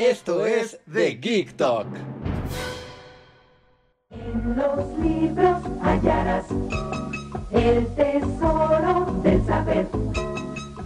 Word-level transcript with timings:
Esto 0.00 0.46
es 0.46 0.78
The 0.90 1.10
Geek 1.20 1.58
Talk. 1.58 1.86
En 4.08 4.56
los 4.56 4.98
libros 4.98 5.62
hallarás 5.82 6.46
el 7.50 7.86
tesoro 7.94 9.20
del 9.22 9.44
saber. 9.44 9.86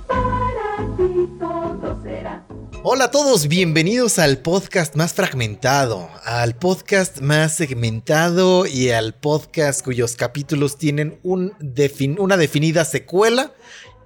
Para 0.09 0.97
ti 0.97 1.29
todo 1.39 2.03
será. 2.03 2.45
Hola 2.83 3.05
a 3.05 3.11
todos, 3.13 3.47
bienvenidos 3.47 4.19
al 4.19 4.39
podcast 4.39 4.97
más 4.97 5.15
fragmentado, 5.15 6.11
al 6.25 6.57
podcast 6.57 7.21
más 7.21 7.55
segmentado 7.55 8.67
y 8.67 8.91
al 8.91 9.15
podcast 9.15 9.85
cuyos 9.85 10.17
capítulos 10.17 10.77
tienen 10.77 11.21
un 11.23 11.53
defin- 11.61 12.19
una 12.19 12.37
definida 12.37 12.85
secuela 12.85 13.53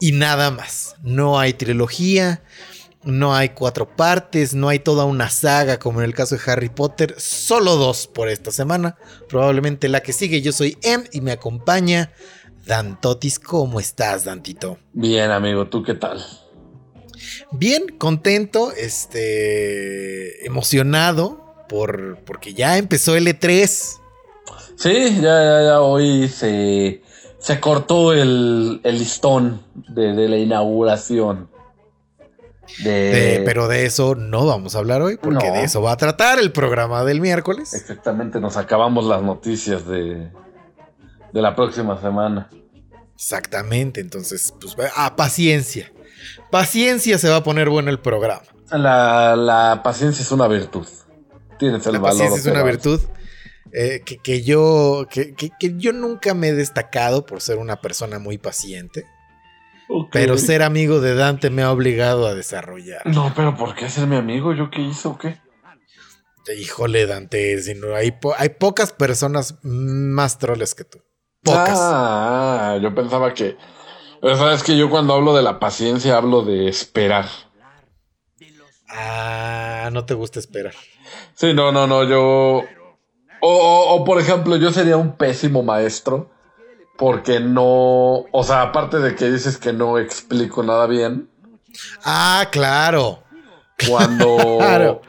y 0.00 0.12
nada 0.12 0.50
más. 0.50 0.96
No 1.02 1.38
hay 1.38 1.54
trilogía, 1.54 2.42
no 3.08 3.34
hay 3.34 3.50
cuatro 3.50 3.88
partes, 3.96 4.54
no 4.54 4.68
hay 4.68 4.80
toda 4.80 5.06
una 5.06 5.30
saga 5.30 5.78
como 5.78 6.00
en 6.00 6.04
el 6.04 6.14
caso 6.14 6.36
de 6.36 6.42
Harry 6.46 6.68
Potter, 6.68 7.14
solo 7.16 7.76
dos 7.76 8.06
por 8.06 8.28
esta 8.28 8.52
semana, 8.52 8.96
probablemente 9.28 9.88
la 9.88 10.02
que 10.02 10.12
sigue. 10.12 10.42
Yo 10.42 10.52
soy 10.52 10.76
Em 10.82 11.04
y 11.10 11.22
me 11.22 11.32
acompaña 11.32 12.12
Dantotis. 12.66 13.38
¿Cómo 13.38 13.80
estás, 13.80 14.24
Dantito? 14.24 14.78
Bien, 14.92 15.30
amigo, 15.30 15.68
¿tú 15.68 15.82
qué 15.82 15.94
tal? 15.94 16.22
Bien, 17.50 17.86
contento, 17.96 18.72
este, 18.72 20.44
emocionado 20.46 21.64
por, 21.66 22.18
porque 22.26 22.52
ya 22.52 22.76
empezó 22.76 23.16
el 23.16 23.26
E 23.26 23.38
E3. 23.38 23.96
Sí, 24.76 25.16
ya, 25.16 25.22
ya, 25.22 25.62
ya 25.64 25.80
hoy 25.80 26.28
se, 26.28 27.02
se 27.38 27.58
cortó 27.58 28.12
el, 28.12 28.80
el 28.84 28.98
listón 28.98 29.62
de, 29.88 30.12
de 30.12 30.28
la 30.28 30.36
inauguración. 30.36 31.48
De, 32.84 32.90
De- 32.90 33.42
pero 33.44 33.66
de 33.68 33.86
eso 33.86 34.14
no 34.14 34.46
vamos 34.46 34.74
a 34.74 34.78
hablar 34.78 35.02
hoy, 35.02 35.16
porque 35.16 35.48
No. 35.48 35.54
de 35.54 35.64
eso 35.64 35.80
va 35.82 35.92
a 35.92 35.96
tratar 35.96 36.38
el 36.38 36.52
programa 36.52 37.04
del 37.04 37.20
miércoles. 37.20 37.74
Exactamente, 37.74 38.40
nos 38.40 38.56
acabamos 38.56 39.06
las 39.06 39.22
noticias 39.22 39.86
de, 39.86 40.30
de 41.32 41.42
la 41.42 41.56
próxima 41.56 42.00
semana. 42.00 42.48
Exactamente, 43.14 44.00
entonces, 44.00 44.54
pues, 44.60 44.76
ah, 44.96 45.16
paciencia. 45.16 45.90
Paciencia 46.50 47.18
se 47.18 47.28
va 47.28 47.36
a 47.36 47.42
poner 47.42 47.68
bueno 47.68 47.90
el 47.90 47.98
programa. 47.98 48.42
La, 48.70 49.34
la 49.34 49.80
paciencia 49.82 50.22
es 50.22 50.30
una 50.30 50.46
virtud. 50.46 50.86
Tienes 51.58 51.84
el 51.86 51.94
La 51.94 51.98
valor. 51.98 52.18
paciencia 52.18 52.38
es 52.50 52.54
una 52.56 52.62
virtud 52.64 53.00
eh, 53.72 54.02
que, 54.04 54.18
que 54.18 54.42
yo, 54.42 55.06
que, 55.10 55.34
que- 55.34 55.50
que 55.58 55.74
yo 55.76 55.92
nunca 55.92 56.34
me 56.34 56.48
he 56.48 56.54
destacado 56.54 57.26
por 57.26 57.40
ser 57.40 57.58
una 57.58 57.80
persona 57.80 58.18
muy 58.18 58.38
paciente, 58.38 59.04
Pero 60.12 60.36
ser 60.38 60.62
amigo 60.62 61.00
de 61.00 61.14
Dante 61.14 61.50
me 61.50 61.62
ha 61.62 61.70
obligado 61.72 62.26
a 62.26 62.34
desarrollar. 62.34 63.02
No, 63.06 63.32
pero 63.34 63.56
¿por 63.56 63.74
qué 63.74 63.88
ser 63.90 64.06
mi 64.06 64.16
amigo? 64.16 64.52
¿Yo 64.54 64.70
qué 64.70 64.80
hice 64.82 65.08
o 65.08 65.18
qué? 65.18 65.40
Híjole, 66.58 67.06
Dante, 67.06 67.60
si 67.60 67.74
no, 67.74 67.94
hay, 67.94 68.10
po- 68.12 68.34
hay 68.38 68.48
pocas 68.50 68.92
personas 68.92 69.58
más 69.62 70.38
troles 70.38 70.74
que 70.74 70.84
tú. 70.84 70.98
Pocas. 71.42 71.78
Ah, 71.78 72.78
yo 72.82 72.94
pensaba 72.94 73.34
que. 73.34 73.56
Pero 74.20 74.36
sabes 74.36 74.62
que 74.62 74.76
yo 74.76 74.88
cuando 74.90 75.14
hablo 75.14 75.36
de 75.36 75.42
la 75.42 75.58
paciencia 75.60 76.16
hablo 76.16 76.42
de 76.42 76.68
esperar. 76.68 77.26
Ah, 78.88 79.90
no 79.92 80.04
te 80.06 80.14
gusta 80.14 80.38
esperar. 80.38 80.74
Sí, 81.34 81.52
no, 81.54 81.70
no, 81.72 81.86
no, 81.86 82.04
yo. 82.04 82.64
O, 83.40 83.48
o- 83.56 83.94
o, 83.94 84.04
por 84.04 84.18
ejemplo, 84.20 84.56
yo 84.56 84.72
sería 84.72 84.96
un 84.96 85.16
pésimo 85.16 85.62
maestro. 85.62 86.30
Porque 86.98 87.40
no. 87.40 88.26
O 88.32 88.42
sea, 88.44 88.62
aparte 88.62 88.98
de 88.98 89.14
que 89.14 89.30
dices 89.30 89.56
que 89.56 89.72
no 89.72 89.98
explico 89.98 90.62
nada 90.62 90.86
bien. 90.86 91.30
Ah, 92.04 92.48
claro. 92.50 93.22
Cuando. 93.88 94.36
Claro. 94.58 95.00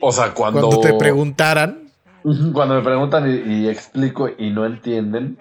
O 0.00 0.12
sea, 0.12 0.34
cuando. 0.34 0.60
Cuando 0.60 0.80
te 0.80 0.94
preguntaran, 0.94 1.90
Cuando 2.22 2.74
me 2.76 2.82
preguntan 2.82 3.28
y, 3.28 3.64
y 3.64 3.68
explico 3.68 4.28
y 4.36 4.50
no 4.50 4.66
entienden. 4.66 5.38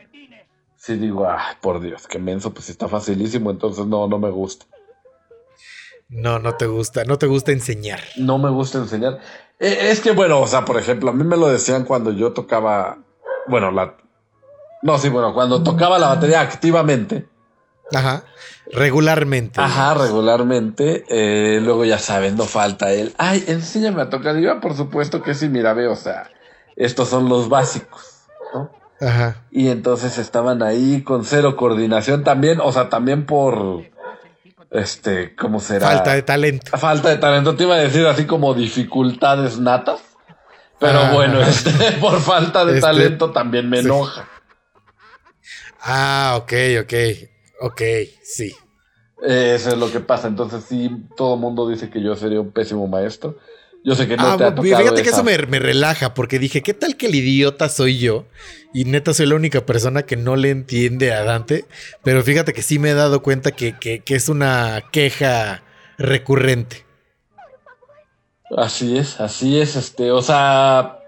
Sí 0.77 0.95
digo, 0.95 1.29
ay, 1.29 1.55
por 1.61 1.79
Dios, 1.79 2.07
qué 2.07 2.17
menso, 2.17 2.55
pues 2.55 2.69
está 2.69 2.87
facilísimo, 2.87 3.51
entonces 3.51 3.85
no, 3.85 4.07
no 4.07 4.17
me 4.17 4.31
gusta. 4.31 4.65
no, 6.09 6.39
no 6.39 6.55
te 6.55 6.65
gusta, 6.65 7.03
no 7.05 7.19
te 7.19 7.27
gusta 7.27 7.51
enseñar. 7.51 7.99
No 8.17 8.39
me 8.39 8.49
gusta 8.49 8.79
enseñar. 8.79 9.19
Eh, 9.59 9.91
es 9.91 9.99
que, 10.01 10.11
bueno, 10.11 10.41
o 10.41 10.47
sea, 10.47 10.65
por 10.65 10.77
ejemplo, 10.79 11.11
a 11.11 11.13
mí 11.13 11.23
me 11.23 11.37
lo 11.37 11.49
decían 11.49 11.85
cuando 11.85 12.11
yo 12.11 12.33
tocaba, 12.33 12.97
bueno, 13.47 13.69
la... 13.69 13.95
No, 14.81 14.97
sí, 14.97 15.09
bueno, 15.09 15.33
cuando 15.33 15.61
tocaba 15.63 15.99
la 15.99 16.07
batería 16.07 16.41
activamente, 16.41 17.27
Ajá. 17.93 18.23
Regularmente. 18.73 19.59
ajá, 19.59 19.93
regularmente, 19.95 21.03
eh, 21.09 21.59
luego 21.61 21.83
ya 21.83 21.99
saben, 21.99 22.37
no 22.37 22.45
falta 22.45 22.91
él. 22.93 23.13
Ay, 23.17 23.43
enséñame 23.47 24.01
a 24.01 24.09
tocar. 24.09 24.37
Y 24.37 24.43
yo, 24.43 24.61
por 24.61 24.75
supuesto 24.77 25.21
que 25.21 25.33
sí, 25.33 25.49
mira, 25.49 25.73
ve, 25.73 25.87
o 25.87 25.95
sea, 25.95 26.29
estos 26.77 27.09
son 27.09 27.27
los 27.27 27.49
básicos, 27.49 28.21
¿no? 28.53 28.71
Ajá. 29.05 29.43
Y 29.51 29.67
entonces 29.69 30.17
estaban 30.17 30.63
ahí 30.63 31.01
con 31.03 31.25
cero 31.25 31.57
coordinación 31.57 32.23
también, 32.23 32.61
o 32.61 32.71
sea, 32.71 32.87
también 32.89 33.25
por, 33.25 33.81
este, 34.71 35.35
¿cómo 35.35 35.59
será? 35.59 35.87
Falta 35.87 36.13
de 36.13 36.21
talento. 36.21 36.77
Falta 36.77 37.09
de 37.09 37.17
talento, 37.17 37.55
te 37.55 37.63
iba 37.63 37.75
a 37.75 37.79
decir 37.79 38.07
así 38.07 38.25
como 38.25 38.53
dificultades 38.53 39.59
natas. 39.59 39.99
Pero 40.79 40.99
Ah, 40.99 41.11
bueno, 41.13 41.41
este, 41.41 41.71
por 41.99 42.19
falta 42.21 42.63
de 42.63 42.75
Este, 42.75 42.81
talento 42.81 43.31
también 43.31 43.69
me 43.69 43.79
enoja. 43.79 44.27
Ah, 45.81 46.37
ok, 46.37 46.53
ok. 46.81 46.93
Ok, 47.61 47.81
sí. 48.23 48.51
Eso 49.23 49.69
es 49.71 49.77
lo 49.77 49.91
que 49.91 49.99
pasa. 49.99 50.27
Entonces, 50.27 50.63
sí, 50.67 50.89
todo 51.15 51.35
el 51.35 51.39
mundo 51.41 51.67
dice 51.69 51.89
que 51.89 52.01
yo 52.01 52.15
sería 52.15 52.41
un 52.41 52.51
pésimo 52.51 52.87
maestro. 52.87 53.37
Yo 53.83 53.95
sé 53.95 54.07
que 54.07 54.17
no 54.17 54.27
ah, 54.27 54.37
te 54.37 54.43
ha 54.43 54.53
tocado 54.55 54.83
fíjate 54.83 55.01
que 55.03 55.09
eso 55.09 55.23
me, 55.23 55.37
me 55.47 55.59
relaja, 55.59 56.13
porque 56.13 56.39
dije, 56.39 56.61
¿qué 56.61 56.73
tal 56.73 56.97
que 56.97 57.07
el 57.07 57.15
idiota 57.15 57.69
soy 57.69 57.97
yo? 57.97 58.25
Y 58.73 58.85
neta 58.85 59.13
soy 59.13 59.25
la 59.25 59.35
única 59.35 59.65
persona 59.65 60.03
que 60.03 60.15
no 60.17 60.35
le 60.35 60.49
entiende 60.51 61.11
a 61.13 61.23
Dante. 61.23 61.65
Pero 62.03 62.23
fíjate 62.23 62.53
que 62.53 62.61
sí 62.61 62.79
me 62.79 62.91
he 62.91 62.93
dado 62.93 63.21
cuenta 63.23 63.51
que, 63.51 63.77
que- 63.79 63.99
que 64.01 64.15
es 64.15 64.29
una 64.29 64.83
queja 64.91 65.63
recurrente. 65.97 66.85
Así 68.55 68.97
es, 68.97 69.19
así 69.19 69.59
es, 69.59 69.75
este, 69.75 70.11
o 70.11 70.21
sea... 70.21 71.00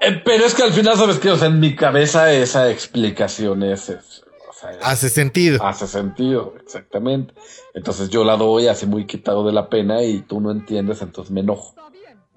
eh, 0.00 0.20
pero 0.24 0.44
es 0.44 0.54
que 0.54 0.62
al 0.62 0.72
final, 0.72 0.96
¿sabes 0.96 1.18
qué? 1.18 1.30
O 1.30 1.36
sea, 1.36 1.48
en 1.48 1.60
mi 1.60 1.74
cabeza 1.76 2.32
esa 2.32 2.70
explicación 2.70 3.62
es... 3.62 3.88
es- 3.88 4.22
o 4.48 4.52
sea, 4.58 4.70
es- 4.70 4.78
Hace 4.82 5.08
sentido. 5.10 5.62
hace 5.64 5.86
sentido, 5.86 6.54
exactamente. 6.62 7.34
Entonces 7.74 8.08
yo 8.10 8.24
la 8.24 8.36
doy 8.36 8.68
así 8.68 8.86
muy 8.86 9.06
quitado 9.06 9.44
de 9.46 9.52
la 9.52 9.68
pena 9.68 10.02
y 10.02 10.20
tú 10.20 10.40
no 10.40 10.50
entiendes, 10.50 11.02
entonces 11.02 11.30
me 11.30 11.40
enojo. 11.40 11.74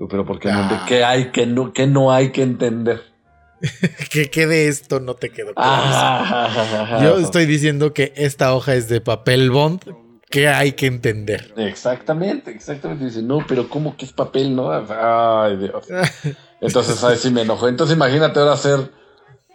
Pero 0.09 0.25
porque 0.25 0.50
no, 0.52 0.59
Ah. 0.59 0.86
¿qué 0.88 1.03
hay 1.03 1.31
que 1.31 1.46
no, 1.46 1.72
que 1.74 1.86
no 1.88 2.12
hay 2.12 2.31
que 2.31 2.42
entender? 2.44 3.02
que 4.12 4.30
quede 4.31 4.68
esto, 4.69 5.00
no 5.02 5.16
te 5.16 5.30
quedó 5.30 5.53
claro. 5.53 5.81
Ah, 5.86 7.00
Yo 7.03 7.18
estoy 7.19 7.46
diciendo 7.46 7.94
que 7.94 8.14
esta 8.16 8.53
hoja 8.53 8.75
es 8.75 8.88
de 8.88 9.02
papel 9.02 9.52
bond 9.52 9.81
que 10.30 10.48
hay 10.48 10.74
que 10.74 10.86
entender. 10.88 11.54
Exactamente, 11.58 12.52
exactamente. 12.52 13.06
Dice, 13.06 13.22
no, 13.22 13.46
pero 13.48 13.68
¿cómo 13.70 13.98
que 13.98 14.06
es 14.06 14.14
papel, 14.14 14.56
no? 14.56 14.72
Ay, 14.72 15.58
Dios. 15.58 15.86
Entonces 16.62 17.04
ahí 17.04 17.18
sí 17.18 17.31
me 17.31 17.42
enojo. 17.42 17.68
Entonces 17.68 17.96
imagínate 17.96 18.40
ahora 18.40 18.58
ser 18.58 18.92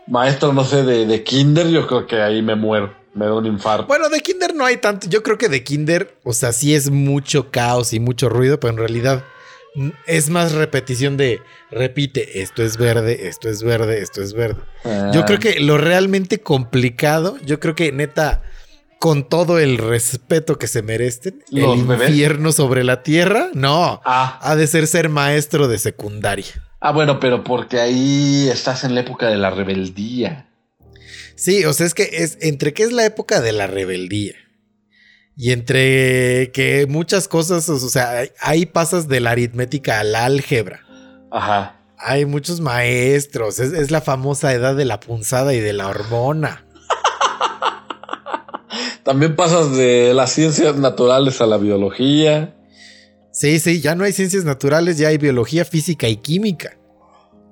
maestro, 0.06 0.53
no 0.53 0.65
sé, 0.65 0.82
de, 0.82 1.06
de 1.06 1.23
kinder, 1.23 1.69
yo 1.69 1.87
creo 1.87 2.06
que 2.06 2.21
ahí 2.21 2.43
me 2.43 2.55
muero. 2.55 2.94
Me 3.15 3.26
da 3.26 3.35
un 3.35 3.47
infarto. 3.47 3.87
Bueno, 3.87 4.09
de 4.09 4.19
Kinder 4.21 4.56
no 4.56 4.65
hay 4.65 4.79
tanto. 4.79 5.09
Yo 5.09 5.23
creo 5.23 5.38
que 5.38 5.49
de 5.49 5.62
Kinder, 5.62 6.17
o 6.25 6.32
sea, 6.32 6.50
sí 6.53 6.75
es 6.75 6.91
mucho 6.91 7.53
caos 7.53 7.93
y 7.93 8.00
mucho 8.00 8.29
ruido, 8.29 8.59
pero 8.59 8.73
en 8.73 8.79
realidad 8.81 9.23
es 10.09 10.31
más 10.31 10.50
repetición 10.50 11.17
de 11.17 11.41
repite, 11.70 12.43
esto 12.43 12.65
es 12.65 12.77
verde, 12.77 13.29
esto 13.29 13.49
es 13.49 13.62
verde, 13.62 14.00
esto 14.00 14.20
es 14.20 14.32
verde. 14.32 14.61
Yo 15.12 15.20
Ah, 15.20 15.25
creo 15.27 15.38
que 15.38 15.61
lo 15.61 15.79
realmente 15.79 16.41
complicado, 16.41 17.37
yo 17.44 17.61
creo 17.61 17.77
que 17.77 17.93
neta, 17.93 18.43
con 19.00 19.29
todo 19.29 19.58
el 19.58 19.79
respeto 19.79 20.58
que 20.58 20.67
se 20.67 20.82
merecen, 20.82 21.43
¿Los 21.50 21.79
el 21.79 21.85
bebés? 21.87 22.08
infierno 22.11 22.52
sobre 22.52 22.85
la 22.85 23.02
tierra, 23.02 23.49
no. 23.55 24.00
Ah, 24.05 24.38
Ha 24.43 24.56
de 24.56 24.67
ser 24.67 24.87
ser 24.87 25.08
maestro 25.08 25.69
de 25.69 25.79
secundaria. 25.79 26.46
ah, 26.81 26.93
bueno, 26.93 27.20
pero 27.20 27.44
porque 27.44 27.81
ahí 27.81 28.49
estás 28.49 28.85
en 28.85 28.94
la 28.94 29.00
época 29.02 29.29
de 29.29 29.37
la 29.37 29.50
rebeldía. 29.50 30.49
Sí, 31.37 31.64
o 31.64 31.73
sea, 31.73 31.87
es 31.87 31.94
que 31.94 32.08
es 32.12 32.38
entre 32.41 32.73
que 32.73 32.85
es 32.85 32.93
la 32.93 33.05
época 33.05 33.41
de 33.41 33.50
la 33.52 33.67
rebeldía 33.67 34.35
Y 35.37 35.50
entre 35.50 36.52
que 36.52 36.87
muchas 36.88 37.26
cosas, 37.29 37.69
o 37.69 37.79
sea, 37.88 38.23
ahí 38.41 38.67
pasas 38.67 39.08
de 39.08 39.19
la 39.20 39.32
aritmética 39.32 39.99
a 40.00 40.05
la 40.05 40.25
álgebra. 40.26 40.81
Ajá. 41.32 41.81
Hay 41.99 42.25
muchos 42.26 42.61
maestros. 42.61 43.58
Es, 43.58 43.73
es 43.73 43.91
la 43.91 44.00
famosa 44.00 44.52
edad 44.52 44.76
de 44.76 44.85
la 44.85 45.00
punzada 45.00 45.55
y 45.55 45.61
de 45.61 45.73
la 45.73 45.88
hormona. 45.88 46.64
También 49.05 49.37
pasas 49.37 49.77
de 49.77 50.15
las 50.15 50.33
ciencias 50.33 50.77
naturales 50.77 51.41
a 51.41 51.47
la 51.47 51.59
biología. 51.59 52.56
Sí, 53.31 53.59
sí, 53.59 53.81
ya 53.81 53.95
no 53.95 54.05
hay 54.05 54.12
ciencias 54.12 54.45
naturales, 54.45 54.97
ya 54.97 55.09
hay 55.09 55.19
biología, 55.19 55.65
física 55.65 56.09
y 56.09 56.17
química. 56.17 56.79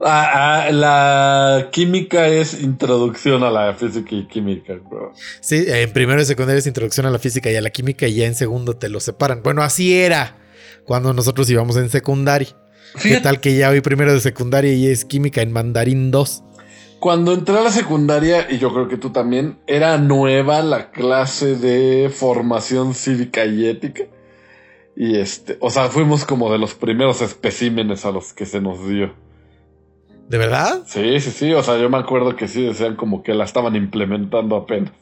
Ah, 0.05 0.65
ah, 0.67 0.73
la 0.73 1.69
química 1.71 2.27
es 2.27 2.61
introducción 2.61 3.45
a 3.45 3.51
la 3.51 3.75
física 3.75 4.17
y 4.17 4.27
química, 4.27 4.75
bro. 4.75 5.13
Sí, 5.41 5.65
en 5.69 5.93
primero 5.93 6.21
y 6.21 6.25
secundaria 6.25 6.59
es 6.59 6.67
introducción 6.67 7.07
a 7.07 7.11
la 7.11 7.21
física 7.21 7.51
y 7.51 7.57
a 7.57 7.61
la 7.61 7.71
química 7.71 8.09
y 8.09 8.15
ya 8.15 8.27
en 8.27 8.35
segundo 8.35 8.77
te 8.77 8.89
lo 8.89 8.99
separan. 8.99 9.43
Bueno, 9.43 9.63
así 9.63 9.95
era 9.95 10.39
cuando 10.87 11.13
nosotros 11.13 11.49
íbamos 11.51 11.77
en 11.77 11.89
secundaria. 11.91 12.49
¿Qué 13.01 13.21
tal 13.21 13.41
que 13.41 13.57
ya 13.57 13.71
hoy 13.71 13.81
primero 13.81 14.13
de 14.13 14.21
secundaria 14.21 14.73
y 14.73 14.87
es 14.87 15.05
química 15.05 15.41
en 15.41 15.53
mandarín 15.53 16.11
2? 16.11 16.45
Cuando 17.03 17.33
entré 17.33 17.59
a 17.59 17.63
la 17.63 17.73
secundaria, 17.73 18.47
y 18.49 18.59
yo 18.59 18.73
creo 18.73 18.87
que 18.87 18.97
tú 18.97 19.11
también, 19.11 19.59
era 19.67 19.99
nueva 19.99 20.63
la 20.63 20.93
clase 20.93 21.57
de 21.57 22.09
formación 22.11 22.95
cívica 22.95 23.45
y 23.45 23.67
ética. 23.67 24.05
Y 24.95 25.19
este, 25.19 25.57
o 25.59 25.69
sea, 25.69 25.89
fuimos 25.89 26.25
como 26.25 26.53
de 26.53 26.59
los 26.59 26.75
primeros 26.75 27.21
especímenes 27.21 28.05
a 28.05 28.13
los 28.13 28.33
que 28.33 28.47
se 28.47 28.61
nos 28.61 28.87
dio. 28.87 29.17
¿De 30.29 30.39
verdad? 30.39 30.85
Sí, 30.87 31.19
sí, 31.19 31.33
sí, 31.33 31.53
o 31.53 31.65
sea, 31.65 31.77
yo 31.77 31.91
me 31.91 31.99
acuerdo 31.99 32.37
que 32.37 32.47
sí 32.47 32.63
decían 32.63 32.95
como 32.95 33.25
que 33.25 33.35
la 33.35 33.47
estaban 33.47 33.75
implementando 33.75 34.55
apenas. 34.55 34.93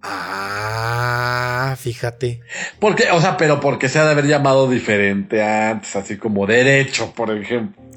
Ah, 0.00 1.74
fíjate. 1.76 2.42
Porque, 2.78 3.10
o 3.10 3.20
sea, 3.20 3.36
pero 3.36 3.58
porque 3.58 3.88
se 3.88 3.98
ha 3.98 4.04
de 4.04 4.12
haber 4.12 4.28
llamado 4.28 4.70
diferente 4.70 5.42
antes, 5.42 5.96
así 5.96 6.18
como 6.18 6.46
derecho, 6.46 7.12
por 7.16 7.36
ejemplo. 7.36 7.87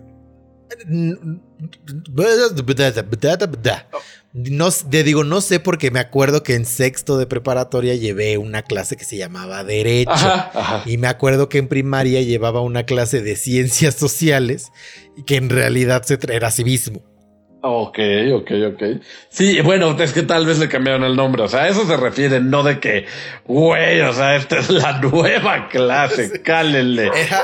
No, 4.34 4.70
te 4.72 5.04
digo, 5.04 5.26
no 5.26 5.42
sé 5.42 5.60
porque 5.60 5.92
me 5.92 6.00
acuerdo 6.00 6.42
que 6.42 6.56
en 6.56 6.66
sexto 6.66 7.18
de 7.18 7.28
preparatoria 7.28 7.96
llevé 7.96 8.38
una 8.38 8.62
clase 8.62 8.96
que 8.96 9.04
se 9.04 9.18
llamaba 9.18 9.64
Derecho. 9.64 10.12
Ajá, 10.12 10.52
ajá. 10.54 10.84
Y 10.86 10.98
me 10.98 11.08
acuerdo 11.08 11.50
que 11.50 11.58
en 11.58 11.68
primaria 11.68 12.22
llevaba 12.22 12.62
una 12.62 12.86
clase 12.86 13.22
de 13.22 13.36
ciencias 13.36 13.96
sociales 13.96 14.72
y 15.18 15.24
que 15.24 15.36
en 15.36 15.50
realidad 15.50 16.04
era 16.30 16.50
civismo. 16.52 17.11
Ok, 17.64 18.00
ok, 18.34 18.52
ok. 18.74 18.84
Sí, 19.30 19.62
bueno, 19.62 19.96
es 20.00 20.14
que 20.14 20.24
tal 20.24 20.48
vez 20.48 20.58
le 20.58 20.68
cambiaron 20.68 21.04
el 21.04 21.16
nombre. 21.16 21.44
O 21.44 21.48
sea, 21.48 21.64
a 21.64 21.68
eso 21.68 21.86
se 21.86 21.96
refiere, 21.96 22.40
no 22.40 22.64
de 22.64 22.80
que, 22.80 23.06
güey, 23.46 24.02
o 24.02 24.12
sea, 24.14 24.36
esta 24.36 24.58
es 24.58 24.72
la 24.72 24.94
nueva 25.02 25.70
clase, 25.70 26.42
cálenle. 26.42 27.12
Era, 27.14 27.42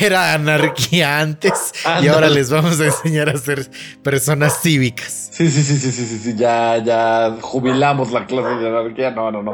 era 0.00 0.34
anarquía 0.34 1.20
antes 1.20 1.72
y 2.02 2.08
ahora 2.08 2.28
les 2.28 2.50
vamos 2.50 2.80
a 2.80 2.86
enseñar 2.86 3.28
a 3.28 3.36
ser 3.36 3.70
personas 4.02 4.60
cívicas. 4.60 5.30
Sí, 5.32 5.48
sí, 5.48 5.62
sí, 5.62 5.78
sí, 5.78 5.92
sí, 5.92 6.04
sí, 6.04 6.18
sí, 6.18 6.34
ya, 6.36 6.78
ya 6.78 7.36
jubilamos 7.40 8.10
la 8.10 8.26
clase 8.26 8.56
de 8.56 8.68
anarquía. 8.68 9.12
No, 9.12 9.30
no, 9.30 9.40
no. 9.42 9.52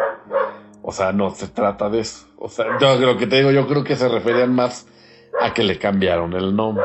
O 0.80 0.92
sea, 0.92 1.12
no 1.12 1.34
se 1.34 1.48
trata 1.48 1.90
de 1.90 2.00
eso. 2.00 2.26
O 2.38 2.48
sea, 2.48 2.66
yo 2.80 2.96
creo 2.96 3.18
que 3.18 3.26
te 3.26 3.36
digo, 3.36 3.50
yo 3.50 3.66
creo 3.66 3.84
que 3.84 3.96
se 3.96 4.08
referían 4.08 4.54
más 4.54 4.86
a 5.40 5.52
que 5.52 5.62
le 5.62 5.78
cambiaron 5.78 6.32
el 6.32 6.56
nombre. 6.56 6.84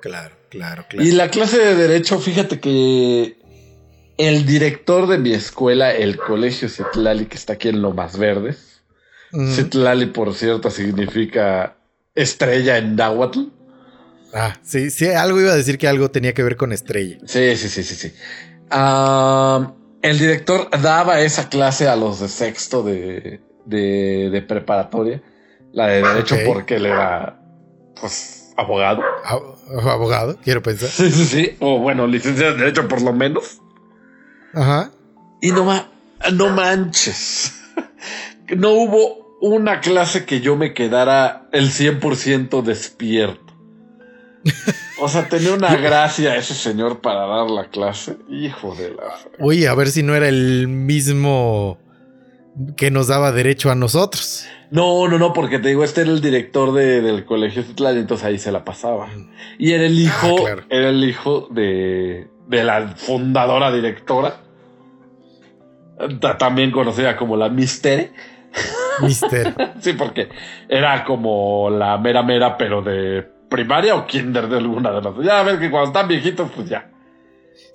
Claro, 0.00 0.36
claro, 0.48 0.84
claro. 0.88 1.06
Y 1.06 1.12
la 1.12 1.30
clase 1.30 1.58
de 1.58 1.74
derecho, 1.74 2.18
fíjate 2.18 2.60
que 2.60 3.36
el 4.16 4.46
director 4.46 5.06
de 5.06 5.18
mi 5.18 5.32
escuela, 5.32 5.92
el 5.92 6.16
colegio 6.16 6.68
Citlali, 6.68 7.26
que 7.26 7.36
está 7.36 7.54
aquí 7.54 7.68
en 7.68 7.82
Lomas 7.82 8.18
Verdes, 8.18 8.82
Ujú. 9.32 9.46
Citlali, 9.52 10.06
por 10.06 10.34
cierto, 10.34 10.70
significa 10.70 11.76
estrella 12.14 12.78
en 12.78 12.96
náhuatl. 12.96 13.40
Ah, 14.34 14.56
sí, 14.62 14.90
sí, 14.90 15.06
algo 15.06 15.40
iba 15.40 15.52
a 15.52 15.56
decir 15.56 15.78
que 15.78 15.88
algo 15.88 16.10
tenía 16.10 16.34
que 16.34 16.42
ver 16.42 16.56
con 16.56 16.72
estrella. 16.72 17.18
Sí, 17.26 17.56
sí, 17.56 17.68
sí, 17.68 17.82
sí, 17.82 17.94
sí. 17.94 18.12
El 20.02 20.18
director 20.18 20.68
daba 20.82 21.20
esa 21.20 21.48
clase 21.48 21.88
a 21.88 21.96
los 21.96 22.20
de 22.20 22.28
sexto 22.28 22.82
de, 22.82 23.40
de, 23.64 24.30
de 24.30 24.42
preparatoria, 24.42 25.22
la 25.72 25.88
de 25.88 26.02
derecho 26.02 26.36
porque 26.46 26.76
él 26.76 26.86
era, 26.86 27.40
pues, 28.00 28.37
abogado. 28.58 29.02
Ab- 29.24 29.88
Abogado, 29.88 30.36
quiero 30.42 30.62
pensar. 30.62 30.88
Sí, 30.90 31.10
sí, 31.10 31.24
sí. 31.24 31.56
O 31.60 31.78
bueno, 31.78 32.06
licenciado 32.06 32.52
en 32.52 32.58
derecho 32.58 32.86
por 32.88 33.00
lo 33.02 33.12
menos. 33.12 33.60
Ajá. 34.54 34.90
Y 35.40 35.52
no, 35.52 35.64
ma- 35.64 35.88
no 36.32 36.48
manches. 36.50 37.54
No 38.56 38.70
hubo 38.70 39.36
una 39.42 39.80
clase 39.80 40.24
que 40.24 40.40
yo 40.40 40.56
me 40.56 40.72
quedara 40.72 41.48
el 41.52 41.68
100% 41.70 42.62
despierto. 42.62 43.52
O 45.00 45.06
sea, 45.08 45.28
tenía 45.28 45.52
una 45.52 45.76
gracia 45.76 46.34
ese 46.36 46.54
señor 46.54 47.00
para 47.02 47.26
dar 47.26 47.50
la 47.50 47.68
clase. 47.68 48.16
Hijo 48.30 48.74
de 48.74 48.88
la... 48.94 49.18
Uy, 49.38 49.66
a 49.66 49.74
ver 49.74 49.88
si 49.90 50.02
no 50.02 50.14
era 50.16 50.28
el 50.28 50.66
mismo 50.66 51.78
que 52.76 52.90
nos 52.90 53.08
daba 53.08 53.32
derecho 53.32 53.70
a 53.70 53.74
nosotros. 53.74 54.46
No, 54.70 55.08
no, 55.08 55.18
no, 55.18 55.32
porque 55.32 55.58
te 55.58 55.68
digo, 55.68 55.84
este 55.84 56.02
era 56.02 56.10
el 56.10 56.20
director 56.20 56.72
de- 56.72 57.00
del 57.00 57.24
colegio 57.24 57.62
Citlali, 57.62 58.00
entonces 58.00 58.26
ahí 58.26 58.38
se 58.38 58.52
la 58.52 58.64
pasaba. 58.64 59.08
Y 59.58 59.72
era 59.72 59.84
el 59.84 59.98
hijo, 59.98 60.36
Ah, 60.38 60.42
claro. 60.42 60.62
era 60.68 60.88
el 60.90 61.02
hijo 61.04 61.48
de, 61.50 62.28
de 62.48 62.64
la 62.64 62.88
fundadora 62.96 63.72
directora, 63.72 64.36
ta- 66.20 66.36
también 66.38 66.70
conocida 66.70 67.16
como 67.16 67.36
la 67.36 67.48
Mistere. 67.48 68.12
Mister. 69.02 69.54
Sí, 69.80 69.92
porque 69.92 70.28
era 70.68 71.04
como 71.04 71.70
la 71.70 71.96
mera 71.98 72.22
mera, 72.22 72.56
pero 72.56 72.82
de 72.82 73.22
primaria 73.48 73.94
o 73.94 74.06
kinder 74.06 74.48
de 74.48 74.56
alguna 74.58 74.90
de 74.90 75.02
las. 75.02 75.14
Ya 75.22 75.40
a 75.40 75.42
ver 75.44 75.58
que 75.58 75.70
cuando 75.70 75.88
están 75.88 76.08
viejitos, 76.08 76.50
pues 76.54 76.68
ya. 76.68 76.90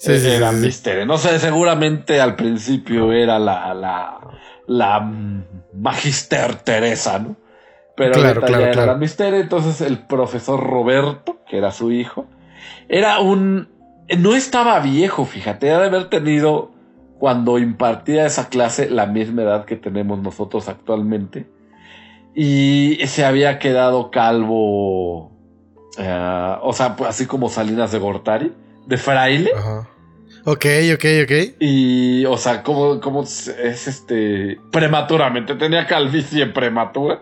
Sí, 0.03 0.19
sí, 0.19 0.29
era. 0.29 0.51
Mistere. 0.51 1.05
No 1.05 1.17
sé, 1.17 1.39
seguramente 1.39 2.19
al 2.19 2.35
principio 2.35 3.13
era 3.13 3.39
la, 3.39 3.73
la, 3.73 4.19
la 4.67 4.99
Magister 5.73 6.55
Teresa, 6.55 7.19
¿no? 7.19 7.37
Pero 7.95 8.13
Claro, 8.13 8.41
claro, 8.41 8.63
era 8.63 8.71
claro. 8.71 8.91
la 8.91 8.97
Mistere. 8.97 9.39
Entonces 9.39 9.79
el 9.79 9.99
profesor 9.99 10.61
Roberto, 10.61 11.39
que 11.47 11.57
era 11.57 11.71
su 11.71 11.91
hijo, 11.91 12.25
era 12.89 13.19
un. 13.19 13.69
No 14.17 14.35
estaba 14.35 14.79
viejo, 14.81 15.23
fíjate, 15.25 15.71
ha 15.71 15.79
de 15.79 15.85
haber 15.85 16.09
tenido 16.09 16.71
cuando 17.17 17.57
impartía 17.57 18.25
esa 18.25 18.49
clase 18.49 18.89
la 18.89 19.05
misma 19.05 19.43
edad 19.43 19.63
que 19.63 19.77
tenemos 19.77 20.19
nosotros 20.19 20.67
actualmente. 20.67 21.47
Y 22.35 22.97
se 23.05 23.23
había 23.23 23.57
quedado 23.59 24.11
calvo, 24.11 25.31
eh, 25.97 26.57
o 26.61 26.73
sea, 26.73 26.97
pues, 26.97 27.09
así 27.09 27.25
como 27.25 27.47
Salinas 27.47 27.93
de 27.93 27.99
Gortari, 27.99 28.53
de 28.85 28.97
fraile. 28.97 29.51
Ajá. 29.55 29.87
Ok, 30.45 30.65
ok, 30.93 31.05
ok. 31.23 31.55
Y, 31.59 32.25
o 32.25 32.37
sea, 32.37 32.63
como, 32.63 32.99
como 32.99 33.23
es 33.23 33.47
este, 33.87 34.59
prematuramente, 34.71 35.55
tenía 35.55 35.87
calvicie 35.87 36.45
prematura. 36.47 37.21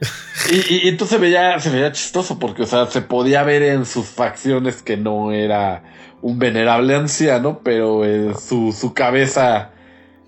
Y, 0.50 0.56
y- 0.74 0.80
y 0.84 0.88
entonces 0.88 1.16
se 1.16 1.22
veía, 1.22 1.58
se 1.58 1.70
veía 1.70 1.90
chistoso 1.92 2.38
porque, 2.38 2.64
o 2.64 2.66
sea, 2.66 2.84
se 2.86 3.00
podía 3.00 3.42
ver 3.44 3.62
en 3.62 3.86
sus 3.86 4.04
facciones 4.06 4.82
que 4.82 4.98
no 4.98 5.32
era 5.32 5.82
un 6.20 6.38
venerable 6.38 6.94
anciano, 6.94 7.60
pero 7.64 8.04
eh, 8.04 8.34
su, 8.46 8.72
su 8.78 8.92
cabeza, 8.92 9.70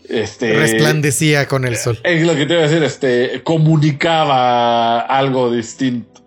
este... 0.08 0.54
Resplandecía 0.54 1.46
con 1.48 1.66
el 1.66 1.76
sol. 1.76 1.98
Es 2.02 2.24
lo 2.26 2.34
que 2.34 2.46
te 2.46 2.54
iba 2.54 2.62
a 2.62 2.66
decir, 2.68 2.82
este, 2.82 3.42
comunicaba 3.42 5.00
algo 5.00 5.50
distinto. 5.50 6.22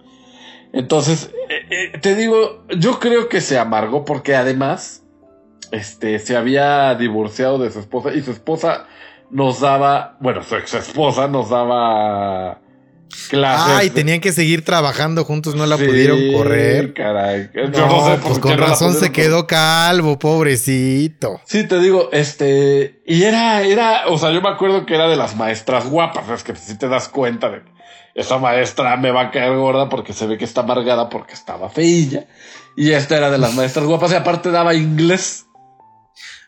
Entonces, 0.72 1.31
eh, 1.50 1.91
eh, 1.93 1.98
te 2.00 2.13
digo, 2.15 2.63
yo 2.77 3.00
creo 3.00 3.27
que 3.27 3.41
se 3.41 3.58
amargó 3.58 4.05
porque 4.05 4.36
además, 4.36 5.03
este, 5.71 6.19
se 6.19 6.35
había 6.35 6.95
divorciado 6.95 7.57
de 7.57 7.71
su 7.71 7.79
esposa 7.79 8.13
y 8.13 8.21
su 8.21 8.31
esposa 8.31 8.85
nos 9.29 9.59
daba, 9.59 10.17
bueno, 10.19 10.43
su 10.43 10.55
ex 10.55 10.73
esposa 10.73 11.27
nos 11.27 11.49
daba 11.49 12.61
clases. 13.29 13.73
Ay, 13.75 13.89
tenían 13.89 14.19
que 14.21 14.31
seguir 14.31 14.63
trabajando 14.63 15.23
juntos, 15.23 15.55
no 15.55 15.65
la 15.65 15.77
Sí, 15.77 15.85
pudieron 15.85 16.19
correr. 16.33 16.93
Caray. 16.93 17.49
Yo 17.53 17.67
No, 17.67 17.88
no 17.88 18.05
sé 18.05 18.11
por 18.13 18.21
pues 18.21 18.39
con 18.39 18.57
razón 18.57 18.93
se 18.93 19.11
quedó 19.11 19.47
calvo, 19.47 20.17
pobrecito. 20.19 21.41
Sí, 21.45 21.67
te 21.67 21.79
digo, 21.79 22.09
este, 22.11 23.01
y 23.05 23.23
era, 23.23 23.61
era, 23.61 24.07
o 24.07 24.17
sea, 24.17 24.31
yo 24.31 24.41
me 24.41 24.49
acuerdo 24.49 24.85
que 24.85 24.95
era 24.95 25.07
de 25.07 25.15
las 25.15 25.35
maestras 25.35 25.88
guapas, 25.88 26.29
es 26.29 26.43
que 26.43 26.55
si 26.55 26.77
te 26.77 26.88
das 26.88 27.09
cuenta 27.09 27.49
de 27.49 27.61
que 27.61 27.79
esa 28.15 28.38
maestra 28.38 28.97
me 28.97 29.11
va 29.11 29.21
a 29.21 29.31
caer 29.31 29.55
gorda 29.55 29.88
porque 29.88 30.13
se 30.13 30.27
ve 30.27 30.38
que 30.38 30.45
está 30.45 30.61
amargada 30.61 31.09
porque 31.09 31.33
estaba 31.33 31.69
feilla, 31.69 32.25
y 32.75 32.91
esta 32.91 33.17
era 33.17 33.29
de 33.29 33.38
las 33.38 33.55
maestras 33.55 33.85
guapas 33.85 34.11
y 34.11 34.15
aparte 34.15 34.51
daba 34.51 34.73
inglés. 34.73 35.45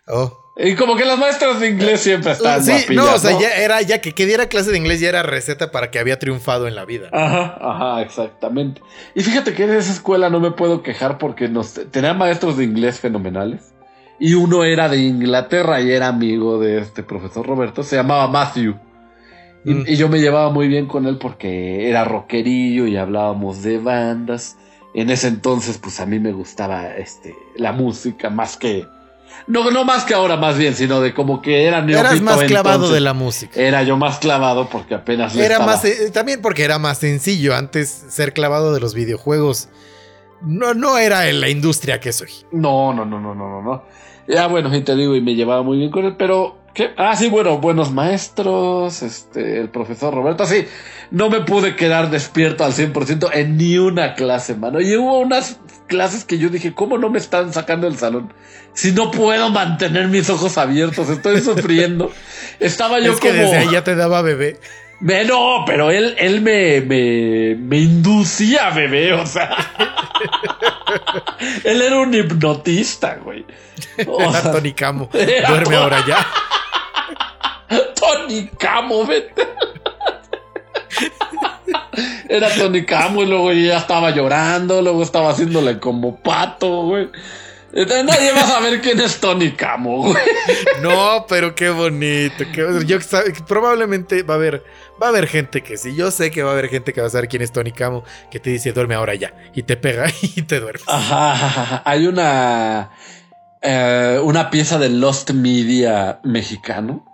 Oh. 0.08 0.38
Y 0.58 0.76
como 0.76 0.96
que 0.96 1.06
las 1.06 1.18
maestras 1.18 1.60
de 1.60 1.70
inglés 1.70 2.02
siempre 2.02 2.34
están 2.34 2.64
Sí, 2.64 2.72
guapillas, 2.72 3.06
no, 3.06 3.14
o 3.16 3.18
sea, 3.18 3.32
¿no? 3.32 3.42
ya 3.42 3.50
era, 3.56 3.82
ya 3.82 4.02
que, 4.02 4.12
que 4.14 4.26
diera 4.26 4.48
clase 4.48 4.72
de 4.72 4.78
inglés 4.78 5.00
ya 5.00 5.10
era 5.10 5.24
receta 5.24 5.72
para 5.72 5.90
que 5.92 5.98
había 6.00 6.20
triunfado 6.20 6.68
en 6.68 6.76
la 6.76 6.84
vida. 6.86 7.10
Ajá, 7.14 7.58
ajá, 7.62 8.02
exactamente. 8.02 8.82
Y 9.16 9.22
fíjate 9.24 9.54
que 9.54 9.64
en 9.64 9.72
esa 9.72 9.92
escuela 9.94 10.30
no 10.30 10.40
me 10.40 10.52
puedo 10.52 10.84
quejar 10.84 11.18
porque 11.18 11.48
nos 11.48 11.74
tenía 11.92 12.14
maestros 12.14 12.58
de 12.58 12.66
inglés 12.66 13.00
fenomenales. 13.00 13.74
Y 14.20 14.34
uno 14.36 14.64
era 14.64 14.88
de 14.90 14.98
Inglaterra 14.98 15.82
y 15.82 15.92
era 15.92 16.10
amigo 16.10 16.60
de 16.60 16.80
este 16.80 17.02
profesor 17.02 17.48
Roberto, 17.48 17.82
se 17.82 17.96
llamaba 17.96 18.28
Matthew. 18.28 18.76
Y, 19.64 19.74
Mm. 19.74 19.84
y 19.88 19.96
yo 19.96 20.10
me 20.10 20.20
llevaba 20.20 20.50
muy 20.52 20.68
bien 20.68 20.86
con 20.88 21.06
él 21.08 21.18
porque 21.18 21.88
era 21.90 22.04
rockerillo 22.04 22.86
y 22.88 22.98
hablábamos 22.98 23.64
de 23.64 23.78
bandas. 23.80 24.58
En 24.94 25.10
ese 25.10 25.28
entonces, 25.30 25.78
pues 25.78 26.00
a 26.02 26.06
mí 26.06 26.20
me 26.20 26.34
gustaba 26.34 26.96
este, 26.98 27.36
la 27.56 27.72
música 27.72 28.30
más 28.30 28.58
que. 28.58 28.86
No, 29.48 29.70
no 29.72 29.84
más 29.86 30.06
que 30.06 30.14
ahora, 30.14 30.38
más 30.38 30.58
bien, 30.58 30.76
sino 30.76 31.02
de 31.02 31.14
como 31.14 31.42
que 31.42 31.66
era 31.66 31.80
Eras 31.80 32.22
más 32.22 32.44
clavado 32.44 32.76
entonces. 32.76 32.94
de 32.96 33.00
la 33.02 33.14
música. 33.14 33.60
Era 33.60 33.84
yo 33.84 33.98
más 33.98 34.20
clavado 34.20 34.70
porque 34.70 34.94
apenas 34.96 35.36
Era 35.36 35.56
estaba- 35.56 35.66
más, 35.66 35.84
eh, 35.86 36.12
también 36.14 36.42
porque 36.42 36.64
era 36.64 36.78
más 36.80 37.00
sencillo. 37.00 37.56
Antes 37.56 37.90
ser 38.10 38.34
clavado 38.34 38.74
de 38.74 38.80
los 38.80 38.94
videojuegos 38.94 39.70
no, 40.42 40.74
no 40.74 40.98
era 40.98 41.28
en 41.30 41.42
la 41.42 41.50
industria 41.50 42.00
que 42.00 42.14
soy. 42.14 42.30
No, 42.52 42.94
no, 42.94 43.06
no, 43.06 43.20
no, 43.20 43.34
no, 43.36 43.62
no. 43.62 43.84
Ya 44.28 44.48
bueno, 44.48 44.74
y 44.76 44.82
te 44.82 44.96
digo, 44.96 45.16
y 45.16 45.22
me 45.22 45.36
llevaba 45.36 45.64
muy 45.64 45.78
bien 45.78 45.92
con 45.92 46.06
él, 46.06 46.16
pero 46.18 46.58
¿qué? 46.74 46.92
Ah, 46.98 47.16
sí, 47.16 47.30
bueno, 47.30 47.58
buenos 47.60 47.92
maestros, 47.92 49.02
este, 49.02 49.60
el 49.60 49.70
profesor 49.70 50.14
Roberto, 50.14 50.46
sí, 50.46 50.66
no 51.12 51.30
me 51.30 51.42
pude 51.42 51.76
quedar 51.76 52.10
despierto 52.10 52.64
al 52.64 52.74
100% 52.74 53.30
en 53.34 53.58
ni 53.58 53.78
una 53.78 54.16
clase, 54.16 54.56
mano. 54.56 54.80
Y 54.82 54.96
hubo 54.96 55.20
unas 55.20 55.60
clases 55.88 56.24
que 56.24 56.38
yo 56.38 56.50
dije, 56.50 56.74
¿cómo 56.74 56.98
no 56.98 57.10
me 57.10 57.20
están 57.20 57.54
sacando 57.54 57.88
del 57.88 57.98
salón? 57.98 58.34
Si 58.74 58.94
no 58.94 59.12
puedo 59.12 59.50
mantener 59.50 60.08
mis 60.08 60.30
ojos 60.30 60.58
abiertos, 60.58 61.10
estoy 61.10 61.42
sufriendo. 61.42 62.12
Estaba 62.60 63.00
yo 63.00 63.14
es 63.14 63.20
que 63.20 63.30
como... 63.30 63.42
desde 63.42 63.58
ahí 63.58 63.72
ya 63.72 63.84
te 63.84 63.96
daba 63.96 64.22
bebé. 64.22 64.60
Me- 65.02 65.26
no, 65.26 65.64
pero 65.66 65.90
él, 65.90 66.16
él 66.20 66.42
me, 66.42 66.80
me, 66.82 67.56
me 67.56 67.80
inducía, 67.80 68.70
bebé, 68.70 69.14
o 69.14 69.26
sea. 69.26 69.50
él 71.64 71.82
era 71.82 72.00
un 72.00 72.14
hipnotista, 72.14 73.18
güey. 73.24 73.46
O 74.08 74.32
sea, 74.32 74.52
Tony 74.52 74.74
Camo. 74.74 75.10
Duerme 75.12 75.76
ahora 75.76 76.04
ya. 76.08 76.26
Tony 77.96 78.50
Camo, 78.58 79.06
vete. 79.06 79.48
Era 82.30 82.50
Tony 82.56 82.86
Camo 82.86 83.24
y 83.24 83.28
luego 83.28 83.52
ya 83.52 83.78
estaba 83.78 84.12
llorando, 84.12 84.82
luego 84.82 85.04
estaba 85.04 85.30
haciéndole 85.32 85.80
como 85.80 86.16
pato, 86.22 86.84
güey. 86.84 87.10
Entonces 87.74 88.04
nadie 88.06 88.34
va 88.34 88.42
a 88.42 88.48
saber 88.48 88.82
quién 88.82 89.00
es 89.00 89.20
Tony 89.20 89.52
Camo, 89.54 90.04
güey. 90.04 90.24
No, 90.82 91.26
pero 91.30 91.56
qué 91.56 91.70
bonito. 91.70 92.44
qué- 92.54 92.84
yo 92.86 92.98
probablemente 93.48 94.24
va 94.24 94.34
a 94.34 94.38
haber 94.38 94.64
va 95.02 95.08
a 95.08 95.10
haber 95.10 95.28
gente 95.28 95.62
que 95.62 95.78
sí. 95.78 95.96
Yo 95.96 96.12
sé 96.12 96.32
que 96.32 96.44
va 96.44 96.50
a 96.50 96.54
haber 96.54 96.68
gente 96.70 96.92
que 96.94 97.00
va 97.02 97.08
a 97.08 97.10
saber 97.10 97.28
quién 97.30 97.42
es 97.42 97.52
Tony 97.54 97.72
Camo, 97.72 98.04
que 98.30 98.40
te 98.40 98.50
dice 98.50 98.74
duerme 98.74 98.96
ahora 98.96 99.16
ya 99.16 99.34
y 99.54 99.64
te 99.64 99.78
pega 99.78 100.06
y 100.22 100.42
te 100.42 100.60
duermes. 100.60 100.84
Ajá. 100.88 101.82
hay 101.86 102.08
una 102.08 102.92
eh, 103.62 104.20
una 104.24 104.50
pieza 104.50 104.78
de 104.78 104.90
Lost 104.90 105.32
Media 105.32 106.20
mexicano 106.24 107.06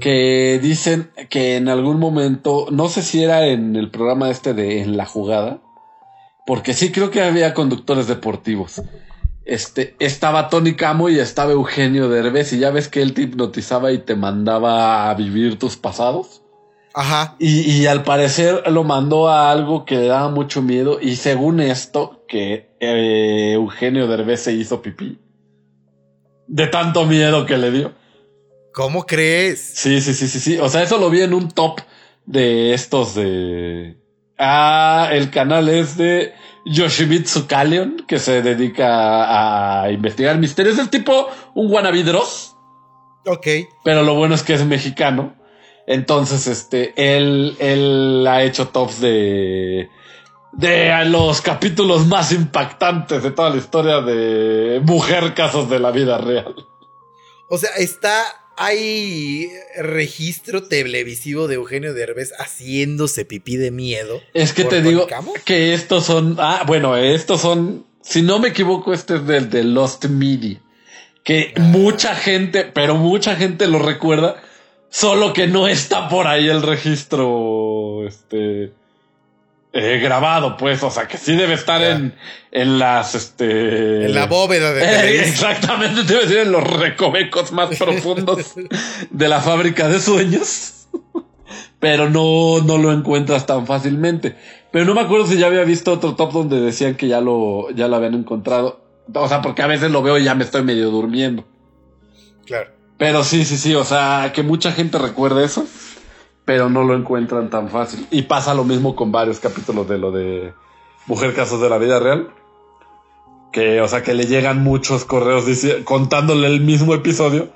que 0.00 0.58
dicen 0.62 1.10
que 1.30 1.56
en 1.56 1.68
algún 1.68 1.98
momento, 1.98 2.66
no 2.70 2.88
sé 2.88 3.02
si 3.02 3.22
era 3.22 3.46
en 3.46 3.76
el 3.76 3.90
programa 3.90 4.30
este 4.30 4.54
de 4.54 4.82
En 4.82 4.96
la 4.96 5.06
jugada, 5.06 5.60
porque 6.46 6.74
sí 6.74 6.92
creo 6.92 7.10
que 7.10 7.22
había 7.22 7.54
conductores 7.54 8.06
deportivos. 8.06 8.82
Este, 9.44 9.94
estaba 10.00 10.48
Tony 10.48 10.74
Camo 10.74 11.08
y 11.08 11.18
estaba 11.18 11.52
Eugenio 11.52 12.08
Derbez 12.08 12.52
y 12.52 12.58
ya 12.58 12.70
ves 12.70 12.88
que 12.88 13.00
él 13.00 13.14
te 13.14 13.22
hipnotizaba 13.22 13.92
y 13.92 13.98
te 13.98 14.16
mandaba 14.16 15.08
a 15.08 15.14
vivir 15.14 15.58
tus 15.58 15.76
pasados. 15.76 16.42
Ajá. 16.94 17.36
Y, 17.38 17.60
y 17.70 17.86
al 17.86 18.02
parecer 18.02 18.64
lo 18.70 18.82
mandó 18.82 19.28
a 19.28 19.50
algo 19.52 19.84
que 19.84 19.96
le 19.96 20.06
daba 20.06 20.30
mucho 20.30 20.62
miedo. 20.62 20.98
Y 21.00 21.16
según 21.16 21.60
esto, 21.60 22.24
que 22.26 22.74
eh, 22.80 23.52
Eugenio 23.52 24.08
Derbez 24.08 24.40
se 24.40 24.52
hizo 24.52 24.82
pipí. 24.82 25.20
De 26.48 26.66
tanto 26.66 27.04
miedo 27.04 27.44
que 27.46 27.58
le 27.58 27.70
dio. 27.70 27.92
¿Cómo 28.76 29.06
crees? 29.06 29.72
Sí, 29.74 30.02
sí, 30.02 30.12
sí, 30.12 30.28
sí, 30.28 30.38
sí. 30.38 30.58
O 30.58 30.68
sea, 30.68 30.82
eso 30.82 30.98
lo 30.98 31.08
vi 31.08 31.22
en 31.22 31.32
un 31.32 31.50
top 31.50 31.80
de 32.26 32.74
estos 32.74 33.14
de. 33.14 33.96
Ah, 34.36 35.08
el 35.12 35.30
canal 35.30 35.70
es 35.70 35.96
de 35.96 36.34
Yoshimitsu 36.66 37.46
Kaleon, 37.46 38.04
que 38.06 38.18
se 38.18 38.42
dedica 38.42 39.84
a 39.84 39.90
investigar 39.90 40.36
misterios. 40.36 40.78
Es 40.78 40.90
tipo 40.90 41.26
un 41.54 41.72
wannabe 41.72 42.02
Dross. 42.02 42.54
Ok. 43.24 43.46
Pero 43.82 44.02
lo 44.02 44.14
bueno 44.14 44.34
es 44.34 44.42
que 44.42 44.52
es 44.52 44.66
mexicano. 44.66 45.34
Entonces, 45.86 46.46
este, 46.46 46.92
él, 46.98 47.56
él 47.58 48.26
ha 48.28 48.42
hecho 48.42 48.68
tops 48.68 49.00
de, 49.00 49.88
de 50.52 51.04
los 51.06 51.40
capítulos 51.40 52.06
más 52.06 52.30
impactantes 52.30 53.22
de 53.22 53.30
toda 53.30 53.48
la 53.48 53.56
historia 53.56 54.02
de 54.02 54.82
mujer 54.84 55.32
casos 55.32 55.70
de 55.70 55.78
la 55.78 55.92
vida 55.92 56.18
real. 56.18 56.54
O 57.48 57.56
sea, 57.56 57.70
está. 57.78 58.22
Hay 58.56 59.48
registro 59.78 60.62
televisivo 60.64 61.46
de 61.46 61.56
Eugenio 61.56 61.92
Derbez 61.94 62.32
haciéndose 62.38 63.24
pipí 63.24 63.56
de 63.56 63.70
miedo. 63.70 64.22
Es 64.34 64.52
que 64.52 64.62
¿Por 64.62 64.70
te 64.70 64.82
digo 64.82 65.06
Camo? 65.06 65.34
que 65.44 65.74
estos 65.74 66.06
son, 66.06 66.36
ah, 66.38 66.64
bueno, 66.66 66.96
estos 66.96 67.40
son, 67.42 67.84
si 68.02 68.22
no 68.22 68.38
me 68.38 68.48
equivoco, 68.48 68.94
este 68.94 69.16
es 69.16 69.26
del 69.26 69.50
de 69.50 69.62
Lost 69.64 70.06
Media. 70.06 70.60
Que 71.22 71.52
Ah. 71.56 71.60
mucha 71.60 72.14
gente, 72.14 72.64
pero 72.64 72.94
mucha 72.96 73.36
gente 73.36 73.66
lo 73.66 73.78
recuerda, 73.78 74.42
solo 74.88 75.32
que 75.32 75.46
no 75.48 75.68
está 75.68 76.08
por 76.08 76.26
ahí 76.26 76.48
el 76.48 76.62
registro, 76.62 78.06
este, 78.06 78.72
eh, 79.78 79.98
grabado, 79.98 80.56
pues, 80.56 80.82
o 80.82 80.90
sea, 80.90 81.06
que 81.06 81.18
sí 81.18 81.36
debe 81.36 81.52
estar 81.52 81.82
en, 81.82 82.14
en 82.50 82.78
las, 82.78 83.14
este... 83.14 84.06
En 84.06 84.14
la 84.14 84.24
bóveda 84.24 84.72
de 84.72 84.82
Eh, 84.82 85.20
exactamente, 85.28 86.04
debe 86.04 86.26
ser 86.26 86.38
en 86.46 86.52
los 86.52 86.64
recovecos 86.64 87.52
más 87.52 87.76
profundos 87.78 88.54
de 89.10 89.28
la 89.28 89.40
fábrica 89.40 89.88
de 89.88 90.00
sueños. 90.00 90.86
Pero 91.78 92.08
no, 92.08 92.62
no 92.62 92.78
lo 92.78 92.90
encuentras 92.90 93.44
tan 93.44 93.66
fácilmente. 93.66 94.34
Pero 94.72 94.86
no 94.86 94.94
me 94.94 95.02
acuerdo 95.02 95.26
si 95.26 95.36
ya 95.36 95.46
había 95.46 95.64
visto 95.64 95.92
otro 95.92 96.16
top 96.16 96.32
donde 96.32 96.58
decían 96.58 96.94
que 96.94 97.08
ya 97.08 97.20
lo, 97.20 97.70
ya 97.70 97.86
lo 97.86 97.96
habían 97.96 98.14
encontrado. 98.14 98.80
O 99.12 99.28
sea, 99.28 99.42
porque 99.42 99.60
a 99.60 99.66
veces 99.66 99.90
lo 99.90 100.02
veo 100.02 100.16
y 100.16 100.24
ya 100.24 100.34
me 100.34 100.44
estoy 100.44 100.62
medio 100.62 100.90
durmiendo. 100.90 101.44
Claro. 102.46 102.70
Pero 102.96 103.24
sí, 103.24 103.44
sí, 103.44 103.58
sí. 103.58 103.74
O 103.74 103.84
sea, 103.84 104.32
que 104.34 104.42
mucha 104.42 104.72
gente 104.72 104.96
recuerda 104.96 105.44
eso. 105.44 105.66
Pero 106.46 106.70
no 106.70 106.82
lo 106.84 106.94
encuentran 106.94 107.50
tan 107.50 107.68
fácil. 107.68 108.06
Y 108.10 108.22
pasa 108.22 108.54
lo 108.54 108.64
mismo 108.64 108.96
con 108.96 109.12
varios 109.12 109.38
capítulos 109.40 109.86
de 109.88 109.98
lo 109.98 110.10
de 110.12 110.54
Mujer 111.06 111.34
Casos 111.34 111.60
de 111.60 111.68
la 111.68 111.76
Vida 111.76 111.98
Real. 112.00 112.32
Que, 113.52 113.80
o 113.82 113.88
sea, 113.88 114.02
que 114.02 114.14
le 114.14 114.24
llegan 114.26 114.62
muchos 114.62 115.04
correos 115.04 115.44
contándole 115.84 116.46
el 116.46 116.60
mismo 116.62 116.94
episodio. 116.94 117.50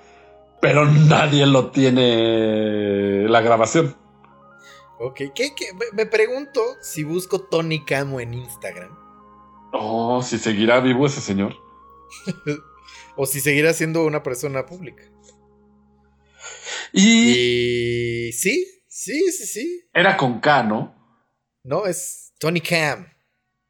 Pero 0.61 0.85
nadie 0.85 1.47
lo 1.47 1.71
tiene 1.71 3.27
la 3.29 3.41
grabación. 3.41 3.97
Ok. 4.99 5.17
¿Qué, 5.35 5.55
qué? 5.57 5.73
Me- 5.75 5.87
Me 6.05 6.07
pregunto 6.07 6.61
si 6.83 7.03
busco 7.05 7.41
Tony 7.41 7.83
Camo 7.85 8.21
en 8.21 8.35
Instagram. 8.35 8.91
Oh, 9.73 10.21
si 10.23 10.37
seguirá 10.39 10.81
vivo 10.81 11.07
ese 11.07 11.21
señor. 11.23 11.55
O 13.17 13.27
si 13.27 13.41
seguirá 13.41 13.73
siendo 13.75 14.05
una 14.07 14.23
persona 14.23 14.65
pública. 14.67 15.03
Y, 16.93 18.29
Y. 18.29 18.33
Sí, 18.33 18.80
sí, 19.01 19.33
sí, 19.33 19.47
sí. 19.47 19.89
era 19.95 20.17
con 20.17 20.41
K, 20.41 20.63
¿no? 20.65 20.95
No, 21.65 21.87
es 21.87 22.35
Tony 22.39 22.61
Cam. 22.61 23.07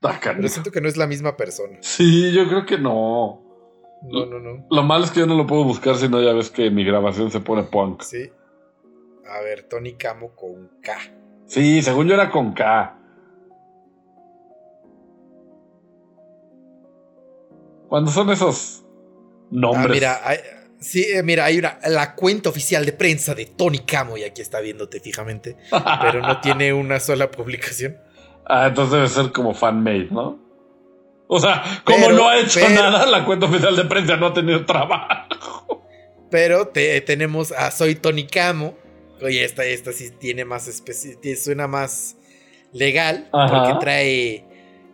Ah, 0.03 0.19
Pero 0.23 0.49
siento 0.49 0.71
que 0.73 0.81
no 0.81 0.89
es 0.89 0.97
la 0.97 1.07
misma 1.07 1.37
persona. 1.37 1.79
Sí, 1.83 2.33
yo 2.33 2.49
creo 2.49 2.65
que 2.65 2.79
no. 2.79 3.43
No, 4.03 4.27
no, 4.27 4.39
no. 4.41 4.67
Lo 4.71 4.83
malo 4.83 5.05
es 5.05 5.11
que 5.11 5.21
yo 5.21 5.27
no 5.27 5.37
lo 5.37 5.47
puedo 5.47 5.63
buscar 5.65 5.97
si 5.97 6.09
no 6.09 6.23
ya 6.23 6.33
ves 6.33 6.51
que 6.51 6.71
mi 6.71 6.85
grabación 6.85 7.31
se 7.31 7.41
pone 7.41 7.65
punk. 7.65 8.03
Sí. 8.03 8.31
A 9.29 9.41
ver, 9.43 9.69
Tony 9.69 9.95
Camo 9.95 10.35
con 10.35 10.69
K. 10.83 10.97
Sí, 11.47 11.83
según 11.83 12.09
yo 12.09 12.15
era 12.15 12.31
con 12.31 12.53
K. 12.55 12.97
Cuando 17.89 18.11
son 18.11 18.31
esos 18.31 18.85
nombres. 19.51 19.85
Ah, 19.87 19.93
mira, 19.93 20.21
hay- 20.29 20.39
sí, 20.81 21.05
eh, 21.05 21.23
mira, 21.23 21.45
hay 21.45 21.59
una, 21.59 21.79
la 21.87 22.15
cuenta 22.15 22.49
oficial 22.49 22.85
de 22.85 22.93
prensa 22.93 23.35
de 23.35 23.47
Tony 23.47 23.81
Camo 23.81 24.17
y 24.17 24.25
aquí 24.25 24.41
está 24.43 24.61
viéndote 24.61 25.01
fijamente, 25.01 25.57
pero 26.01 26.21
no 26.21 26.41
tiene 26.43 26.73
una 26.73 26.99
sola 27.01 27.31
publicación. 27.31 27.97
Ah, 28.47 28.67
entonces 28.69 28.93
debe 28.93 29.09
ser 29.09 29.33
como 29.33 29.55
fanmade, 29.55 30.09
¿no? 30.11 30.39
O 31.29 31.39
sea, 31.39 31.63
como 31.85 32.07
Pero- 32.07 32.17
no 32.17 32.29
ha 32.29 32.39
hecho 32.41 32.59
pero- 32.61 32.71
nada, 32.91 33.07
la 33.07 33.25
cuenta 33.25 33.47
oficial 33.47 33.77
de 33.77 33.85
prensa 33.85 34.17
no 34.17 34.27
ha 34.27 34.35
tenido 34.35 34.65
trabajo. 34.67 35.87
Pero 36.31 36.67
te- 36.69 37.01
tenemos 37.03 37.53
a 37.53 37.71
Soy 37.71 37.95
Tony 37.95 38.27
Camo. 38.27 38.77
Oye, 39.23 39.45
esta, 39.45 39.65
esta 39.65 39.93
sí 39.93 40.11
tiene 40.19 40.45
más 40.45 40.83
suena 41.41 41.69
más 41.69 42.17
legal, 42.73 43.29
Ajá. 43.33 43.65
porque 43.65 43.79
trae, 43.81 44.45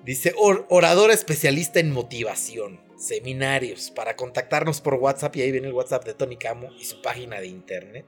dice, 0.04 0.34
"Or- 0.36 0.66
oradora 0.68 1.14
especialista 1.14 1.78
en 1.80 1.90
motivación, 1.92 2.80
seminarios, 2.96 3.90
para 3.90 4.16
contactarnos 4.16 4.80
por 4.80 4.94
WhatsApp, 4.94 5.36
y 5.36 5.42
ahí 5.42 5.52
viene 5.52 5.68
el 5.68 5.74
WhatsApp 5.74 6.04
de 6.04 6.14
Tony 6.14 6.36
Camo 6.36 6.68
y 6.78 6.84
su 6.84 7.00
página 7.02 7.40
de 7.40 7.48
internet. 7.48 8.06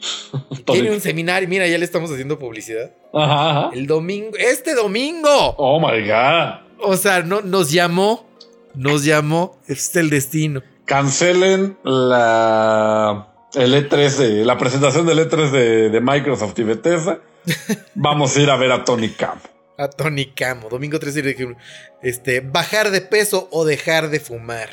Tiene 0.66 0.90
un 0.90 1.00
seminario, 1.00 1.48
mira, 1.48 1.66
ya 1.66 1.78
le 1.78 1.84
estamos 1.84 2.10
haciendo 2.10 2.38
publicidad. 2.38 2.92
Ajá, 3.12 3.50
ajá. 3.50 3.70
El 3.72 3.86
domingo, 3.86 4.36
este 4.38 4.74
domingo. 4.74 5.54
Oh 5.56 5.80
my 5.80 6.06
god. 6.06 6.66
O 6.80 6.96
sea, 6.96 7.22
no, 7.22 7.40
nos 7.40 7.70
llamó, 7.70 8.26
nos 8.74 9.04
llamó, 9.04 9.58
este 9.66 9.72
es 9.72 9.96
el 9.96 10.10
destino. 10.10 10.62
Cancelen 10.84 11.78
la 11.82 13.28
el 13.54 13.74
E3 13.74 14.16
de 14.16 14.44
la 14.44 14.58
presentación 14.58 15.06
del 15.06 15.18
E3 15.18 15.50
de, 15.50 15.90
de 15.90 16.00
Microsoft 16.00 16.58
y 16.58 16.62
Bethesda, 16.62 17.20
vamos 17.94 18.36
a 18.36 18.40
ir 18.40 18.50
a 18.50 18.56
ver 18.56 18.70
a 18.72 18.84
Tony 18.84 19.08
Khan. 19.08 19.40
A 19.78 19.88
Tony 19.88 20.26
Camo, 20.34 20.68
domingo 20.68 20.98
13 20.98 21.22
de. 21.22 21.56
Este, 22.02 22.40
bajar 22.40 22.90
de 22.90 23.00
peso 23.02 23.48
o 23.52 23.64
dejar 23.64 24.08
de 24.10 24.20
fumar. 24.20 24.70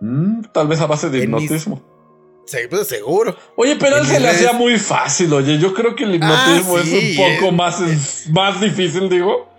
Mm, 0.00 0.42
tal 0.52 0.68
vez 0.68 0.80
a 0.80 0.86
base 0.86 1.10
de 1.10 1.22
En 1.22 1.30
mis- 1.32 1.44
hipnotismo. 1.44 1.94
Sí, 2.46 2.58
pues 2.70 2.86
seguro. 2.86 3.36
Oye, 3.56 3.76
pero 3.76 3.96
él 3.98 4.06
se 4.06 4.20
le 4.20 4.28
hacía 4.28 4.52
muy 4.52 4.78
fácil, 4.78 5.32
oye. 5.32 5.58
Yo 5.58 5.74
creo 5.74 5.96
que 5.96 6.04
el 6.04 6.14
hipnotismo 6.14 6.76
Ah, 6.76 6.82
sí, 6.84 7.10
es 7.12 7.18
un 7.18 7.24
poco 7.34 7.48
eh. 7.48 7.52
más, 7.52 7.80
es 7.80 8.28
más 8.30 8.60
difícil, 8.60 9.08
digo. 9.08 9.50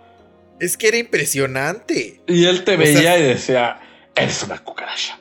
Es 0.58 0.76
que 0.76 0.88
era 0.88 0.96
impresionante. 0.96 2.20
Y 2.26 2.46
él 2.46 2.64
te 2.64 2.74
O 2.74 2.78
veía 2.78 2.98
sea- 3.00 3.18
y 3.18 3.22
decía, 3.24 3.80
eres 4.16 4.42
una 4.42 4.58
cucaracha. 4.64 5.17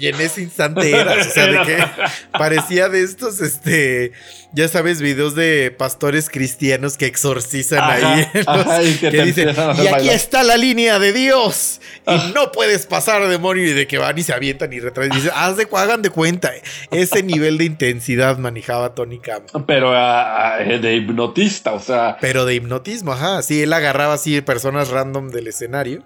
Y 0.00 0.06
en 0.08 0.18
ese 0.20 0.40
instante 0.40 0.90
eras, 0.90 1.26
o 1.26 1.30
sea, 1.30 1.46
de 1.46 1.60
que 1.62 1.84
parecía 2.32 2.88
de 2.88 3.02
estos, 3.02 3.40
este, 3.42 4.12
ya 4.54 4.66
sabes, 4.66 5.02
videos 5.02 5.34
de 5.34 5.74
pastores 5.76 6.30
cristianos 6.30 6.96
que 6.96 7.04
exorcizan 7.04 7.80
Ajá, 7.80 8.14
ahí. 8.14 8.26
en 8.34 8.38
los- 8.46 8.48
ajá, 8.48 8.82
y 8.82 8.94
que 8.94 9.10
dicen, 9.24 9.48
y 9.48 9.52
aquí 9.52 9.90
bailar". 9.90 10.14
está 10.14 10.42
la 10.42 10.56
línea 10.56 10.98
de 10.98 11.12
Dios. 11.12 11.82
Y 12.06 12.10
Ah. 12.12 12.32
no 12.34 12.50
puedes 12.50 12.86
pasar, 12.86 13.28
demonio, 13.28 13.64
y 13.66 13.72
de 13.74 13.86
que 13.86 13.98
van 13.98 14.16
y 14.16 14.22
se 14.22 14.32
avientan 14.32 14.72
y 14.72 14.80
retraen. 14.80 15.12
Y 15.12 15.16
dices, 15.16 15.32
haz 15.34 15.58
de, 15.58 15.68
hagan 15.70 16.00
de 16.00 16.08
cuenta. 16.08 16.50
Ese 16.90 17.22
nivel 17.22 17.58
de 17.58 17.66
intensidad 17.66 18.38
manejaba 18.38 18.94
Tony 18.94 19.18
Cam. 19.18 19.42
Pero 19.66 19.92
ah, 19.94 20.54
ah, 20.56 20.62
de 20.62 20.94
hipnotista, 20.96 21.72
o 21.74 21.80
sea, 21.80 22.16
Pero 22.22 22.46
de 22.46 22.54
hipnotismo, 22.54 23.12
ajá. 23.12 23.42
Sí, 23.42 23.62
él 23.62 23.72
agarraba 23.74 24.14
así 24.14 24.40
personas 24.40 24.88
random 24.88 25.28
del 25.28 25.46
escenario. 25.48 26.02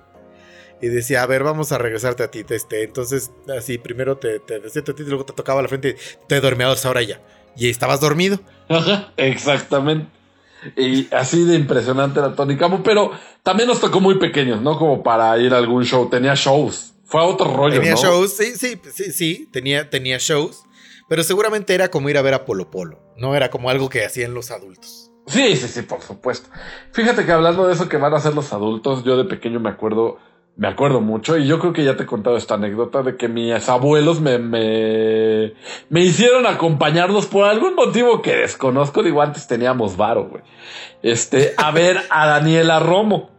Y 0.80 0.88
decía, 0.88 1.22
a 1.22 1.26
ver, 1.26 1.42
vamos 1.42 1.72
a 1.72 1.78
regresarte 1.78 2.22
a 2.22 2.30
ti. 2.30 2.44
Este, 2.48 2.82
entonces, 2.82 3.32
así, 3.56 3.78
primero 3.78 4.16
te, 4.18 4.38
te 4.40 4.60
decía 4.60 4.82
a 4.82 4.84
ti, 4.84 5.02
y 5.02 5.06
luego 5.06 5.24
te 5.24 5.32
tocaba 5.32 5.62
la 5.62 5.68
frente. 5.68 5.96
Te 6.28 6.40
dormías 6.40 6.84
ahora 6.84 7.02
ya. 7.02 7.20
Y 7.56 7.68
estabas 7.70 8.00
dormido. 8.00 8.40
Ajá, 8.68 9.12
exactamente. 9.16 10.08
Y 10.76 11.12
así 11.14 11.44
de 11.44 11.56
impresionante 11.56 12.18
era 12.18 12.34
Tony 12.34 12.56
Camo, 12.56 12.82
pero 12.82 13.12
también 13.42 13.68
nos 13.68 13.80
tocó 13.80 14.00
muy 14.00 14.18
pequeños, 14.18 14.62
¿no? 14.62 14.78
Como 14.78 15.02
para 15.02 15.38
ir 15.38 15.52
a 15.54 15.58
algún 15.58 15.84
show. 15.84 16.08
Tenía 16.08 16.34
shows. 16.34 16.94
Fue 17.04 17.20
a 17.20 17.24
otro 17.24 17.54
rollo, 17.54 17.76
Tenía 17.76 17.92
¿no? 17.92 17.98
shows, 18.00 18.34
sí, 18.36 18.56
sí, 18.56 18.80
sí, 18.92 19.12
sí. 19.12 19.48
Tenía, 19.52 19.88
tenía 19.90 20.18
shows. 20.18 20.64
Pero 21.08 21.22
seguramente 21.22 21.74
era 21.74 21.90
como 21.90 22.08
ir 22.08 22.16
a 22.16 22.22
ver 22.22 22.34
a 22.34 22.44
Polo 22.44 22.70
Polo. 22.70 22.98
No 23.16 23.36
era 23.36 23.50
como 23.50 23.68
algo 23.70 23.88
que 23.88 24.04
hacían 24.04 24.34
los 24.34 24.50
adultos. 24.50 25.10
Sí, 25.26 25.56
sí, 25.56 25.68
sí, 25.68 25.82
por 25.82 26.00
supuesto. 26.02 26.48
Fíjate 26.92 27.24
que 27.24 27.32
hablando 27.32 27.66
de 27.66 27.74
eso 27.74 27.88
que 27.88 27.96
van 27.96 28.12
a 28.14 28.16
hacer 28.16 28.34
los 28.34 28.52
adultos, 28.52 29.04
yo 29.04 29.16
de 29.16 29.24
pequeño 29.24 29.60
me 29.60 29.70
acuerdo, 29.70 30.18
me 30.56 30.68
acuerdo 30.68 31.00
mucho, 31.00 31.36
y 31.36 31.46
yo 31.46 31.58
creo 31.58 31.72
que 31.72 31.84
ya 31.84 31.96
te 31.96 32.04
he 32.04 32.06
contado 32.06 32.36
esta 32.36 32.54
anécdota 32.54 33.02
de 33.02 33.16
que 33.16 33.28
mis 33.28 33.68
abuelos 33.68 34.20
me, 34.20 34.38
me, 34.38 35.54
me 35.88 36.00
hicieron 36.00 36.46
acompañarlos 36.46 37.26
por 37.26 37.48
algún 37.48 37.74
motivo 37.74 38.22
que 38.22 38.36
desconozco. 38.36 39.02
Digo, 39.02 39.20
antes 39.20 39.48
teníamos 39.48 39.96
varo, 39.96 40.28
güey. 40.28 40.42
Este, 41.02 41.54
a 41.56 41.72
ver 41.72 41.98
a 42.08 42.26
Daniela 42.26 42.78
Romo. 42.78 43.33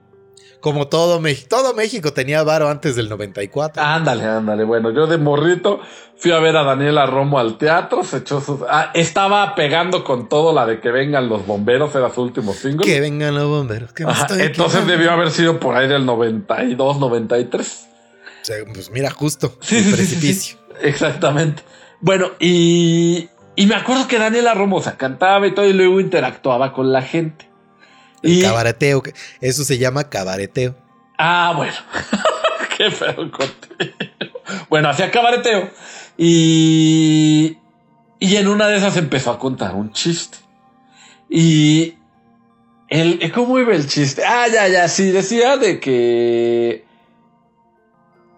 Como 0.65 0.87
todo 0.87 1.21
México. 1.21 1.47
Todo 1.47 1.75
México 1.75 2.11
tenía 2.11 2.41
varo 2.41 2.67
antes 2.69 2.95
del 2.95 3.07
94. 3.07 3.83
Ándale, 3.83 4.25
ándale. 4.25 4.63
Bueno, 4.63 4.89
yo 4.89 5.05
de 5.05 5.19
morrito 5.19 5.79
fui 6.17 6.31
a 6.31 6.39
ver 6.39 6.57
a 6.57 6.63
Daniela 6.63 7.05
Romo 7.05 7.37
al 7.37 7.59
teatro, 7.59 8.03
se 8.03 8.17
echó 8.17 8.41
sus... 8.41 8.61
Ah, 8.67 8.89
estaba 8.95 9.53
pegando 9.53 10.03
con 10.03 10.27
todo 10.27 10.53
la 10.55 10.65
de 10.65 10.79
que 10.81 10.89
vengan 10.89 11.29
los 11.29 11.45
bomberos, 11.45 11.93
era 11.93 12.11
su 12.11 12.23
último 12.23 12.51
single. 12.51 12.83
que 12.83 12.99
vengan 12.99 13.35
los 13.35 13.47
bomberos. 13.47 13.93
que 13.93 14.05
Ajá, 14.05 14.21
estoy 14.21 14.41
entonces 14.41 14.87
debió 14.87 15.11
haber 15.11 15.29
sido 15.29 15.59
por 15.59 15.75
ahí 15.75 15.87
del 15.87 16.03
92, 16.03 16.97
93. 16.97 17.87
O 18.41 18.45
sea, 18.45 18.55
pues 18.73 18.89
mira, 18.89 19.11
justo. 19.11 19.55
Sí, 19.61 19.75
el 19.77 19.83
sí, 19.83 19.91
precipicio. 19.93 20.57
sí. 20.57 20.75
Exactamente. 20.81 21.61
Bueno, 22.01 22.31
y, 22.39 23.29
y 23.55 23.67
me 23.67 23.75
acuerdo 23.75 24.07
que 24.07 24.17
Daniela 24.17 24.55
Romo, 24.55 24.77
o 24.77 24.81
sea, 24.81 24.97
cantaba 24.97 25.45
y 25.45 25.53
todo 25.53 25.67
y 25.67 25.73
luego 25.73 25.99
interactuaba 25.99 26.73
con 26.73 26.91
la 26.91 27.03
gente. 27.03 27.53
Y, 28.25 28.41
cabareteo. 28.41 29.03
Eso 29.41 29.63
se 29.63 29.77
llama 29.77 30.09
cabareteo. 30.09 30.75
ah, 31.17 31.53
bueno. 31.55 31.73
Qué 32.77 32.91
feo. 32.91 33.31
Bueno, 34.69 34.89
hacía 34.89 35.09
cabareteo. 35.11 35.69
Y, 36.17 37.57
y 38.19 38.35
en 38.35 38.47
una 38.47 38.67
de 38.67 38.77
esas 38.77 38.97
empezó 38.97 39.31
a 39.31 39.39
contar 39.39 39.75
un 39.75 39.93
chiste. 39.93 40.37
Y 41.29 41.95
el, 42.89 43.31
¿cómo 43.31 43.59
iba 43.59 43.73
el 43.73 43.87
chiste? 43.87 44.23
Ah, 44.25 44.47
ya, 44.51 44.67
ya, 44.67 44.87
sí, 44.87 45.11
decía 45.11 45.57
de 45.57 45.79
que 45.79 46.85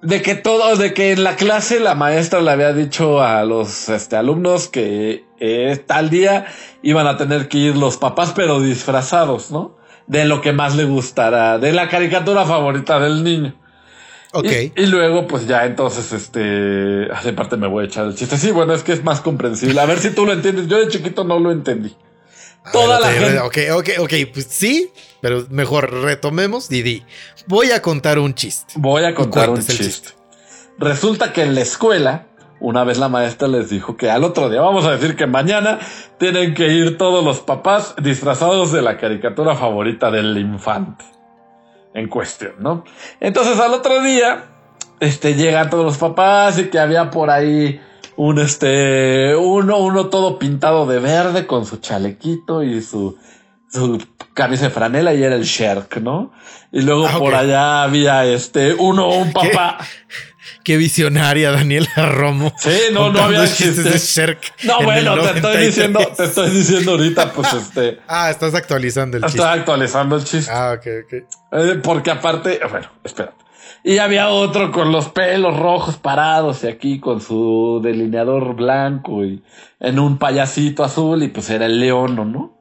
de 0.02 0.22
que 0.22 0.36
todo, 0.36 0.76
de 0.76 0.94
que 0.94 1.12
en 1.12 1.24
la 1.24 1.36
clase 1.36 1.80
la 1.80 1.96
maestra 1.96 2.42
le 2.42 2.52
había 2.52 2.72
dicho 2.72 3.22
a 3.22 3.44
los 3.44 3.90
este, 3.90 4.16
alumnos 4.16 4.68
que 4.68 5.26
eh, 5.40 5.84
tal 5.86 6.10
día 6.10 6.46
iban 6.84 7.08
a 7.08 7.18
tener 7.18 7.48
que 7.48 7.58
ir 7.58 7.76
los 7.76 7.98
papás, 7.98 8.32
pero 8.36 8.62
disfrazados, 8.62 9.52
¿no? 9.52 9.77
De 10.08 10.24
lo 10.26 10.42
que 10.42 10.54
más 10.54 10.76
le 10.76 10.86
gustara, 10.86 11.58
de 11.60 11.74
la 11.74 11.90
caricatura 11.90 12.46
favorita 12.46 13.00
del 13.00 13.24
niño. 13.24 13.54
Ok. 14.34 14.46
Y, 14.76 14.82
y 14.84 14.86
luego, 14.88 15.28
pues 15.28 15.48
ya 15.48 15.66
entonces, 15.66 16.12
este, 16.14 17.08
hace 17.14 17.34
parte 17.34 17.58
me 17.58 17.68
voy 17.68 17.84
a 17.84 17.88
echar 17.88 18.06
el 18.06 18.16
chiste. 18.16 18.38
Sí, 18.38 18.52
bueno, 18.52 18.74
es 18.74 18.84
que 18.84 18.94
es 18.94 19.04
más 19.04 19.20
comprensible. 19.22 19.80
A 19.82 19.86
ver 19.86 20.00
si 20.00 20.12
tú 20.12 20.26
lo 20.26 20.34
entiendes. 20.34 20.68
Yo 20.68 20.80
de 20.80 20.88
chiquito 20.90 21.24
no 21.24 21.40
lo 21.40 21.52
entendí. 21.52 21.96
A 22.64 22.72
toda 22.72 23.00
la 23.00 23.12
gente- 23.12 23.40
Ok, 23.40 23.58
ok, 23.74 23.90
ok. 24.00 24.14
Pues 24.34 24.48
sí, 24.50 24.92
pero 25.22 25.46
mejor 25.50 25.92
retomemos. 26.04 26.68
Didi, 26.70 27.04
voy 27.48 27.72
a 27.72 27.82
contar 27.82 28.20
un 28.20 28.34
chiste. 28.34 28.74
Voy 28.78 29.04
a 29.04 29.14
contar 29.14 29.50
un 29.50 29.66
chiste. 29.66 30.10
Resulta 30.78 31.34
que 31.34 31.44
en 31.44 31.56
la 31.56 31.62
escuela, 31.62 32.28
una 32.60 32.84
vez 32.84 32.98
la 32.98 33.10
maestra 33.10 33.48
les 33.48 33.70
dijo 33.70 33.98
que 33.98 34.10
al 34.10 34.24
otro 34.24 34.50
día, 34.50 34.62
vamos 34.62 34.86
a 34.86 34.92
decir 34.92 35.16
que 35.16 35.28
mañana, 35.28 35.80
tienen 36.18 36.54
que 36.54 36.68
ir 36.68 36.98
todos 36.98 37.24
los 37.24 37.42
papás 37.42 37.96
disfrazados 38.02 38.72
de 38.72 38.82
la 38.82 38.98
caricatura 38.98 39.56
favorita 39.56 40.12
del 40.12 40.38
infante 40.38 41.06
en 41.94 42.08
cuestión, 42.08 42.54
¿no? 42.60 42.84
Entonces 43.20 43.60
al 43.60 43.74
otro 43.74 44.02
día, 44.02 44.46
este, 45.00 45.36
llegan 45.36 45.70
todos 45.70 45.86
los 45.86 45.98
papás 45.98 46.60
y 46.60 46.70
que 46.70 46.80
había 46.80 47.10
por 47.10 47.30
ahí 47.30 47.82
un, 48.16 48.40
este, 48.40 49.36
uno, 49.36 49.78
uno 49.78 50.08
todo 50.08 50.40
pintado 50.40 50.86
de 50.86 51.00
verde 51.00 51.48
con 51.48 51.66
su 51.66 51.78
chalequito 51.78 52.64
y 52.64 52.82
su, 52.82 53.18
su 53.70 54.04
camisa 54.34 54.66
de 54.66 54.72
franela 54.72 55.14
y 55.14 55.24
era 55.24 55.36
el 55.36 55.44
Sherk, 55.44 55.98
¿no? 55.98 56.32
Y 56.72 56.82
luego 56.82 57.08
Ah, 57.08 57.18
por 57.18 57.34
allá 57.34 57.84
había 57.84 58.26
este, 58.26 58.74
uno, 58.74 59.10
un 59.10 59.32
papá. 59.34 59.78
Qué 59.80 59.86
visionaria 60.66 61.52
Daniela 61.52 61.90
Romo. 62.10 62.54
Sí, 62.58 62.70
no, 62.92 63.12
no 63.12 63.22
había 63.22 63.46
chistes 63.46 63.84
de. 63.84 63.98
Shrek. 63.98 64.54
No, 64.64 64.80
en 64.80 64.86
bueno, 64.86 65.14
te 65.16 65.20
estoy 65.22 65.42
93. 65.42 65.66
diciendo, 65.68 66.00
te 66.18 66.24
estoy 66.26 66.50
diciendo 66.52 66.92
ahorita, 66.92 67.32
pues 67.34 67.54
este, 67.54 68.00
Ah, 68.08 68.30
estás 68.30 68.54
actualizando 68.56 69.18
el 69.18 69.24
chiste. 69.24 69.38
estoy 69.40 69.60
actualizando 69.60 70.16
el 70.18 70.24
chiste. 70.24 70.52
Ah, 70.54 70.76
ok, 70.78 70.88
ok. 71.06 71.14
Eh, 71.54 71.80
porque 71.84 72.12
aparte, 72.12 72.60
bueno, 72.70 72.88
espérate. 73.04 73.36
Y 73.84 74.00
había 74.00 74.30
otro 74.30 74.72
con 74.72 74.92
los 74.92 75.10
pelos 75.10 75.58
rojos 75.58 75.96
parados 75.98 76.64
y 76.64 76.68
aquí 76.68 77.00
con 77.00 77.22
su 77.22 77.80
delineador 77.82 78.56
blanco 78.56 79.24
y 79.24 79.42
en 79.80 80.00
un 80.00 80.18
payasito 80.18 80.84
azul 80.84 81.24
y 81.24 81.30
pues 81.30 81.50
era 81.50 81.68
el 81.68 81.80
león, 81.80 82.16
¿no? 82.16 82.57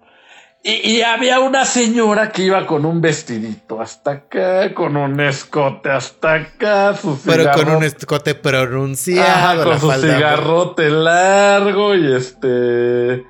Y, 0.62 0.90
y 0.96 1.02
había 1.02 1.38
una 1.38 1.64
señora 1.64 2.30
que 2.32 2.42
iba 2.42 2.66
con 2.66 2.84
un 2.84 3.00
vestidito 3.00 3.80
hasta 3.80 4.10
acá, 4.10 4.74
con 4.74 4.96
un 4.96 5.20
escote 5.20 5.90
hasta 5.90 6.34
acá, 6.34 6.94
su 6.94 7.18
Pero 7.24 7.52
con 7.52 7.68
un 7.76 7.84
escote 7.84 8.34
pronunciado. 8.34 9.22
Ajá, 9.30 9.54
la 9.54 9.64
con 9.64 9.78
su 9.80 9.86
falda- 9.88 10.16
cigarrote 10.16 10.90
largo 10.90 11.94
y 11.94 12.12
este. 12.12 13.24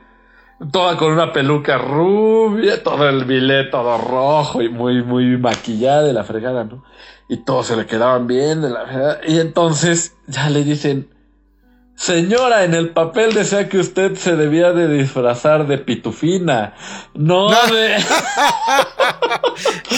Toda 0.73 0.97
con 0.97 1.13
una 1.13 1.35
peluca 1.35 1.77
rubia, 1.77 2.83
todo 2.83 3.07
el 3.07 3.27
bilet 3.27 3.71
todo 3.71 3.99
rojo 3.99 4.63
y 4.63 4.71
muy, 4.71 5.03
muy 5.03 5.37
maquillada 5.37 6.03
de 6.05 6.15
la 6.15 6.25
fregada, 6.25 6.65
¿no? 6.65 6.83
Y 7.29 7.45
todos 7.45 7.67
se 7.67 7.77
le 7.77 7.85
quedaban 7.85 8.27
bien 8.27 8.63
de 8.63 8.71
la 8.71 8.87
fregada. 8.87 9.21
Y 9.27 9.39
entonces 9.41 10.15
ya 10.27 10.49
le 10.49 10.65
dicen, 10.65 11.11
señora, 11.97 12.65
en 12.65 12.75
el 12.75 12.91
papel 12.91 13.33
decía 13.35 13.69
que 13.69 13.79
usted 13.79 14.15
se 14.17 14.37
debía 14.37 14.73
de 14.73 14.89
disfrazar 14.89 15.67
de 15.67 15.79
pitufina, 15.79 16.75
no 17.15 17.51
No. 17.51 17.67
de... 17.75 17.97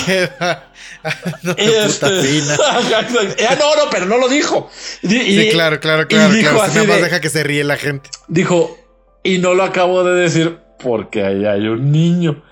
Qué 0.06 0.28
va- 0.40 0.64
no, 1.42 1.52
este- 1.56 2.22
fina. 2.22 2.56
Ah, 2.66 3.56
no, 3.58 3.76
no, 3.84 3.90
pero 3.90 4.06
no 4.06 4.18
lo 4.18 4.28
dijo. 4.28 4.70
Y- 5.02 5.08
Sí, 5.08 5.40
y- 5.48 5.50
claro, 5.50 5.80
claro, 5.80 6.02
y 6.02 6.06
claro, 6.06 6.32
dijo 6.32 6.50
claro. 6.50 6.62
así 6.64 6.72
Si 6.72 6.76
nada 6.78 6.88
más 6.88 6.96
de- 6.98 7.02
deja 7.04 7.20
que 7.20 7.30
se 7.30 7.42
ríe 7.44 7.64
la 7.64 7.76
gente. 7.76 8.11
Dijo, 8.28 8.76
y 9.22 9.38
no 9.38 9.54
lo 9.54 9.62
acabo 9.64 10.02
de 10.04 10.20
decir 10.20 10.58
porque 10.82 11.24
ahí 11.24 11.44
hay 11.44 11.66
un 11.68 11.90
niño. 11.92 12.42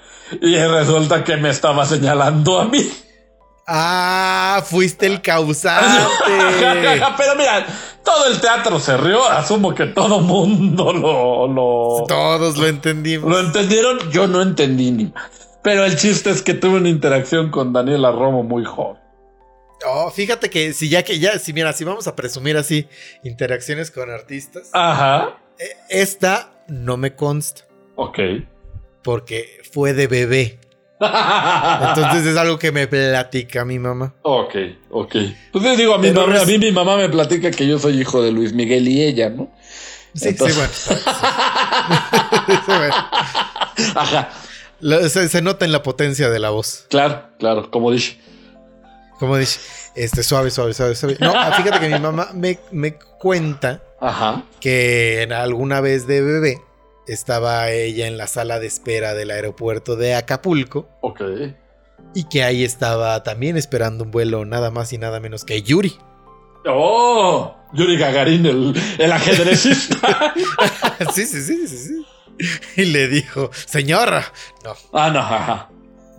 Y 0.41 0.57
resulta 0.57 1.23
que 1.25 1.37
me 1.37 1.51
estaba 1.51 1.87
señalando 1.87 2.61
a 2.61 2.65
mí. 2.67 2.89
Ah, 3.67 4.63
fuiste 4.65 5.07
el 5.07 5.21
causante. 5.23 6.03
Pero 7.17 7.35
mira, 7.37 7.67
todo 8.05 8.29
el 8.29 8.41
teatro 8.41 8.79
se 8.79 8.97
rió. 8.97 9.27
Asumo 9.29 9.75
que 9.75 9.87
todo 9.87 10.21
mundo 10.21 10.93
lo, 10.93 11.49
lo, 11.49 12.05
Todos 12.07 12.57
lo 12.59 12.67
entendimos. 12.69 13.29
lo 13.29 13.41
entendieron. 13.41 13.99
Yo 14.11 14.27
no 14.29 14.41
entendí 14.41 14.93
ni 14.93 15.05
más. 15.07 15.31
Pero 15.63 15.85
el 15.85 15.97
chiste 15.97 16.31
es 16.31 16.43
que 16.43 16.55
tuve 16.55 16.77
una 16.77 16.89
interacción 16.89 17.51
con 17.51 17.73
Daniela 17.73 18.13
Romo 18.13 18.45
muy 18.45 18.65
joven. 18.65 19.03
Oh, 19.85 20.11
fíjate 20.11 20.49
que 20.49 20.73
si 20.73 20.89
ya 20.89 21.03
que 21.03 21.19
ya, 21.19 21.39
si 21.41 21.53
mira, 21.53 21.73
si 21.73 21.85
vamos 21.85 22.07
a 22.07 22.15
presumir 22.17 22.57
así 22.57 22.89
interacciones 23.25 23.91
con 23.91 24.11
artistas, 24.11 24.71
Ajá. 24.73 25.39
Eh, 25.59 25.65
Esta 25.91 26.51
no 26.69 26.97
me 26.97 27.15
consta 27.15 27.63
Ok. 27.97 28.19
porque 29.03 29.61
fue 29.73 29.93
de 29.93 30.07
bebé. 30.07 30.61
Entonces 30.99 32.27
es 32.27 32.37
algo 32.37 32.59
que 32.59 32.73
me 32.73 32.87
platica 32.87 33.65
mi 33.65 33.79
mamá. 33.79 34.15
Ok, 34.23 34.55
ok. 34.91 35.15
Pues 35.53 35.65
les 35.65 35.77
digo, 35.79 35.95
a 35.95 35.99
mi, 35.99 36.11
mamá, 36.11 36.37
es- 36.37 36.43
a 36.43 36.47
mí 36.47 36.59
mi 36.59 36.73
mamá 36.73 36.97
me 36.97 37.09
platica 37.09 37.51
que 37.51 37.67
yo 37.67 37.79
soy 37.79 38.01
hijo 38.01 38.23
de 38.23 38.33
Luis 38.33 38.53
Miguel 38.53 38.89
y 38.89 39.03
ella, 39.03 39.29
¿no? 39.31 39.51
Sí, 40.15 40.29
Entonces- 40.29 40.57
sí, 40.71 40.91
bueno. 40.95 41.13
Sí, 42.47 42.63
bueno. 42.79 42.95
Ajá, 43.95 44.31
Lo- 44.81 45.09
se, 45.09 45.29
se 45.29 45.43
nota 45.43 45.65
en 45.65 45.73
la 45.73 45.83
potencia 45.83 46.31
de 46.31 46.39
la 46.39 46.51
voz. 46.51 46.87
claro, 46.89 47.25
claro, 47.39 47.71
como 47.71 47.91
dije. 47.91 48.19
Como 49.19 49.37
dice, 49.39 49.61
este, 49.95 50.23
suave, 50.23 50.51
suave, 50.51 50.75
suave, 50.75 50.95
suave. 50.95 51.17
No, 51.21 51.33
ah, 51.35 51.53
fíjate 51.57 51.81
que 51.81 51.89
mi 51.89 51.99
mamá 51.99 52.29
me, 52.35 52.59
me 52.71 52.95
cuenta 53.19 53.83
Ajá. 54.01 54.43
que 54.61 55.23
en 55.23 55.33
alguna 55.33 55.81
vez 55.81 56.07
de 56.07 56.21
bebé 56.21 56.59
estaba 57.07 57.71
ella 57.71 58.07
en 58.07 58.17
la 58.19 58.27
sala 58.27 58.59
de 58.59 58.67
espera 58.67 59.15
del 59.15 59.31
aeropuerto 59.31 59.97
de 59.97 60.15
Acapulco 60.15 60.89
Ok. 61.01 61.21
y 62.15 62.25
que 62.25 62.43
ahí 62.43 62.65
estaba 62.65 63.23
también 63.23 63.57
esperando 63.57 64.05
un 64.05 64.11
vuelo 64.11 64.45
nada 64.45 64.71
más 64.71 64.93
y 64.93 64.99
nada 64.99 65.21
menos 65.21 65.45
que 65.45 65.63
Yuri. 65.63 65.97
¡Oh! 66.69 67.55
Yuri 67.73 67.97
Gagarin, 67.97 68.45
el, 68.47 68.75
el 68.99 69.13
ajedrecista. 69.13 70.35
sí, 71.15 71.25
sí, 71.27 71.41
sí, 71.43 71.69
sí, 71.69 71.77
sí. 71.79 72.07
Y 72.77 72.87
le 72.87 73.09
dijo, 73.09 73.51
señora, 73.67 74.25
no, 74.65 74.75
ah, 74.93 75.11
no, 75.11 75.21
ajá. 75.21 75.71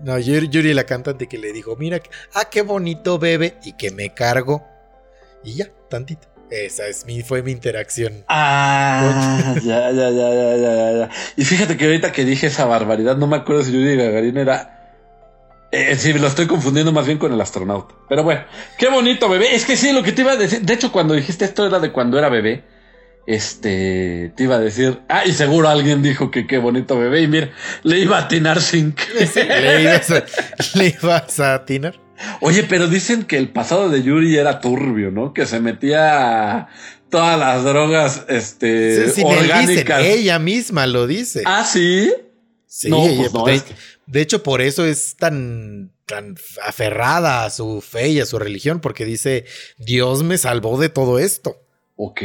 no, 0.03 0.17
Yuri, 0.17 0.47
Yuri 0.49 0.73
la 0.73 0.85
cantante 0.85 1.27
que 1.27 1.37
le 1.37 1.51
dijo, 1.51 1.75
mira, 1.75 2.01
ah, 2.33 2.45
qué 2.49 2.61
bonito 2.61 3.19
bebé 3.19 3.57
y 3.63 3.73
que 3.73 3.91
me 3.91 4.13
cargo. 4.13 4.65
Y 5.43 5.55
ya, 5.55 5.67
tantito. 5.89 6.27
Esa 6.49 6.87
es 6.87 7.05
mi, 7.05 7.23
fue 7.23 7.43
mi 7.43 7.51
interacción. 7.51 8.23
Ah, 8.29 9.53
ya, 9.63 9.91
ya, 9.91 10.09
ya, 10.09 10.29
ya, 10.33 10.55
ya, 10.55 10.91
ya. 10.99 11.09
Y 11.35 11.43
fíjate 11.43 11.75
que 11.75 11.85
ahorita 11.85 12.11
que 12.13 12.23
dije 12.23 12.47
esa 12.47 12.65
barbaridad, 12.65 13.17
no 13.17 13.27
me 13.27 13.35
acuerdo 13.37 13.63
si 13.63 13.73
Yuri 13.73 13.97
Gagarin 13.97 14.37
era. 14.37 14.73
Eh, 15.73 15.95
sí, 15.97 16.13
lo 16.13 16.27
estoy 16.27 16.47
confundiendo 16.47 16.93
más 16.93 17.05
bien 17.05 17.17
con 17.17 17.33
el 17.33 17.41
astronauta. 17.41 17.93
Pero 18.07 18.23
bueno, 18.23 18.45
qué 18.77 18.87
bonito 18.89 19.27
bebé. 19.27 19.53
Es 19.53 19.65
que 19.65 19.75
sí, 19.75 19.91
lo 19.91 20.01
que 20.03 20.13
te 20.13 20.21
iba 20.21 20.31
a 20.31 20.37
decir. 20.37 20.61
De 20.61 20.73
hecho, 20.73 20.93
cuando 20.93 21.13
dijiste 21.13 21.43
esto 21.43 21.65
era 21.67 21.79
de 21.79 21.91
cuando 21.91 22.17
era 22.17 22.29
bebé. 22.29 22.63
Este, 23.27 24.31
te 24.37 24.43
iba 24.43 24.55
a 24.55 24.59
decir. 24.59 25.01
Ah, 25.09 25.23
y 25.25 25.33
seguro 25.33 25.67
alguien 25.67 26.01
dijo 26.01 26.31
que 26.31 26.47
qué 26.47 26.57
bonito 26.59 26.97
bebé. 26.97 27.21
Y 27.23 27.27
mira, 27.27 27.49
le 27.83 27.99
iba 27.99 28.17
a 28.17 28.21
atinar 28.21 28.61
sin 28.61 28.93
que- 28.93 29.03
¿Le 29.61 29.81
ibas 29.83 30.11
a, 30.11 30.23
le 30.75 30.87
ibas 31.01 31.39
a 31.41 31.55
atinar? 31.55 31.99
Oye, 32.41 32.63
pero 32.63 32.87
dicen 32.87 33.23
que 33.23 33.37
el 33.37 33.49
pasado 33.49 33.89
de 33.89 34.01
Yuri 34.03 34.37
era 34.37 34.59
turbio, 34.59 35.11
¿no? 35.11 35.33
Que 35.33 35.45
se 35.45 35.59
metía 35.59 36.67
todas 37.09 37.39
las 37.39 37.63
drogas, 37.63 38.25
este, 38.27 38.95
Sí, 38.95 39.01
sí, 39.01 39.23
dicen, 39.23 39.25
orgánicas. 39.25 40.03
ella 40.03 40.39
misma 40.39 40.87
lo 40.87 41.07
dice. 41.07 41.43
Ah, 41.45 41.63
sí. 41.63 42.11
Sí, 42.65 42.89
No, 42.89 43.05
ella- 43.05 43.17
pues 43.29 43.33
no, 43.33 43.45
de, 43.45 43.55
es 43.55 43.63
que- 43.63 43.75
de 44.07 44.21
hecho, 44.21 44.43
por 44.43 44.61
eso 44.61 44.85
es 44.85 45.15
tan, 45.15 45.91
tan 46.05 46.35
aferrada 46.65 47.45
a 47.45 47.49
su 47.49 47.81
fe 47.81 48.09
y 48.09 48.19
a 48.19 48.25
su 48.25 48.39
religión, 48.39 48.79
porque 48.81 49.05
dice, 49.05 49.45
Dios 49.77 50.23
me 50.23 50.37
salvó 50.37 50.77
de 50.79 50.89
todo 50.89 51.19
esto. 51.19 51.57
Ok, 51.95 52.21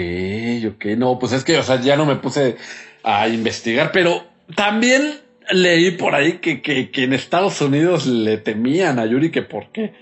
ok. 0.69 0.85
No, 0.99 1.19
pues 1.19 1.33
es 1.33 1.45
que, 1.45 1.57
o 1.59 1.63
sea, 1.63 1.81
ya 1.81 1.97
no 1.97 2.05
me 2.07 2.17
puse 2.17 2.57
a 3.05 3.29
investigar, 3.29 3.91
pero 3.93 4.25
también 4.57 5.21
leí 5.51 5.93
por 5.93 6.15
ahí 6.15 6.39
que, 6.39 6.63
que, 6.63 6.91
que 6.91 7.05
en 7.05 7.13
Estados 7.13 7.61
Unidos 7.61 8.07
le 8.07 8.39
temían 8.39 8.99
a 8.99 9.07
Yuri 9.07 9.31
que 9.31 9.43
porque 9.43 9.93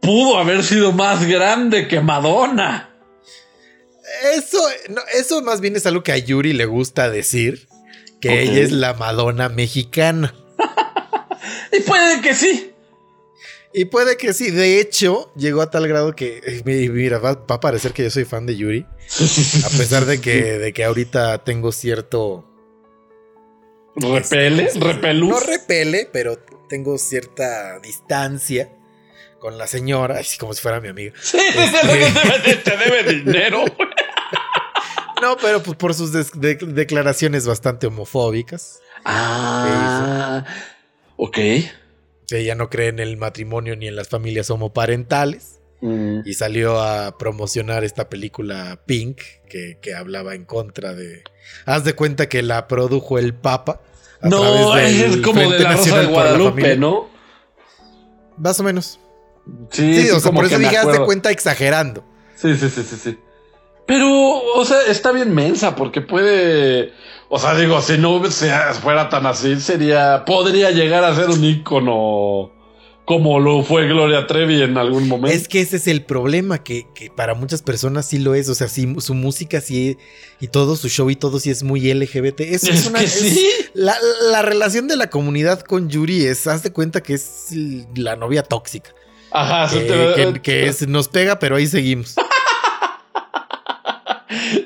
pudo 0.00 0.38
haber 0.38 0.62
sido 0.62 0.92
más 0.92 1.26
grande 1.26 1.88
que 1.88 2.00
Madonna. 2.00 2.90
Eso, 4.34 4.58
no, 4.90 5.00
eso 5.18 5.42
más 5.42 5.60
bien 5.60 5.76
es 5.76 5.86
algo 5.86 6.02
que 6.02 6.12
a 6.12 6.18
Yuri 6.18 6.52
le 6.52 6.66
gusta 6.66 7.10
decir, 7.10 7.68
que 8.20 8.42
ella 8.42 8.60
es 8.60 8.72
la 8.72 8.94
Madonna 8.94 9.48
mexicana. 9.48 10.34
Y 11.74 11.80
puede 11.80 12.20
que 12.20 12.34
sí. 12.34 12.70
Y 13.72 13.86
puede 13.86 14.18
que 14.18 14.34
sí, 14.34 14.50
de 14.50 14.78
hecho, 14.78 15.32
llegó 15.34 15.62
a 15.62 15.70
tal 15.70 15.88
grado 15.88 16.14
que, 16.14 16.42
eh, 16.44 16.60
mi- 16.66 16.90
mira, 16.90 17.18
va, 17.18 17.32
va 17.32 17.54
a 17.56 17.60
parecer 17.60 17.92
que 17.92 18.02
yo 18.02 18.10
soy 18.10 18.24
fan 18.26 18.44
de 18.44 18.56
Yuri, 18.56 18.84
a 19.64 19.68
pesar 19.78 20.04
de 20.04 20.20
que, 20.20 20.58
de 20.58 20.72
que 20.74 20.84
ahorita 20.84 21.42
tengo 21.44 21.72
cierto... 21.72 22.46
Repele, 23.96 24.70
repelús. 24.74 25.30
No 25.30 25.40
repele, 25.40 26.08
pero 26.12 26.38
tengo 26.68 26.96
cierta 26.98 27.78
distancia 27.80 28.70
con 29.38 29.58
la 29.58 29.66
señora, 29.66 30.18
así 30.20 30.38
como 30.38 30.54
si 30.54 30.62
fuera 30.62 30.80
mi 30.80 30.88
amiga. 30.88 31.12
Sí, 31.20 31.38
te, 32.44 32.56
te 32.56 32.76
debe 32.76 33.02
dinero. 33.12 33.64
No, 35.20 35.36
pero 35.36 35.62
pues 35.62 35.76
por 35.76 35.94
sus 35.94 36.10
de- 36.12 36.56
declaraciones 36.56 37.46
bastante 37.46 37.86
homofóbicas. 37.86 38.80
Ah, 39.04 40.44
ok. 41.16 41.38
Ella 42.32 42.56
no 42.56 42.68
cree 42.68 42.88
en 42.88 42.98
el 42.98 43.16
matrimonio 43.16 43.76
ni 43.76 43.86
en 43.86 43.94
las 43.94 44.08
familias 44.08 44.50
homoparentales. 44.50 45.60
Mm. 45.82 46.20
Y 46.24 46.34
salió 46.34 46.80
a 46.80 47.18
promocionar 47.18 47.84
esta 47.84 48.08
película 48.08 48.80
Pink, 48.86 49.18
que, 49.50 49.78
que 49.82 49.94
hablaba 49.94 50.34
en 50.34 50.44
contra 50.44 50.94
de... 50.94 51.24
Haz 51.66 51.84
de 51.84 51.94
cuenta 51.94 52.28
que 52.28 52.42
la 52.42 52.68
produjo 52.68 53.18
el 53.18 53.34
Papa. 53.34 53.80
a 54.20 54.28
No, 54.28 54.40
través 54.70 54.98
del 55.00 55.14
es 55.14 55.16
como 55.18 55.40
de 55.40 55.58
la 55.58 55.72
Rosa 55.72 55.76
Nacional 55.76 56.06
de 56.06 56.12
Guadalupe. 56.12 56.76
¿no? 56.76 57.08
Más 58.38 58.58
o 58.60 58.62
menos. 58.62 58.98
Sí, 59.70 59.94
Sí, 59.96 60.02
sí, 60.04 60.10
o 60.10 60.20
sea, 60.20 60.30
por 60.32 60.44
eso 60.44 60.58
dije, 60.58 60.76
haz 60.78 60.92
de 60.92 61.04
cuenta 61.04 61.30
exagerando. 61.32 62.04
Sí, 62.36 62.56
sí, 62.56 62.68
sí, 62.70 62.82
sí, 62.82 62.96
sí. 62.96 63.18
Pero, 63.86 64.08
o 64.54 64.64
sea, 64.64 64.78
está 64.88 65.10
bien 65.10 65.34
mensa 65.34 65.74
porque 65.74 66.00
puede. 66.00 66.92
O 67.28 67.38
sea, 67.40 67.56
digo, 67.56 67.80
si 67.82 67.98
no 67.98 68.24
sea- 68.30 68.72
fuera 68.74 69.08
tan 69.08 69.26
así, 69.26 69.58
sería. 69.60 70.24
Podría 70.24 70.70
llegar 70.70 71.02
a 71.02 71.14
ser 71.16 71.28
un 71.30 71.44
ícono 71.44 72.52
como 73.04 73.40
lo 73.40 73.62
fue 73.64 73.86
Gloria 73.88 74.26
Trevi 74.26 74.62
en 74.62 74.78
algún 74.78 75.08
momento. 75.08 75.36
Es 75.36 75.48
que 75.48 75.60
ese 75.60 75.76
es 75.76 75.86
el 75.88 76.04
problema, 76.04 76.62
que, 76.62 76.86
que 76.94 77.10
para 77.10 77.34
muchas 77.34 77.60
personas 77.62 78.06
sí 78.06 78.18
lo 78.18 78.34
es. 78.34 78.48
O 78.48 78.54
sea, 78.54 78.68
sí, 78.68 78.94
su 78.98 79.14
música 79.14 79.60
sí 79.60 79.96
y 80.40 80.48
todo, 80.48 80.76
su 80.76 80.88
show 80.88 81.10
y 81.10 81.16
todo 81.16 81.40
sí 81.40 81.50
es 81.50 81.62
muy 81.62 81.92
LGBT. 81.92 82.40
Es, 82.42 82.64
Es 82.64 82.88
que 82.88 83.06
sí. 83.08 83.48
la, 83.74 83.96
la 84.30 84.42
relación 84.42 84.86
de 84.88 84.96
la 84.96 85.10
comunidad 85.10 85.60
con 85.62 85.88
Yuri 85.90 86.24
es, 86.26 86.46
haz 86.46 86.62
de 86.62 86.72
cuenta 86.72 87.02
que 87.02 87.14
es 87.14 87.48
la 87.96 88.14
novia 88.16 88.42
tóxica. 88.44 88.94
Ajá, 89.32 89.72
Que, 89.72 89.80
te- 89.84 90.14
que- 90.34 90.40
que 90.42 90.66
es, 90.68 90.86
nos 90.86 91.08
pega, 91.08 91.38
pero 91.38 91.56
ahí 91.56 91.66
seguimos. 91.66 92.14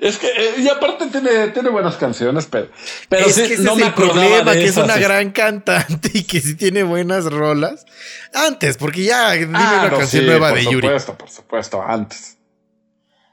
Es 0.07 0.19
que, 0.19 0.29
eh, 0.29 0.55
y 0.59 0.69
aparte 0.69 1.07
tiene, 1.07 1.49
tiene 1.49 1.69
buenas 1.71 1.97
canciones, 1.97 2.47
pero, 2.51 2.69
pero 3.09 3.27
es 3.27 3.35
sí, 3.35 3.47
que 3.49 3.55
ese 3.55 3.63
no 3.63 3.73
es 3.73 3.79
me 3.79 3.87
el 3.87 3.95
problema, 3.95 4.53
que 4.53 4.65
es 4.67 4.77
una 4.77 4.97
gran 4.99 5.31
cantante 5.31 6.11
y 6.15 6.25
que 6.25 6.41
sí 6.41 6.55
tiene 6.55 6.83
buenas 6.83 7.25
rolas. 7.25 7.85
Antes, 8.33 8.77
porque 8.77 9.05
ya 9.05 9.33
dime 9.33 9.53
Ah, 9.55 9.79
una 9.81 9.91
no, 9.91 9.99
canción 9.99 10.23
sí, 10.23 10.27
nueva 10.29 10.51
por 10.51 10.59
de 10.59 10.65
Yuri. 10.65 10.87
supuesto, 10.87 11.19
por 11.19 11.31
supuesto, 11.31 11.83
antes. 11.83 12.36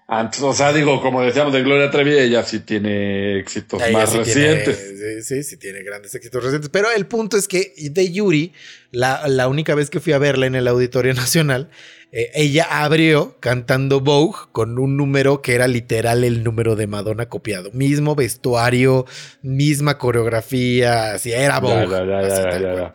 Antes, 0.08 0.42
o 0.42 0.54
sea, 0.54 0.74
digo, 0.74 1.02
como 1.02 1.22
decíamos 1.22 1.54
de 1.54 1.64
Gloria 1.64 1.90
Trevi, 1.90 2.18
ella 2.18 2.44
sí 2.44 2.60
tiene 2.60 3.40
éxitos 3.40 3.82
Ella 3.82 4.00
más 4.00 4.12
sí 4.12 4.18
recientes. 4.18 4.78
Tiene, 4.78 5.22
sí, 5.22 5.36
sí, 5.36 5.44
sí 5.44 5.58
tiene 5.58 5.82
grandes 5.82 6.14
éxitos 6.14 6.44
recientes. 6.44 6.70
Pero 6.70 6.90
el 6.92 7.06
punto 7.06 7.38
es 7.38 7.48
que 7.48 7.74
de 7.78 8.12
Yuri, 8.12 8.54
la, 8.92 9.28
la 9.28 9.48
única 9.48 9.76
vez 9.76 9.90
que 9.90 10.02
fui 10.02 10.12
a 10.12 10.18
verla 10.18 10.46
en 10.46 10.56
el 10.56 10.68
Auditorio 10.68 11.14
Nacional, 11.16 11.70
eh, 12.12 12.32
ella 12.36 12.68
abrió 12.70 13.38
cantando 13.40 14.02
Vogue 14.02 14.38
con 14.52 14.78
un 14.78 14.98
número 14.98 15.42
que 15.42 15.56
era 15.56 15.68
literal 15.68 16.24
el 16.24 16.44
número 16.44 16.76
de 16.76 16.86
Madonna 16.86 17.28
copiado. 17.28 17.72
Mismo 17.72 18.14
vestuario, 18.14 19.06
misma 19.42 19.98
coreografía, 19.98 21.14
así 21.14 21.32
era 21.32 21.60
Vogue. 21.60 21.88
Ya, 21.90 22.06
ya, 22.06 22.28
ya, 22.28 22.50
así. 22.50 22.94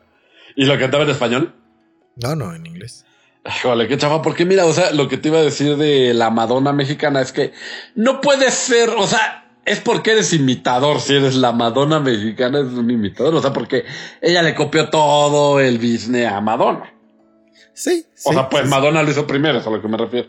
¿Y 0.57 0.67
lo 0.67 0.79
cantaba 0.79 1.05
en 1.05 1.11
español? 1.11 1.55
No, 2.17 2.37
no, 2.37 2.55
en 2.55 2.67
inglés. 2.67 3.05
Híjole, 3.59 3.89
qué 3.89 3.97
chafa, 3.97 4.23
porque 4.23 4.45
mira, 4.45 4.67
o 4.67 4.73
sea, 4.73 4.93
lo 4.93 5.09
que 5.09 5.17
te 5.17 5.29
iba 5.29 5.39
a 5.39 5.43
decir 5.43 5.77
de 5.77 6.13
la 6.15 6.31
Madonna 6.31 6.73
mexicana 6.73 7.21
es 7.21 7.33
que 7.33 7.53
no 7.95 8.21
puedes 8.21 8.55
ser, 8.55 8.91
o 8.91 9.07
sea, 9.07 9.49
es 9.65 9.81
porque 9.81 10.13
eres 10.13 10.33
imitador, 10.33 11.01
si 11.01 11.15
eres 11.15 11.35
la 11.35 11.53
Madonna 11.53 12.01
mexicana, 12.01 12.61
es 12.61 12.67
un 12.67 12.91
imitador, 12.91 13.35
o 13.35 13.41
sea, 13.41 13.53
porque 13.53 13.85
ella 14.21 14.43
le 14.43 14.55
copió 14.55 14.89
todo 14.91 15.61
el 15.61 15.79
business 15.79 16.27
a 16.31 16.41
Madonna. 16.41 16.93
Sí, 17.75 18.07
sí. 18.15 18.29
O 18.29 18.33
sea, 18.33 18.49
pues 18.49 18.65
sí, 18.65 18.69
Madonna 18.71 19.03
lo 19.03 19.11
hizo 19.11 19.27
primero, 19.27 19.59
es 19.59 19.67
a 19.67 19.71
lo 19.71 19.81
que 19.81 19.89
me 19.89 19.97
refiero. 19.97 20.29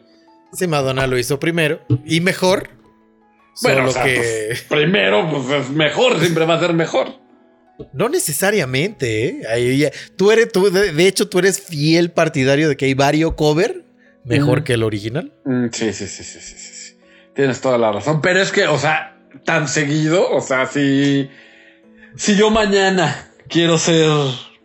Sí, 0.53 0.67
Madonna 0.67 1.07
lo 1.07 1.17
hizo 1.17 1.39
primero 1.39 1.81
y 2.05 2.21
mejor. 2.21 2.69
Bueno, 3.61 3.79
solo 3.79 3.89
o 3.89 3.93
sea, 3.93 4.03
que 4.03 4.45
pues, 4.47 4.61
primero, 4.63 5.29
pues 5.29 5.49
es 5.49 5.69
mejor, 5.69 6.19
siempre 6.19 6.45
va 6.45 6.55
a 6.55 6.59
ser 6.59 6.73
mejor. 6.73 7.15
No 7.93 8.09
necesariamente, 8.09 9.25
¿eh? 9.27 9.41
Ahí 9.49 9.85
tú 10.15 10.31
eres, 10.31 10.51
tú, 10.51 10.69
de, 10.71 10.91
de 10.93 11.07
hecho, 11.07 11.27
tú 11.29 11.39
eres 11.39 11.59
fiel 11.61 12.11
partidario 12.11 12.69
de 12.69 12.77
que 12.77 12.85
hay 12.85 12.93
varios 12.93 13.33
cover 13.35 13.83
mejor 14.25 14.61
Mm. 14.61 14.63
que 14.63 14.73
el 14.73 14.83
original. 14.83 15.33
Mm, 15.45 15.67
sí, 15.71 15.93
sí, 15.93 16.07
sí, 16.07 16.23
sí, 16.23 16.39
sí, 16.41 16.55
sí, 16.57 16.73
sí. 16.73 16.97
Tienes 17.35 17.61
toda 17.61 17.77
la 17.77 17.91
razón. 17.91 18.21
Pero 18.21 18.41
es 18.41 18.51
que, 18.51 18.67
o 18.67 18.77
sea, 18.77 19.17
tan 19.45 19.67
seguido, 19.67 20.29
o 20.29 20.41
sea, 20.41 20.65
si, 20.65 21.29
si 22.15 22.35
yo 22.35 22.49
mañana 22.49 23.29
quiero 23.47 23.77
ser. 23.77 24.07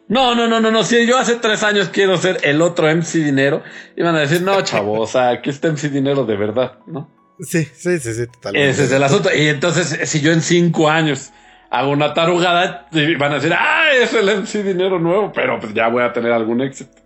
No, 0.09 0.35
no, 0.35 0.49
no, 0.49 0.61
no, 0.61 0.71
no. 0.71 0.85
Si 0.85 1.07
yo 1.07 1.17
hace 1.19 1.37
tres 1.37 1.63
años 1.63 1.89
quiero 1.91 2.19
ser 2.19 2.39
el 2.43 2.61
otro 2.61 2.89
MC 2.95 3.19
Dinero, 3.25 3.63
iban 3.97 4.15
a 4.17 4.21
decir, 4.21 4.43
no, 4.43 4.61
chavo, 4.65 5.01
o 5.01 5.07
sea, 5.07 5.31
aquí 5.31 5.51
está 5.51 5.69
MC 5.69 5.89
Dinero 5.91 6.25
de 6.27 6.37
verdad, 6.37 6.79
¿no? 6.87 7.11
Sí, 7.41 7.65
sí, 7.65 7.99
sí, 7.99 8.15
sí, 8.15 8.27
totalmente. 8.27 8.71
Ese 8.71 8.85
es 8.85 8.93
el 8.93 9.03
asunto. 9.03 9.29
Y 9.35 9.49
entonces, 9.49 10.09
si 10.09 10.21
yo 10.21 10.31
en 10.33 10.43
cinco 10.43 10.89
años 10.91 11.31
hago 11.75 11.91
una 11.91 12.15
tarugada, 12.15 12.87
van 13.19 13.33
a 13.33 13.35
decir, 13.37 13.53
ah, 13.53 13.89
es 13.93 14.15
el 14.15 14.27
MC 14.27 14.63
dinero 14.63 15.01
nuevo, 15.01 15.33
pero 15.33 15.59
pues 15.59 15.75
ya 15.75 15.89
voy 15.89 16.05
a 16.05 16.13
tener 16.13 16.31
algún 16.31 16.61
éxito. 16.61 17.03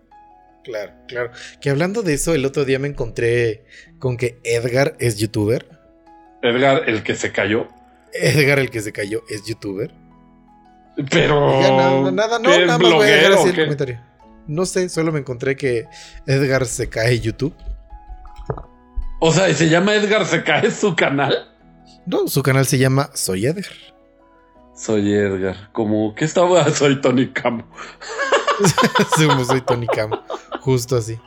Claro, 0.62 0.92
claro. 1.06 1.30
Que 1.60 1.70
hablando 1.70 2.02
de 2.02 2.14
eso, 2.14 2.34
el 2.34 2.44
otro 2.44 2.66
día 2.66 2.78
me 2.78 2.88
encontré 2.88 3.64
con 3.98 4.18
que 4.18 4.38
Edgar 4.44 4.94
es 4.98 5.18
youtuber. 5.18 5.66
Edgar, 6.42 6.82
el 6.86 7.02
que 7.02 7.14
se 7.14 7.32
cayó. 7.32 7.68
Edgar, 8.12 8.58
el 8.58 8.70
que 8.70 8.80
se 8.80 8.92
cayó, 8.92 9.22
es 9.30 9.46
youtuber. 9.46 9.90
Pero. 11.10 11.62
Ya, 11.62 11.70
nada, 11.70 12.10
nada, 12.10 12.38
no, 12.38 12.50
¿qué 12.50 12.66
nada 12.66 12.78
más 12.78 12.92
voy 12.92 13.06
a 13.06 13.10
dejar 13.10 13.32
así 13.32 13.48
el 13.48 13.54
comentario. 13.54 14.00
No 14.46 14.66
sé, 14.66 14.88
solo 14.90 15.12
me 15.12 15.20
encontré 15.20 15.56
que 15.56 15.86
Edgar 16.26 16.66
se 16.66 16.88
cae 16.90 17.18
YouTube. 17.18 17.54
O 19.20 19.32
sea, 19.32 19.48
¿y 19.48 19.54
se 19.54 19.68
llama 19.68 19.94
Edgar 19.94 20.26
se 20.26 20.42
cae 20.42 20.70
su 20.70 20.94
canal? 20.94 21.48
No, 22.04 22.28
su 22.28 22.42
canal 22.42 22.66
se 22.66 22.78
llama 22.78 23.10
Soy 23.14 23.46
Edgar. 23.46 23.97
Soy 24.78 25.12
Edgar. 25.12 25.70
Como 25.72 26.14
que 26.14 26.24
estaba, 26.24 26.68
soy 26.74 27.00
Tony 27.00 27.28
Camo. 27.28 27.64
Como 29.16 29.44
soy 29.44 29.60
Tony 29.62 29.86
Cam. 29.86 30.10
Justo 30.60 30.96
así. 30.96 31.18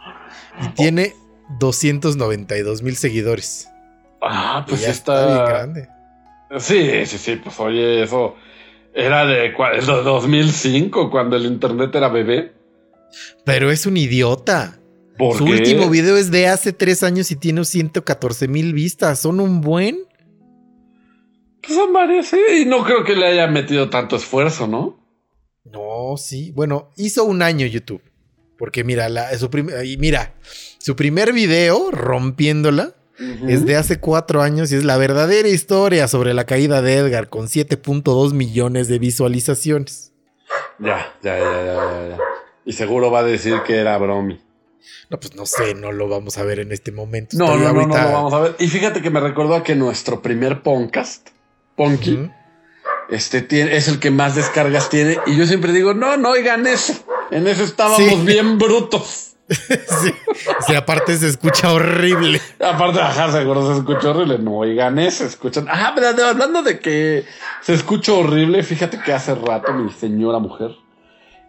Y 0.62 0.68
tiene 0.70 1.16
292 1.60 2.82
mil 2.82 2.96
seguidores. 2.96 3.68
Ah, 4.22 4.66
pues 4.68 4.82
ya 4.82 4.90
está. 4.90 5.26
bien 5.26 5.46
grande. 5.46 5.88
Sí, 6.60 7.06
sí, 7.06 7.18
sí, 7.18 7.36
pues 7.38 7.60
oye, 7.60 8.04
eso 8.04 8.36
era 8.94 9.26
de 9.26 9.56
cua- 9.56 9.74
de 9.80 9.86
2005, 10.04 11.10
cuando 11.10 11.38
el 11.38 11.46
internet 11.46 11.96
era 11.96 12.10
bebé. 12.10 12.54
Pero 13.46 13.72
es 13.72 13.86
un 13.86 13.98
idiota. 13.98 14.78
¿Por 15.18 15.38
Su 15.38 15.46
qué? 15.46 15.52
último 15.52 15.90
video 15.90 16.18
es 16.18 16.32
de 16.32 16.48
hace 16.48 16.74
tres 16.74 17.04
años 17.04 17.32
y 17.32 17.36
tiene 17.36 17.64
114 17.64 18.48
mil 18.48 18.74
vistas. 18.74 19.20
Son 19.20 19.40
un 19.40 19.62
buen. 19.62 20.00
Pues 21.62 21.76
son 21.78 21.94
varios, 21.94 22.28
sí, 22.28 22.40
y 22.62 22.66
no 22.66 22.84
creo 22.84 23.04
que 23.04 23.16
le 23.16 23.28
haya 23.28 23.48
metido 23.48 23.90
tanto 23.90 24.16
esfuerzo, 24.16 24.68
¿no? 24.68 25.00
No, 25.64 26.16
sí. 26.18 26.52
Bueno, 26.56 26.90
hizo 26.98 27.24
un 27.24 27.42
año 27.42 27.66
YouTube. 27.68 28.02
Porque 28.58 28.84
mira, 28.84 29.10
la, 29.10 29.36
su, 29.38 29.50
prim- 29.50 29.70
y 29.84 29.98
mira, 29.98 30.34
su 30.80 30.96
primer 30.96 31.34
video, 31.34 31.90
rompiéndola, 31.92 32.96
es 33.48 33.66
de 33.66 33.76
hace 33.76 34.00
cuatro 34.00 34.42
años 34.42 34.72
y 34.72 34.76
es 34.76 34.84
la 34.84 34.98
verdadera 34.98 35.48
historia 35.48 36.08
sobre 36.08 36.34
la 36.34 36.46
caída 36.46 36.82
de 36.82 36.96
Edgar 36.96 37.30
con 37.30 37.46
7.2 37.48 38.34
millones 38.34 38.88
de 38.88 38.98
visualizaciones. 38.98 40.12
Ya, 40.80 41.14
ya, 41.22 41.38
ya, 41.38 41.64
ya, 41.66 42.08
ya. 42.10 42.18
Y 42.66 42.74
seguro 42.74 43.12
va 43.12 43.20
a 43.20 43.24
decir 43.24 43.62
que 43.66 43.76
era 43.76 43.98
bromi. 44.00 44.42
No, 45.12 45.20
pues 45.20 45.36
no 45.36 45.46
sé, 45.46 45.76
no 45.76 45.92
lo 45.92 46.08
vamos 46.08 46.38
a 46.40 46.44
ver 46.44 46.60
en 46.60 46.72
este 46.72 46.92
momento. 46.92 47.38
No, 47.38 47.58
no, 47.58 47.72
no, 47.74 47.86
no 47.86 47.98
lo 47.98 48.12
vamos 48.12 48.34
a 48.34 48.40
ver. 48.40 48.56
Y 48.60 48.68
fíjate 48.68 49.02
que 49.04 49.12
me 49.12 49.20
recuerdo 49.20 49.54
a 49.56 49.64
que 49.64 49.76
nuestro 49.76 50.22
primer 50.24 50.64
podcast, 50.64 51.30
Ponky, 51.76 52.30
este 53.10 53.42
tiene, 53.42 53.76
es 53.76 53.88
el 53.88 54.00
que 54.00 54.12
más 54.12 54.36
descargas 54.36 54.90
tiene. 54.90 55.18
Y 55.26 55.36
yo 55.38 55.46
siempre 55.46 55.72
digo, 55.74 55.94
no, 55.94 56.18
no 56.18 56.30
oigan 56.30 56.68
ese. 56.68 57.02
En 57.32 57.48
ese 57.48 57.64
estábamos 57.64 57.98
Sí. 58.00 58.16
bien 58.26 58.58
brutos. 58.58 59.28
Sí. 59.52 60.14
Sí, 60.66 60.76
aparte 60.76 61.18
se 61.18 61.28
escucha 61.28 61.74
horrible. 61.74 62.40
Aparte, 62.64 63.02
ajá, 63.02 63.32
seguro 63.34 63.68
se 63.74 63.80
escucha 63.80 64.12
horrible. 64.12 64.40
No 64.40 64.60
oigan 64.60 64.98
ese, 64.98 65.26
escuchan. 65.26 65.68
Ajá, 65.68 65.92
pero 65.94 66.08
hablando 66.26 66.64
de 66.64 66.80
que 66.80 67.26
se 67.62 67.74
escucha 67.74 68.14
horrible, 68.14 68.64
fíjate 68.64 69.00
que 69.00 69.12
hace 69.12 69.36
rato 69.36 69.74
mi 69.74 69.92
señora 69.92 70.40
mujer 70.40 70.72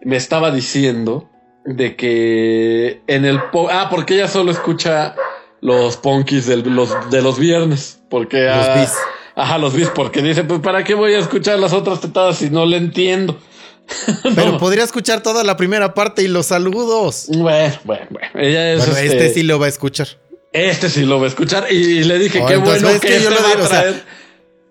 me 0.05 0.17
estaba 0.17 0.51
diciendo 0.51 1.31
de 1.65 1.95
que 1.95 3.03
en 3.07 3.25
el. 3.25 3.41
Ah, 3.71 3.87
porque 3.89 4.15
ella 4.15 4.27
solo 4.27 4.51
escucha 4.51 5.15
los 5.61 5.97
punkis 5.97 6.47
del- 6.47 6.69
los, 6.75 6.93
de 7.11 7.23
los 7.23 7.39
viernes. 7.39 8.03
Porque. 8.11 8.41
Los 8.47 8.67
ah, 8.67 8.75
bis. 8.81 8.93
Ajá, 9.35 9.59
los 9.59 9.75
bis, 9.75 9.89
porque 9.89 10.21
dice, 10.23 10.45
pues, 10.45 10.61
¿para 10.61 10.85
qué 10.85 10.95
voy 10.95 11.15
a 11.15 11.19
escuchar 11.19 11.59
las 11.59 11.73
otras 11.73 12.01
tetadas 12.01 12.37
si 12.39 12.51
no 12.51 12.67
le 12.67 12.77
entiendo? 12.77 13.39
Pero 14.35 14.53
No. 14.53 14.59
podría 14.59 14.85
escuchar 14.85 15.23
toda 15.23 15.43
la 15.45 15.57
primera 15.57 15.95
parte 15.95 16.23
y 16.23 16.29
los 16.29 16.47
saludos. 16.47 17.27
Bueno, 17.29 17.75
bueno, 17.85 18.07
bueno. 18.11 18.29
Ella 18.35 18.73
es 18.73 18.79
Bueno, 18.81 18.97
este, 18.97 19.07
este 19.27 19.35
sí 19.35 19.43
lo 19.43 19.59
va 19.59 19.67
a 19.67 19.69
escuchar. 19.71 20.09
este 20.53 20.89
sí 20.91 21.05
lo 21.05 21.19
va 21.19 21.25
a 21.27 21.29
escuchar. 21.29 21.67
Y, 21.73 22.05
le 22.05 22.19
dije, 22.19 22.41
Oh, 22.43 22.47
qué 22.47 22.57
bueno 22.57 22.89
que, 23.01 23.01
que 23.09 23.21
yo 23.23 23.31
este 23.31 23.43
lo 23.43 23.49
digo, 23.49 23.65
o 23.65 23.67
sea. 23.67 24.03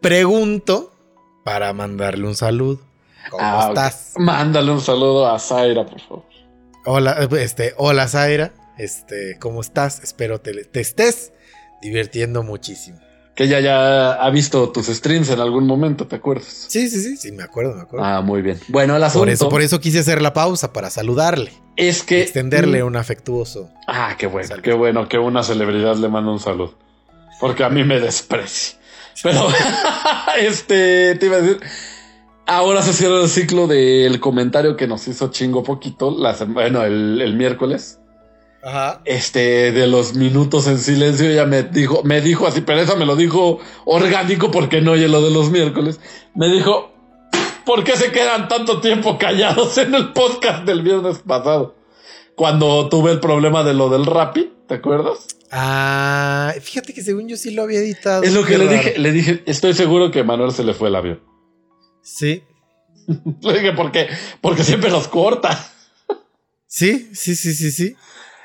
Pregunto 0.02 0.92
para 1.44 1.74
mandarle 1.74 2.28
un 2.28 2.36
saludo. 2.36 2.80
¿Cómo 3.30 3.44
Ah, 3.44 3.68
estás? 3.70 4.14
Mándale 4.18 4.72
un 4.72 4.82
saludo 4.82 5.28
a 5.30 5.38
Zaira, 5.40 5.86
por 5.86 6.00
favor. 6.02 6.24
Hola, 6.86 7.28
este, 7.40 7.74
hola 7.78 8.08
Zaira. 8.08 8.52
Este, 8.78 9.38
¿cómo 9.40 9.62
estás? 9.62 10.02
Espero 10.04 10.42
te, 10.42 10.66
te 10.66 10.80
estés 10.82 11.32
divirtiendo 11.82 12.42
muchísimo. 12.42 13.00
Que 13.36 13.46
ella 13.46 13.62
ya 13.62 14.14
ha 14.14 14.30
visto 14.30 14.70
tus 14.72 14.88
streams 14.88 15.30
en 15.30 15.40
algún 15.40 15.66
momento, 15.66 16.06
¿te 16.06 16.18
acuerdas? 16.18 16.66
Sí, 16.68 16.90
sí, 16.90 17.02
sí, 17.02 17.16
sí, 17.16 17.32
me 17.32 17.44
acuerdo, 17.44 17.76
me 17.76 17.82
acuerdo. 17.82 18.06
Ah, 18.06 18.22
muy 18.22 18.42
bien. 18.42 18.60
Bueno, 18.68 18.96
el 18.96 19.04
asunto 19.04 19.22
por 19.22 19.30
eso, 19.30 19.50
por 19.50 19.62
eso 19.62 19.80
quise 19.80 20.00
hacer 20.00 20.22
la 20.22 20.34
pausa 20.34 20.74
para 20.74 20.90
saludarle, 20.90 21.54
es 21.78 22.04
que 22.04 22.22
extenderle 22.22 22.84
un 22.84 22.98
afectuoso. 22.98 23.70
Ah, 23.88 24.16
qué 24.18 24.28
bueno, 24.28 24.56
qué 24.62 24.74
bueno 24.74 25.08
que 25.08 25.18
una 25.18 25.44
celebridad 25.44 25.96
le 25.96 26.10
manda 26.10 26.32
un 26.32 26.40
saludo. 26.40 26.76
Porque 27.40 27.64
a 27.64 27.70
mí 27.70 27.84
me 27.84 28.00
desprecia. 28.00 28.78
Pero, 29.24 29.48
este, 30.40 31.16
te 31.16 31.26
iba 31.26 31.38
a 31.38 31.42
decir. 31.42 31.60
Ahora 32.46 32.82
se 32.82 32.92
cierra 32.92 33.22
el 33.22 33.30
ciclo 33.30 33.66
del 33.68 34.20
comentario 34.20 34.76
que 34.76 34.86
nos 34.86 35.08
hizo 35.08 35.32
chingo 35.32 35.64
poquito, 35.64 36.12
la 36.12 36.34
bueno, 36.46 36.84
el, 36.84 37.22
el 37.22 37.36
miércoles. 37.36 38.01
Ajá. 38.64 39.02
Este, 39.06 39.72
de 39.72 39.88
los 39.88 40.14
minutos 40.14 40.68
en 40.68 40.78
silencio, 40.80 41.30
ella 41.30 41.46
me 41.46 41.64
dijo, 41.64 42.02
me 42.04 42.22
dijo 42.22 42.46
así, 42.48 42.62
pero 42.62 42.80
eso 42.80 42.96
me 42.96 43.06
lo 43.06 43.16
dijo 43.16 43.60
orgánico 43.86 44.52
porque 44.52 44.82
no 44.82 44.92
oye 44.92 45.08
lo 45.08 45.22
de 45.22 45.32
los 45.32 45.50
miércoles. 45.50 46.00
Me 46.36 46.48
dijo, 46.50 46.92
¿por 47.66 47.84
qué 47.84 47.96
se 47.98 48.12
quedan 48.12 48.48
tanto 48.48 48.80
tiempo 48.82 49.18
callados 49.18 49.78
en 49.78 49.96
el 49.96 50.14
podcast 50.14 50.66
del 50.66 50.82
viernes 50.82 51.20
pasado? 51.20 51.76
Cuando 52.36 52.88
tuve 52.90 53.12
el 53.12 53.20
problema 53.20 53.64
de 53.64 53.74
lo 53.74 53.90
del 53.90 54.06
Rappi, 54.06 54.52
¿te 54.68 54.76
acuerdas? 54.76 55.28
Ah, 55.52 56.54
fíjate 56.62 56.94
que 56.94 57.02
según 57.04 57.28
yo 57.28 57.36
sí 57.38 57.52
lo 57.52 57.64
había 57.64 57.80
editado. 57.80 58.24
Es 58.24 58.34
lo 58.34 58.46
que 58.46 58.58
le 58.58 58.66
raro. 58.66 58.78
dije, 58.78 59.00
le 59.00 59.12
dije, 59.12 59.44
estoy 59.46 59.74
seguro 59.74 60.12
que 60.12 60.22
a 60.22 60.24
Manuel 60.24 60.52
se 60.52 60.64
le 60.64 60.74
fue 60.74 60.88
el 60.90 60.96
avión. 60.96 61.20
Sí, 62.04 62.44
Le 63.42 63.54
dije, 63.54 63.74
¿por 63.74 63.92
qué? 63.92 64.08
Porque 64.42 64.64
siempre 64.64 64.90
los 64.90 65.08
corta. 65.08 65.72
sí, 66.68 67.10
sí, 67.14 67.36
sí, 67.36 67.54
sí, 67.54 67.72
sí. 67.72 67.96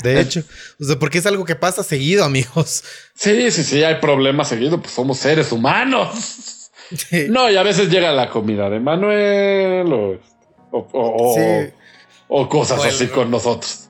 De 0.02 0.20
hecho, 0.20 0.42
o 0.80 0.84
sea, 0.84 0.98
porque 0.98 1.18
es 1.18 1.26
algo 1.26 1.44
que 1.44 1.56
pasa 1.56 1.82
seguido, 1.82 2.24
amigos. 2.24 2.84
Sí, 3.14 3.50
sí, 3.50 3.64
sí, 3.64 3.82
hay 3.82 3.96
problemas 3.96 4.48
seguidos, 4.48 4.78
pues 4.80 4.92
somos 4.94 5.18
seres 5.18 5.50
humanos. 5.52 6.70
Sí. 6.94 7.26
No, 7.28 7.50
y 7.50 7.56
a 7.56 7.62
veces 7.62 7.88
llega 7.90 8.12
la 8.12 8.28
comida 8.30 8.70
de 8.70 8.78
Manuel 8.78 9.92
o, 9.92 10.20
o, 10.70 10.88
o- 10.92 11.34
Sí. 11.34 11.72
o 12.28 12.48
cosas 12.48 12.78
O 12.78 12.84
el- 12.84 12.90
así 12.90 13.06
con 13.08 13.30
nosotros. 13.30 13.82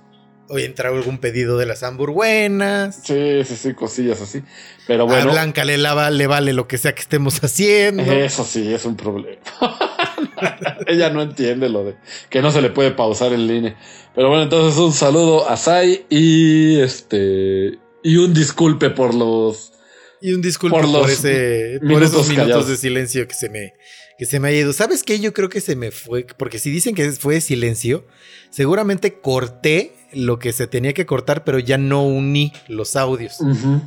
Hoy 0.48 0.62
entra 0.62 0.90
algún 0.90 1.18
pedido 1.18 1.58
de 1.58 1.66
las 1.66 1.82
hamburguenas. 1.82 3.00
Sí, 3.04 3.42
sí, 3.44 3.56
sí, 3.56 3.74
cosillas 3.74 4.20
así. 4.22 4.42
Pero 4.86 5.04
bueno, 5.06 5.30
A 5.30 5.32
Blanca 5.32 5.64
le, 5.64 5.76
lava, 5.76 6.08
le 6.10 6.28
vale 6.28 6.52
lo 6.52 6.68
que 6.68 6.78
sea 6.78 6.94
que 6.94 7.02
estemos 7.02 7.42
haciendo. 7.42 8.04
eso 8.04 8.44
sí 8.44 8.72
es 8.72 8.84
un 8.84 8.96
problema. 8.96 9.40
Ella 10.86 11.10
no 11.10 11.22
entiende 11.22 11.68
lo 11.68 11.84
de 11.84 11.96
que 12.30 12.42
no 12.42 12.50
se 12.50 12.62
le 12.62 12.70
puede 12.70 12.90
pausar 12.90 13.32
en 13.32 13.46
línea. 13.46 13.76
Pero 14.14 14.28
bueno, 14.28 14.44
entonces 14.44 14.78
un 14.78 14.92
saludo 14.92 15.48
a 15.48 15.56
Sai 15.56 16.06
y 16.08 16.80
este 16.80 17.78
y 18.02 18.16
un 18.16 18.32
disculpe 18.32 18.90
por 18.90 19.14
los 19.14 19.72
Y 20.20 20.32
un 20.32 20.42
disculpe 20.42 20.76
Por 20.76 20.84
por, 20.86 20.92
los 20.92 21.10
ese, 21.10 21.80
por 21.80 22.02
esos 22.02 22.28
minutos 22.28 22.36
callados. 22.36 22.68
de 22.68 22.76
silencio 22.76 23.26
que 23.28 23.34
se 23.34 23.48
me 23.48 23.74
que 24.18 24.24
se 24.24 24.40
me 24.40 24.48
ha 24.48 24.52
ido. 24.52 24.72
¿Sabes 24.72 25.02
qué? 25.02 25.20
Yo 25.20 25.32
creo 25.34 25.48
que 25.48 25.60
se 25.60 25.76
me 25.76 25.90
fue, 25.90 26.26
porque 26.38 26.58
si 26.58 26.70
dicen 26.70 26.94
que 26.94 27.10
fue 27.12 27.40
silencio, 27.40 28.06
seguramente 28.50 29.20
corté 29.20 29.92
lo 30.12 30.38
que 30.38 30.52
se 30.52 30.66
tenía 30.66 30.94
que 30.94 31.04
cortar, 31.04 31.44
pero 31.44 31.58
ya 31.58 31.76
no 31.76 32.06
uní 32.06 32.52
los 32.68 32.96
audios. 32.96 33.38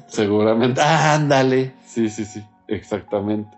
Seguramente. 0.07 0.81
Ah, 0.81 1.13
ándale. 1.15 1.73
Sí, 1.87 2.09
sí, 2.09 2.25
sí, 2.25 2.43
exactamente. 2.67 3.49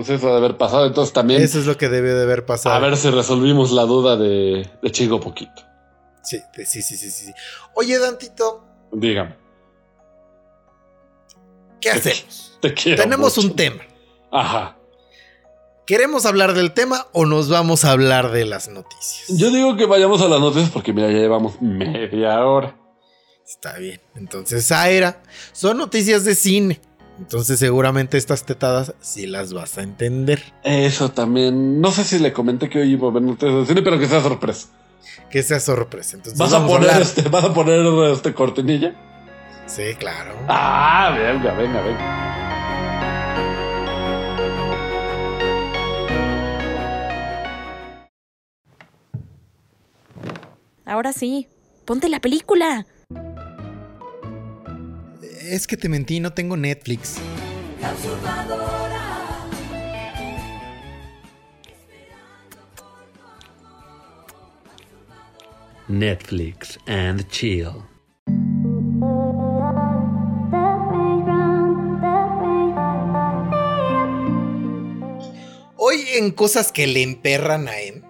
Pues 0.00 0.08
eso 0.18 0.28
de 0.28 0.36
haber 0.38 0.56
pasado. 0.56 0.86
Entonces 0.86 1.12
también 1.12 1.42
Eso 1.42 1.58
es 1.58 1.66
lo 1.66 1.76
que 1.76 1.90
debe 1.90 2.14
de 2.14 2.22
haber 2.22 2.46
pasado. 2.46 2.74
a 2.74 2.78
ver 2.78 2.96
si 2.96 3.10
resolvimos 3.10 3.70
la 3.70 3.82
duda 3.82 4.16
de, 4.16 4.66
de 4.80 4.90
Chico 4.90 5.20
Poquito. 5.20 5.62
Sí, 6.22 6.40
sí, 6.64 6.80
sí, 6.80 6.96
sí, 6.96 7.10
sí. 7.10 7.30
Oye, 7.74 7.98
Dantito, 7.98 8.64
Dígame. 8.92 9.36
¿qué 11.82 11.90
hacemos? 11.90 12.56
Te 12.62 12.72
quiero. 12.72 13.02
Tenemos 13.02 13.36
mucho. 13.36 13.46
un 13.48 13.54
tema. 13.56 13.82
Ajá. 14.32 14.78
¿Queremos 15.86 16.24
hablar 16.24 16.54
del 16.54 16.72
tema 16.72 17.06
o 17.12 17.26
nos 17.26 17.50
vamos 17.50 17.84
a 17.84 17.90
hablar 17.90 18.30
de 18.30 18.46
las 18.46 18.68
noticias? 18.68 19.36
Yo 19.38 19.50
digo 19.50 19.76
que 19.76 19.84
vayamos 19.84 20.22
a 20.22 20.28
las 20.28 20.40
noticias 20.40 20.70
porque 20.70 20.94
mira, 20.94 21.08
ya 21.10 21.18
llevamos 21.18 21.60
media 21.60 22.42
hora. 22.42 22.74
Está 23.46 23.76
bien. 23.76 24.00
Entonces, 24.14 24.66
Zaira, 24.66 25.22
son 25.52 25.76
noticias 25.76 26.24
de 26.24 26.34
cine. 26.34 26.80
Entonces 27.20 27.58
seguramente 27.58 28.16
estas 28.16 28.44
tetadas 28.44 28.94
sí 29.00 29.26
las 29.26 29.52
vas 29.52 29.76
a 29.76 29.82
entender. 29.82 30.42
Eso 30.64 31.10
también. 31.10 31.80
No 31.80 31.92
sé 31.92 32.04
si 32.04 32.18
le 32.18 32.32
comenté 32.32 32.70
que 32.70 32.80
hoy 32.80 32.92
iba 32.92 33.08
a 33.08 33.12
venir 33.12 33.36
a 33.44 33.66
cine, 33.66 33.82
pero 33.82 33.98
que 33.98 34.08
sea 34.08 34.22
sorpresa. 34.22 34.68
Que 35.28 35.42
sea 35.42 35.60
sorpresa. 35.60 36.16
Entonces, 36.16 36.38
¿Vas, 36.38 36.54
a 36.54 36.66
poner 36.66 37.00
este, 37.00 37.28
¿Vas 37.28 37.44
a 37.44 37.52
poner 37.52 37.80
este 38.10 38.32
cortinilla? 38.32 38.94
Sí, 39.66 39.94
claro. 39.98 40.32
Ah, 40.48 41.14
venga, 41.16 41.52
venga, 41.52 41.82
venga. 41.82 42.20
Ahora 50.86 51.12
sí, 51.12 51.48
ponte 51.84 52.08
la 52.08 52.20
película. 52.20 52.86
Es 55.50 55.66
que 55.66 55.76
te 55.76 55.88
mentí, 55.88 56.20
no 56.20 56.32
tengo 56.32 56.56
Netflix. 56.56 57.16
Netflix 65.88 66.78
and 66.86 67.26
chill. 67.30 67.72
Hoy 75.76 75.96
en 76.14 76.30
cosas 76.30 76.70
que 76.70 76.86
le 76.86 77.02
emperran 77.02 77.66
a 77.66 77.80
Em, 77.80 78.02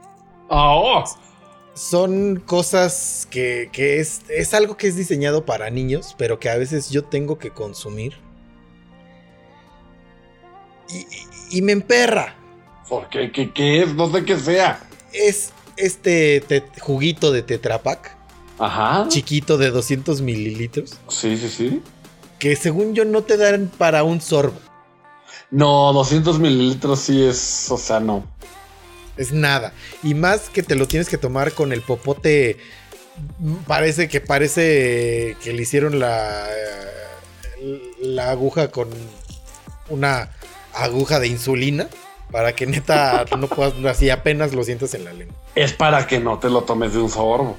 Ah, 0.50 0.74
oh. 0.74 1.04
Son 1.80 2.36
cosas 2.44 3.26
que, 3.30 3.70
que 3.72 4.00
es, 4.00 4.20
es 4.28 4.52
algo 4.52 4.76
que 4.76 4.86
es 4.86 4.96
diseñado 4.96 5.46
para 5.46 5.70
niños, 5.70 6.14
pero 6.18 6.38
que 6.38 6.50
a 6.50 6.56
veces 6.58 6.90
yo 6.90 7.04
tengo 7.04 7.38
que 7.38 7.50
consumir. 7.50 8.12
Y, 10.90 10.98
y- 10.98 11.58
y 11.58 11.62
me 11.62 11.72
emperra. 11.72 12.34
¿Por 12.86 13.08
qué? 13.08 13.32
¿Qué, 13.32 13.82
es? 13.82 13.94
No 13.94 14.12
sé 14.12 14.24
qué 14.26 14.38
sea. 14.38 14.80
Es 15.12 15.52
este 15.78 16.42
te- 16.46 16.64
juguito 16.80 17.32
de 17.32 17.42
Tetra 17.42 17.82
Pak, 17.82 18.14
Ajá. 18.58 19.06
chiquito 19.08 19.56
de 19.56 19.70
200 19.70 20.20
mililitros, 20.20 20.98
Sí, 21.08 21.38
sí, 21.38 21.48
sí. 21.48 21.82
que 22.38 22.56
según 22.56 22.94
yo 22.94 23.06
no 23.06 23.22
te 23.22 23.38
dan 23.38 23.70
para 23.78 24.04
un 24.04 24.20
sorbo. 24.20 24.58
No, 25.50 25.92
200 25.94 26.38
mililitros 26.38 27.00
sí 27.00 27.24
es, 27.24 27.70
o 27.70 27.78
sea, 27.78 28.00
no. 28.00 28.24
Es 29.16 29.32
nada. 29.32 29.72
Y 30.02 30.14
más 30.14 30.48
que 30.48 30.62
te 30.62 30.74
lo 30.76 30.86
tienes 30.86 31.08
que 31.08 31.18
tomar 31.18 31.52
con 31.52 31.72
el 31.72 31.82
popote. 31.82 32.56
mm, 33.38 33.54
Parece 33.66 34.08
que 34.08 34.20
parece 34.20 35.36
que 35.42 35.52
le 35.52 35.62
hicieron 35.62 35.98
la, 35.98 36.46
eh, 36.48 37.80
la 38.02 38.30
aguja 38.30 38.70
con 38.70 38.88
una 39.88 40.30
aguja 40.74 41.20
de 41.20 41.28
insulina. 41.28 41.88
Para 42.30 42.54
que 42.54 42.64
neta 42.66 43.24
no 43.38 43.48
puedas, 43.48 43.74
así 43.84 44.08
apenas 44.08 44.54
lo 44.54 44.62
sientas 44.62 44.94
en 44.94 45.04
la 45.04 45.12
lengua. 45.12 45.34
Es 45.56 45.72
para 45.72 46.06
que 46.06 46.20
no 46.20 46.38
te 46.38 46.48
lo 46.48 46.62
tomes 46.62 46.92
de 46.92 47.00
un 47.00 47.10
sorbo. 47.10 47.56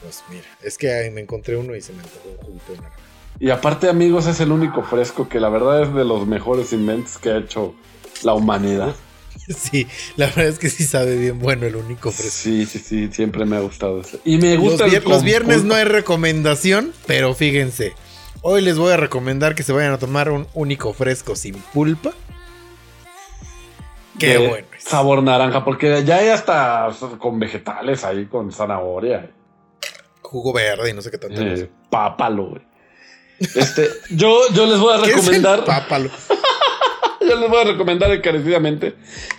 Pues 0.00 0.22
mira, 0.30 0.44
es 0.62 0.78
que 0.78 0.92
ahí 0.92 1.10
me 1.10 1.20
encontré 1.20 1.56
uno 1.56 1.74
y 1.74 1.80
se 1.80 1.92
me 1.92 2.02
antojó 2.02 2.28
un 2.28 2.36
juguito 2.38 2.72
de 2.72 2.78
naranja. 2.78 2.96
Y 3.40 3.50
aparte, 3.50 3.88
amigos, 3.88 4.26
es 4.26 4.38
el 4.40 4.52
único 4.52 4.82
fresco 4.82 5.28
que 5.28 5.40
la 5.40 5.48
verdad 5.48 5.82
es 5.82 5.94
de 5.94 6.04
los 6.04 6.26
mejores 6.26 6.72
inventos 6.72 7.18
que 7.18 7.30
ha 7.30 7.38
hecho 7.38 7.74
la 8.22 8.34
humanidad. 8.34 8.94
Sí, 9.56 9.86
la 10.16 10.26
verdad 10.26 10.46
es 10.46 10.58
que 10.58 10.68
sí 10.70 10.84
sabe 10.84 11.16
bien 11.16 11.38
bueno 11.40 11.66
el 11.66 11.76
único 11.76 12.10
fresco. 12.12 12.30
Sí, 12.32 12.64
sí, 12.66 12.78
sí, 12.78 13.08
siempre 13.12 13.44
me 13.44 13.56
ha 13.56 13.60
gustado 13.60 14.00
ese. 14.00 14.18
Y 14.24 14.36
me 14.38 14.54
Los, 14.54 14.62
gusta 14.64 14.84
el 14.86 14.92
vier- 14.92 15.04
los 15.04 15.22
viernes 15.22 15.64
no 15.64 15.74
hay 15.74 15.84
recomendación, 15.84 16.92
pero 17.06 17.34
fíjense. 17.34 17.94
Hoy 18.42 18.62
les 18.62 18.76
voy 18.78 18.92
a 18.92 18.96
recomendar 18.96 19.54
que 19.54 19.62
se 19.62 19.72
vayan 19.72 19.92
a 19.92 19.98
tomar 19.98 20.30
un 20.30 20.46
único 20.54 20.92
fresco 20.92 21.36
sin 21.36 21.54
pulpa. 21.54 22.12
Qué 24.18 24.28
de 24.38 24.38
bueno. 24.48 24.66
es. 24.76 24.84
Sabor 24.84 25.22
naranja, 25.22 25.64
porque 25.64 26.02
ya 26.04 26.16
hay 26.16 26.28
hasta 26.28 26.88
con 27.18 27.38
vegetales 27.38 28.04
ahí, 28.04 28.26
con 28.26 28.52
zanahoria. 28.52 29.30
Jugo 30.22 30.52
verde 30.52 30.90
y 30.90 30.92
no 30.92 31.02
sé 31.02 31.10
qué 31.10 31.18
tanto. 31.18 31.40
Eh, 31.40 31.68
pápalo, 31.90 32.46
güey. 32.50 32.62
Este, 33.40 33.88
yo, 34.10 34.40
yo 34.52 34.66
les 34.66 34.78
voy 34.78 34.94
a 34.96 34.98
¿Qué 35.02 35.10
es 35.10 35.16
el 35.16 35.20
recomendar. 35.34 35.64
pápalo? 35.64 36.10
Yo 37.28 37.36
les 37.38 37.48
voy 37.50 37.60
a 37.60 37.64
recomendar 37.64 38.10
encarecidamente 38.12 38.94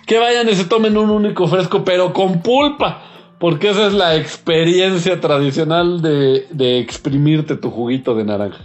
que 0.06 0.18
vayan 0.18 0.48
y 0.48 0.54
se 0.54 0.64
tomen 0.64 0.96
un 0.96 1.10
único 1.10 1.46
fresco, 1.48 1.84
pero 1.84 2.12
con 2.12 2.40
pulpa. 2.42 3.10
Porque 3.38 3.70
esa 3.70 3.88
es 3.88 3.92
la 3.92 4.14
experiencia 4.16 5.20
tradicional 5.20 6.00
de, 6.00 6.46
de 6.50 6.78
exprimirte 6.78 7.56
tu 7.56 7.70
juguito 7.70 8.14
de 8.14 8.24
naranja. 8.24 8.64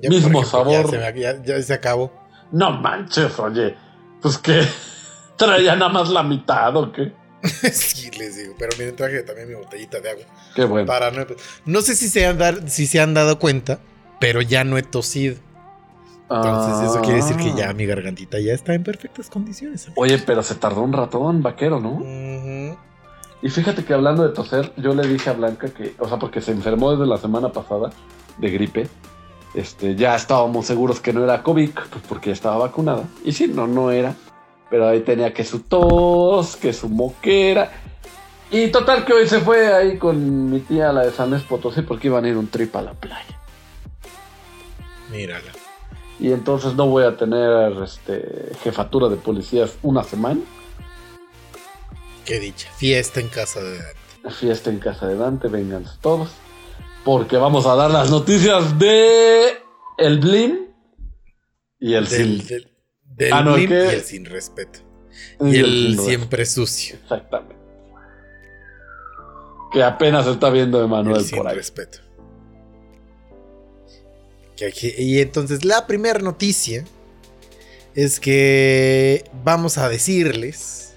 Ya, 0.00 0.10
Mismo 0.10 0.44
sabor. 0.44 0.84
Ya 0.84 0.88
se, 0.88 0.98
me- 1.12 1.20
ya- 1.20 1.42
ya 1.42 1.62
se 1.62 1.72
acabó. 1.74 2.12
No 2.50 2.72
manches, 2.72 3.38
oye. 3.38 3.76
Pues 4.20 4.36
que 4.38 4.62
traía 5.36 5.76
nada 5.76 5.90
más 5.90 6.10
la 6.10 6.22
mitad 6.22 6.76
o 6.76 6.92
qué. 6.92 7.12
sí, 7.72 8.10
les 8.18 8.36
digo. 8.36 8.54
Pero 8.58 8.76
miren, 8.78 8.96
traje 8.96 9.22
también 9.22 9.48
mi 9.48 9.54
botellita 9.54 10.00
de 10.00 10.10
agua. 10.10 10.24
Qué 10.54 10.64
bueno. 10.64 10.86
Para 10.86 11.10
no, 11.10 11.24
no 11.64 11.80
sé 11.80 11.94
si 11.94 12.08
se, 12.08 12.26
han 12.26 12.36
dar, 12.38 12.68
si 12.68 12.86
se 12.86 13.00
han 13.00 13.14
dado 13.14 13.38
cuenta, 13.38 13.78
pero 14.20 14.42
ya 14.42 14.64
no 14.64 14.76
he 14.76 14.82
tosido. 14.82 15.36
Entonces 16.36 16.90
eso 16.90 17.00
quiere 17.02 17.16
decir 17.16 17.36
que 17.36 17.50
Ah. 17.50 17.68
ya 17.68 17.72
mi 17.74 17.86
gargantita 17.86 18.38
ya 18.40 18.52
está 18.52 18.74
en 18.74 18.82
perfectas 18.84 19.28
condiciones. 19.28 19.88
Oye, 19.96 20.18
pero 20.18 20.42
se 20.42 20.54
tardó 20.54 20.82
un 20.82 20.92
ratón, 20.92 21.42
vaquero, 21.42 21.80
¿no? 21.80 22.00
Y 23.42 23.48
fíjate 23.50 23.84
que 23.84 23.92
hablando 23.92 24.22
de 24.22 24.32
toser, 24.34 24.72
yo 24.76 24.94
le 24.94 25.06
dije 25.08 25.30
a 25.30 25.32
Blanca 25.32 25.68
que, 25.68 25.94
o 25.98 26.08
sea, 26.08 26.18
porque 26.18 26.40
se 26.40 26.52
enfermó 26.52 26.92
desde 26.92 27.06
la 27.06 27.18
semana 27.18 27.50
pasada 27.50 27.90
de 28.38 28.50
gripe. 28.50 28.88
Este, 29.54 29.96
ya 29.96 30.14
estábamos 30.14 30.64
seguros 30.66 31.00
que 31.00 31.12
no 31.12 31.24
era 31.24 31.42
COVID, 31.42 31.70
pues 31.70 32.04
porque 32.08 32.30
ya 32.30 32.34
estaba 32.34 32.56
vacunada. 32.58 33.04
Y 33.24 33.32
sí, 33.32 33.48
no, 33.48 33.66
no 33.66 33.90
era. 33.90 34.14
Pero 34.70 34.88
ahí 34.88 35.00
tenía 35.00 35.34
que 35.34 35.44
su 35.44 35.58
tos, 35.60 36.56
que 36.56 36.72
su 36.72 36.88
moquera. 36.88 37.70
Y 38.50 38.68
total 38.68 39.04
que 39.04 39.12
hoy 39.12 39.26
se 39.28 39.40
fue 39.40 39.74
ahí 39.74 39.98
con 39.98 40.50
mi 40.50 40.60
tía 40.60 40.92
la 40.92 41.02
de 41.02 41.10
San 41.10 41.28
Luis 41.30 41.42
Potosí 41.42 41.82
porque 41.82 42.06
iban 42.08 42.24
a 42.24 42.28
ir 42.28 42.36
un 42.36 42.46
trip 42.48 42.74
a 42.76 42.82
la 42.82 42.92
playa. 42.92 43.38
Mírala. 45.10 45.50
Y 46.22 46.30
entonces 46.32 46.74
no 46.74 46.86
voy 46.86 47.02
a 47.02 47.16
tener 47.16 47.72
este, 47.82 48.52
jefatura 48.62 49.08
de 49.08 49.16
policías 49.16 49.74
una 49.82 50.04
semana. 50.04 50.40
Qué 52.24 52.38
dicha. 52.38 52.68
Fiesta 52.76 53.18
en 53.18 53.26
casa 53.28 53.60
de 53.60 53.78
Dante. 53.78 54.30
Fiesta 54.38 54.70
en 54.70 54.78
casa 54.78 55.08
de 55.08 55.16
Dante, 55.16 55.48
vengan 55.48 55.84
todos. 56.00 56.30
Porque 57.04 57.36
vamos 57.36 57.66
a 57.66 57.74
dar 57.74 57.90
las 57.90 58.08
noticias 58.08 58.78
de 58.78 59.48
el 59.98 60.20
Blim 60.20 60.68
y 61.80 61.94
el 61.94 62.06
Del, 62.06 62.46
del 62.46 63.32
Ah, 63.32 63.42
no, 63.42 63.54
blim 63.54 63.68
¿qué? 63.68 63.74
y 63.86 63.94
el 63.96 64.02
sin 64.02 64.24
respeto. 64.24 64.78
Y 65.40 65.56
Y 65.56 65.58
el 65.58 65.98
siempre 65.98 66.46
sucio. 66.46 66.94
Exactamente. 67.02 67.56
Que 69.72 69.82
apenas 69.82 70.26
está 70.28 70.50
viendo 70.50 70.78
El 70.78 70.84
Emanuel 70.84 71.24
sin 71.24 71.38
por 71.38 71.48
ahí. 71.48 71.56
respeto. 71.56 71.98
Y 74.98 75.20
entonces 75.20 75.64
la 75.64 75.86
primera 75.86 76.20
noticia 76.20 76.84
es 77.94 78.20
que 78.20 79.24
vamos 79.44 79.78
a 79.78 79.88
decirles 79.88 80.94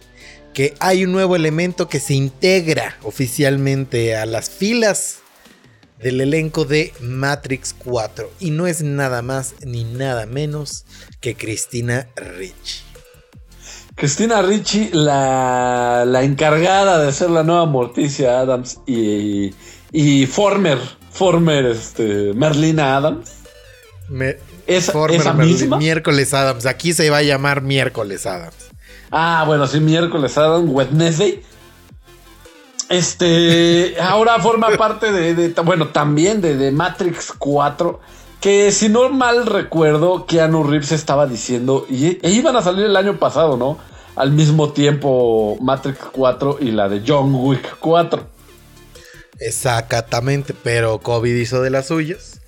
que 0.54 0.74
hay 0.80 1.04
un 1.04 1.12
nuevo 1.12 1.36
elemento 1.36 1.90
que 1.90 2.00
se 2.00 2.14
integra 2.14 2.98
oficialmente 3.04 4.16
a 4.16 4.26
las 4.26 4.50
filas 4.50 5.18
del 6.00 6.22
elenco 6.22 6.66
de 6.66 6.94
Matrix 7.02 7.74
4 7.74 8.32
y 8.40 8.52
no 8.52 8.68
es 8.68 8.82
nada 8.82 9.22
más 9.22 9.56
ni 9.66 9.84
nada 9.84 10.26
menos 10.26 10.86
que 11.20 11.36
Cristina 11.36 12.08
Ricci. 12.16 12.84
Cristina 13.96 14.42
Ricci, 14.42 14.90
la, 14.92 16.04
la 16.06 16.24
encargada 16.24 17.00
de 17.04 17.12
ser 17.14 17.30
la 17.30 17.44
nueva 17.44 17.66
Morticia 17.66 18.40
Adams 18.40 18.80
y, 18.86 19.54
y 19.92 20.26
former, 20.26 20.78
former 21.12 21.66
este, 21.66 22.34
Merlina 22.34 22.98
Adams. 22.98 23.45
Me- 24.10 24.38
¿Esa, 24.68 24.94
misma? 25.34 25.78
Miércoles 25.78 26.34
Adams. 26.34 26.66
Aquí 26.66 26.94
se 26.94 27.10
va 27.10 27.18
a 27.18 27.24
llamar 27.24 27.62
Miércoles 27.62 28.26
Adams. 28.26 28.56
Ah, 29.12 29.44
bueno, 29.46 29.68
sí, 29.68 29.80
miércoles 29.80 30.38
Adam 30.38 30.68
Wednesday. 30.70 31.44
Este, 32.90 33.96
ahora 34.02 34.40
forma 34.40 34.70
parte 34.78 35.12
de, 35.12 35.34
de- 35.36 35.62
bueno, 35.62 35.90
también 35.90 36.42
de, 36.42 36.56
de 36.58 36.72
Matrix 36.72 37.32
4. 37.38 38.00
Que 38.42 38.72
si 38.72 38.90
no 38.90 39.10
mal 39.10 39.46
recuerdo, 39.48 40.26
Keanu 40.28 40.64
Reeves 40.64 40.92
estaba 40.92 41.26
diciendo, 41.26 41.88
y 41.90 42.20
e 42.22 42.30
iban 42.32 42.56
a 42.56 42.62
salir 42.62 42.86
el 42.86 42.96
año 42.96 43.18
pasado, 43.18 43.58
¿no? 43.58 43.80
Al 44.16 44.32
mismo 44.34 44.72
tiempo 44.72 45.58
Matrix 45.62 45.98
4 46.12 46.58
y 46.62 46.72
la 46.72 46.88
de 46.88 47.02
John 47.06 47.34
Wick 47.34 47.78
4. 47.80 48.24
Exactamente, 49.40 50.54
pero 50.54 51.00
COVID 51.00 51.34
hizo 51.36 51.62
de 51.62 51.70
las 51.72 51.88
suyas. 51.88 52.40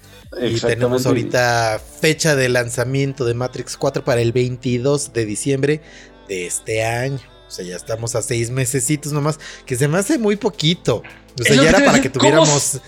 Y 0.42 0.60
tenemos 0.60 1.06
ahorita 1.06 1.82
fecha 2.02 2.36
de 2.36 2.50
lanzamiento 2.50 3.26
de 3.26 3.34
Matrix 3.34 3.78
4 3.78 4.04
para 4.04 4.22
el 4.22 4.32
22 4.32 5.14
de 5.14 5.26
diciembre 5.26 5.82
de 6.28 6.46
este 6.46 6.84
año. 6.84 7.20
O 7.48 7.52
sea, 7.52 7.66
ya 7.66 7.76
estamos 7.76 8.16
a 8.16 8.22
seis 8.22 8.50
mesecitos 8.50 9.14
nomás, 9.14 9.40
que 9.66 9.76
se 9.76 9.88
me 9.88 9.98
hace 9.98 10.18
muy 10.18 10.36
poquito. 10.36 11.02
O 11.40 11.44
sea, 11.44 11.56
lo 11.56 11.64
ya 11.64 11.70
era 11.70 11.80
para 11.80 11.94
que 11.94 12.10
decir, 12.10 12.12
¿cómo 12.12 12.22
tuviéramos... 12.22 12.82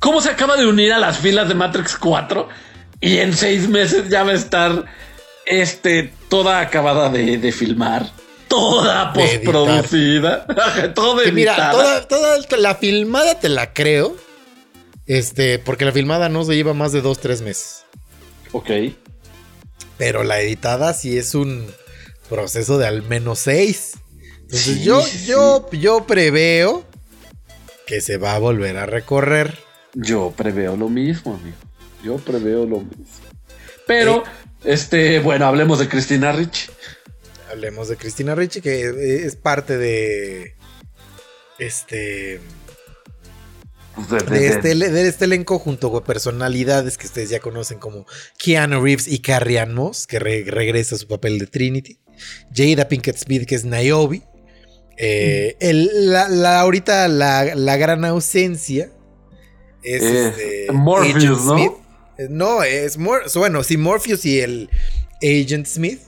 ¿Cómo 0.00 0.20
se 0.20 0.30
acaba 0.30 0.56
de 0.56 0.66
unir 0.66 0.92
a 0.92 0.98
las 0.98 1.18
filas 1.18 1.48
de 1.48 1.54
Matrix 1.54 1.96
4? 1.96 2.48
Y 3.00 3.18
en 3.18 3.34
seis 3.34 3.68
meses 3.68 4.08
ya 4.08 4.22
va 4.22 4.32
a 4.32 4.34
estar 4.34 4.84
este, 5.46 6.12
toda 6.28 6.60
acabada 6.60 7.08
de, 7.08 7.38
de 7.38 7.52
filmar. 7.52 8.10
Toda 8.48 9.12
postproducida. 9.12 10.46
todo 10.94 11.20
mira, 11.32 11.70
toda, 11.70 12.08
toda 12.08 12.38
la 12.58 12.74
filmada 12.74 13.38
te 13.38 13.48
la 13.48 13.72
creo. 13.72 14.16
Este, 15.08 15.58
porque 15.58 15.86
la 15.86 15.92
filmada 15.92 16.28
no 16.28 16.44
se 16.44 16.54
lleva 16.54 16.74
más 16.74 16.92
de 16.92 17.00
dos, 17.00 17.18
tres 17.18 17.40
meses. 17.40 17.84
Ok. 18.52 18.70
Pero 19.96 20.22
la 20.22 20.40
editada 20.40 20.92
sí 20.92 21.16
es 21.18 21.34
un 21.34 21.66
proceso 22.28 22.78
de 22.78 22.86
al 22.86 23.02
menos 23.02 23.40
seis. 23.40 23.94
Entonces 24.42 24.76
Sí, 24.76 24.84
yo, 24.84 25.00
sí, 25.00 25.26
yo, 25.26 25.68
yo 25.72 26.06
preveo 26.06 26.84
que 27.86 28.02
se 28.02 28.18
va 28.18 28.34
a 28.34 28.38
volver 28.38 28.76
a 28.76 28.84
recorrer. 28.84 29.58
Yo 29.94 30.32
preveo 30.36 30.76
lo 30.76 30.90
mismo, 30.90 31.34
amigo. 31.34 31.56
Yo 32.04 32.16
preveo 32.18 32.66
lo 32.66 32.80
mismo. 32.80 33.06
Pero, 33.86 34.22
este, 34.62 35.20
bueno, 35.20 35.46
hablemos 35.46 35.78
de 35.78 35.88
Cristina 35.88 36.32
Ricci. 36.32 36.68
Hablemos 37.50 37.88
de 37.88 37.96
Cristina 37.96 38.34
Ricci, 38.34 38.60
que 38.60 38.82
eh, 38.82 39.24
es 39.24 39.36
parte 39.36 39.78
de. 39.78 40.54
Este. 41.58 42.40
De- 44.10 44.18
de- 44.24 44.24
De 44.24 44.38
de- 44.40 44.46
este, 44.48 44.74
de 44.74 45.08
este 45.08 45.24
elenco 45.24 45.58
junto 45.58 45.90
con 45.90 46.02
personalidades 46.04 46.96
que 46.98 47.06
ustedes 47.06 47.30
ya 47.30 47.40
conocen 47.40 47.78
como 47.78 48.06
Keanu 48.38 48.82
Reeves 48.82 49.08
y 49.08 49.18
Carrie 49.20 49.58
Ann 49.60 49.74
Moss, 49.74 50.06
que 50.06 50.18
re- 50.18 50.44
regresa 50.46 50.94
a 50.94 50.98
su 50.98 51.06
papel 51.08 51.38
de 51.38 51.46
Trinity. 51.46 51.98
Jada 52.54 52.88
Pinkett 52.88 53.16
Smith, 53.16 53.46
que 53.46 53.54
es 53.54 53.64
Niobe. 53.64 54.22
Eh, 54.96 55.56
el- 55.60 56.10
la, 56.10 56.28
la- 56.28 56.60
ahorita 56.60 57.06
la, 57.08 57.54
la 57.54 57.76
gran 57.76 58.04
ausencia 58.04 58.90
es, 59.82 60.02
Es 60.02 60.36
este, 60.36 60.72
Morpheus, 60.72 61.44
¿no? 61.44 61.56
Smith. 61.56 61.72
Eh, 62.18 62.26
No, 62.30 62.64
es 62.64 62.98
Mor 62.98 63.22
bueno, 63.36 63.62
sí, 63.62 63.76
Morpheus 63.76 64.24
y 64.24 64.40
el 64.40 64.68
Agent 65.22 65.66
Smith. 65.66 66.00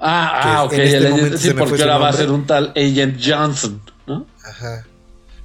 Ah, 0.00 0.40
ah, 0.58 0.64
ok. 0.64 0.72
este 0.74 0.96
el- 0.96 1.38
sí, 1.38 1.50
porque 1.54 1.82
ahora 1.82 1.98
va 1.98 2.08
a 2.08 2.12
ser 2.12 2.30
un 2.30 2.46
tal 2.46 2.70
Agent 2.76 3.20
Johnson, 3.24 3.82
¿no? 4.06 4.26
Ajá. 4.44 4.86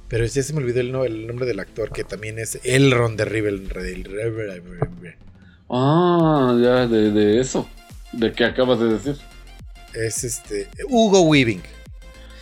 Pero 0.08 0.26
ya 0.26 0.42
se 0.42 0.52
me 0.52 0.58
olvidó 0.60 0.80
el, 0.80 0.92
no- 0.92 1.04
el 1.04 1.26
nombre 1.26 1.46
del 1.46 1.60
actor, 1.60 1.90
que 1.90 2.04
también 2.04 2.38
es 2.38 2.58
Elrond 2.62 3.16
de 3.18 3.24
Rivel. 3.24 3.68
Ah, 5.70 6.56
ya, 6.60 6.86
de, 6.86 7.10
de 7.10 7.40
eso. 7.40 7.68
De 8.12 8.32
que 8.32 8.44
acabas 8.44 8.78
de 8.80 8.86
decir. 8.86 9.16
Es 9.94 10.24
este. 10.24 10.68
Hugo 10.88 11.22
Weaving. 11.22 11.62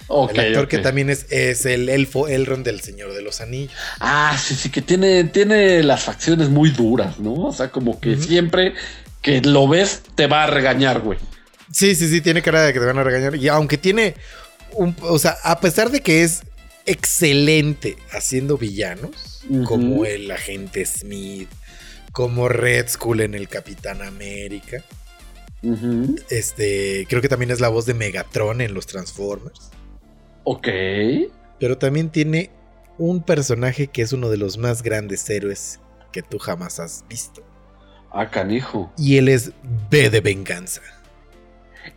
Ok, 0.08 0.32
el 0.34 0.40
actor 0.48 0.68
que 0.68 0.78
también 0.78 1.08
es, 1.08 1.26
es 1.30 1.64
el 1.64 1.88
elfo 1.88 2.28
Elrond 2.28 2.64
del 2.64 2.80
Señor 2.80 3.14
de 3.14 3.22
los 3.22 3.40
Anillos. 3.40 3.72
Ah, 4.00 4.36
sí, 4.38 4.54
sí, 4.54 4.68
que 4.68 4.82
tiene, 4.82 5.24
tiene 5.24 5.82
las 5.82 6.02
facciones 6.02 6.50
muy 6.50 6.70
duras, 6.70 7.18
¿no? 7.18 7.32
O 7.34 7.52
sea, 7.52 7.70
como 7.70 7.98
que 7.98 8.16
siempre 8.16 8.74
que 9.22 9.40
lo 9.40 9.68
ves 9.68 10.02
te 10.14 10.26
va 10.26 10.44
a 10.44 10.46
regañar, 10.48 11.00
güey. 11.00 11.18
Sí, 11.70 11.94
sí, 11.94 12.08
sí, 12.08 12.20
tiene 12.20 12.42
cara 12.42 12.62
de 12.62 12.72
que 12.74 12.80
te 12.80 12.84
van 12.84 12.98
a 12.98 13.04
regañar. 13.04 13.36
Y 13.36 13.48
aunque 13.48 13.78
tiene 13.78 14.14
un. 14.72 14.94
O 15.00 15.18
sea, 15.18 15.36
a 15.44 15.60
pesar 15.60 15.90
de 15.90 16.00
que 16.02 16.24
es 16.24 16.42
excelente 16.86 17.96
haciendo 18.12 18.58
villanos, 18.58 19.44
como 19.66 20.04
el 20.04 20.30
agente 20.30 20.84
Smith, 20.86 21.48
como 22.12 22.48
Red 22.48 22.88
Skull 22.88 23.20
en 23.20 23.34
el 23.34 23.48
Capitán 23.48 24.02
América. 24.02 24.82
Este, 26.30 27.06
creo 27.08 27.22
que 27.22 27.28
también 27.28 27.50
es 27.50 27.60
la 27.60 27.68
voz 27.68 27.86
de 27.86 27.94
Megatron 27.94 28.60
en 28.60 28.74
los 28.74 28.86
Transformers. 28.86 29.70
Ok. 30.44 30.68
Pero 31.60 31.78
también 31.78 32.10
tiene 32.10 32.50
un 32.98 33.22
personaje 33.22 33.86
que 33.86 34.02
es 34.02 34.12
uno 34.12 34.28
de 34.28 34.36
los 34.36 34.58
más 34.58 34.82
grandes 34.82 35.28
héroes 35.30 35.78
que 36.12 36.22
tú 36.22 36.38
jamás 36.38 36.80
has 36.80 37.04
visto. 37.08 37.42
Ah, 38.10 38.28
canijo. 38.28 38.92
Y 38.98 39.16
él 39.16 39.28
es 39.28 39.52
B 39.90 40.10
de 40.10 40.20
venganza. 40.20 40.82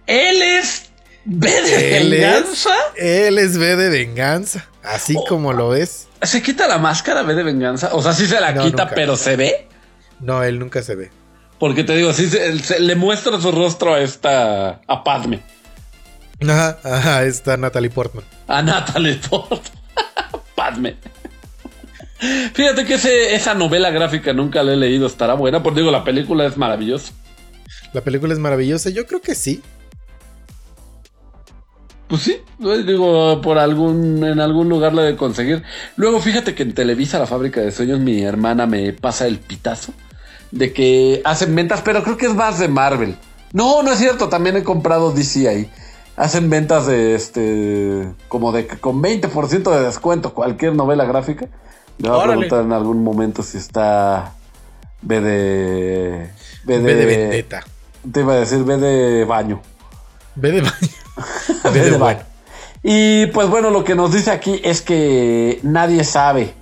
Él 0.08 0.42
es 0.42 0.90
B 1.26 1.50
de 1.50 1.98
Él 1.98 2.14
es- 2.14 2.22
venganza. 2.22 2.70
Él 2.96 3.38
es 3.40 3.58
B 3.58 3.76
de 3.76 3.90
venganza. 3.90 4.70
Así 4.88 5.16
Oh. 5.18 5.24
como 5.28 5.54
lo 5.54 5.76
es. 5.76 6.08
¿Se 6.22 6.42
quita 6.42 6.68
la 6.68 6.78
máscara 6.78 7.24
B 7.24 7.34
de 7.36 7.44
venganza? 7.44 7.90
O 7.94 8.02
sea, 8.02 8.14
sí 8.14 8.26
se 8.28 8.40
la 8.40 8.52
No, 8.52 8.64
quita, 8.64 8.84
nunca. 8.84 8.96
pero 8.96 9.16
se 9.18 9.36
ve. 9.36 9.68
No, 10.20 10.44
él 10.44 10.60
nunca 10.60 10.82
se 10.84 10.96
ve. 10.96 11.12
Porque 11.60 11.84
te 11.84 11.96
digo, 11.96 12.14
sí 12.14 12.30
se, 12.30 12.58
se- 12.60 12.80
le 12.80 12.96
muestra 12.96 13.40
su 13.40 13.52
rostro 13.52 13.94
a 13.96 14.00
esta. 14.02 14.82
a 14.88 15.04
Padme. 15.04 15.42
Ajá, 16.48 16.78
ajá, 16.84 17.24
está 17.24 17.56
Natalie 17.58 17.90
Portman. 17.90 18.26
A 18.48 18.62
Natalie 18.62 19.16
Portman. 19.16 19.62
Padme. 20.56 20.98
Fíjate 22.54 22.86
que 22.86 22.96
ese- 22.96 23.36
esa 23.36 23.54
novela 23.54 23.90
gráfica 23.92 24.34
nunca 24.34 24.64
la 24.64 24.74
he 24.74 24.76
leído, 24.78 25.06
estará 25.08 25.34
buena, 25.34 25.62
porque 25.62 25.82
digo, 25.82 25.92
la 25.92 26.04
película 26.04 26.46
es 26.46 26.58
maravillosa. 26.58 27.12
La 27.94 28.02
película 28.02 28.34
es 28.34 28.40
maravillosa, 28.40 28.90
yo 28.90 29.06
creo 29.06 29.22
que 29.22 29.36
sí. 29.36 29.62
Pues 32.08 32.22
sí, 32.22 32.38
digo, 32.60 33.42
por 33.42 33.58
algún, 33.58 34.24
en 34.24 34.40
algún 34.40 34.70
lugar 34.70 34.94
la 34.94 35.02
de 35.02 35.16
conseguir. 35.16 35.64
Luego, 35.96 36.20
fíjate 36.20 36.54
que 36.54 36.64
en 36.64 36.74
Televisa, 36.74 37.18
la 37.18 37.26
fábrica 37.26 37.62
de 37.62 37.72
sueños, 37.72 38.00
mi 38.00 38.22
hermana 38.22 38.68
me 38.68 38.94
pasa 38.94 39.26
el 39.26 39.40
pitazo 39.40 39.94
de 40.52 40.72
que 40.72 41.22
hacen 41.26 41.56
ventas, 41.56 41.82
pero 41.82 42.04
creo 42.04 42.18
que 42.18 42.28
es 42.28 42.36
más 42.36 42.60
de 42.60 42.68
Marvel. 42.68 43.18
No, 43.54 43.84
no 43.84 43.92
es 43.92 44.00
cierto, 44.00 44.30
también 44.30 44.56
he 44.56 44.64
comprado 44.64 45.12
DC 45.12 45.50
ahí. 45.50 45.70
Hacen 46.16 46.50
ventas 46.50 46.86
de 46.88 47.16
este, 47.16 48.08
como 48.30 48.52
de 48.52 48.68
que 48.68 48.78
con 48.78 49.02
20% 49.02 49.72
de 49.72 49.84
descuento 49.84 50.34
cualquier 50.34 50.74
novela 50.74 51.06
gráfica. 51.06 51.48
Le 51.98 52.10
voy 52.10 52.20
a 52.20 52.24
preguntar 52.24 52.64
en 52.64 52.72
algún 52.72 53.04
momento 53.04 53.44
si 53.44 53.58
está 53.58 54.34
B 55.02 55.22
de. 55.22 56.30
B 56.64 56.80
B 56.80 56.96
de 56.96 57.06
vendetta. 57.06 57.64
Te 58.12 58.22
iba 58.22 58.34
a 58.34 58.38
decir 58.38 58.64
B 58.64 58.78
de 58.78 59.26
baño. 59.26 59.62
B 60.36 60.52
de 60.52 60.62
baño. 60.62 61.05
De. 61.74 62.18
Y 62.84 63.26
pues 63.28 63.50
bueno, 63.50 63.72
lo 63.72 63.84
que 63.84 63.96
nos 63.96 64.14
dice 64.14 64.32
aquí 64.32 64.62
es 64.64 64.82
que 64.82 65.60
nadie 65.64 66.04
sabe 66.04 66.54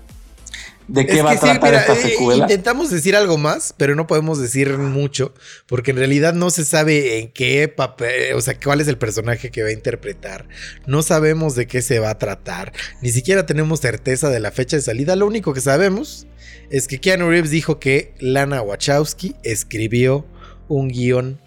de 0.87 1.05
qué 1.05 1.19
Es 1.19 1.25
va 1.25 1.31
a 1.31 1.33
sí, 1.33 1.39
tratar 1.39 1.71
mira, 1.71 1.81
esta 1.81 1.93
eh, 1.93 2.11
secuela. 2.11 2.43
intentamos 2.43 2.89
decir 2.91 3.15
algo 3.15 3.37
más, 3.37 3.73
pero 3.77 3.95
no 3.95 4.07
podemos 4.07 4.39
decir 4.39 4.77
mucho, 4.77 5.33
porque 5.65 5.91
en 5.91 5.97
realidad 5.97 6.33
no 6.33 6.49
se 6.49 6.65
sabe 6.65 7.19
en 7.19 7.31
qué 7.31 7.67
papel, 7.67 8.35
o 8.35 8.41
sea, 8.41 8.59
cuál 8.59 8.81
es 8.81 8.87
el 8.87 8.97
personaje 8.97 9.49
que 9.49 9.63
va 9.63 9.69
a 9.69 9.73
interpretar. 9.73 10.47
No 10.85 11.01
sabemos 11.01 11.55
de 11.55 11.67
qué 11.67 11.81
se 11.81 11.99
va 11.99 12.11
a 12.11 12.17
tratar. 12.17 12.73
Ni 13.01 13.09
siquiera 13.11 13.45
tenemos 13.45 13.79
certeza 13.79 14.29
de 14.29 14.39
la 14.39 14.51
fecha 14.51 14.75
de 14.75 14.81
salida. 14.81 15.15
Lo 15.15 15.27
único 15.27 15.53
que 15.53 15.61
sabemos 15.61 16.27
es 16.69 16.87
que 16.87 16.99
Keanu 16.99 17.29
Reeves 17.29 17.51
dijo 17.51 17.79
que 17.79 18.13
Lana 18.19 18.61
Wachowski 18.61 19.35
escribió 19.43 20.25
un 20.67 20.89
guion 20.89 21.39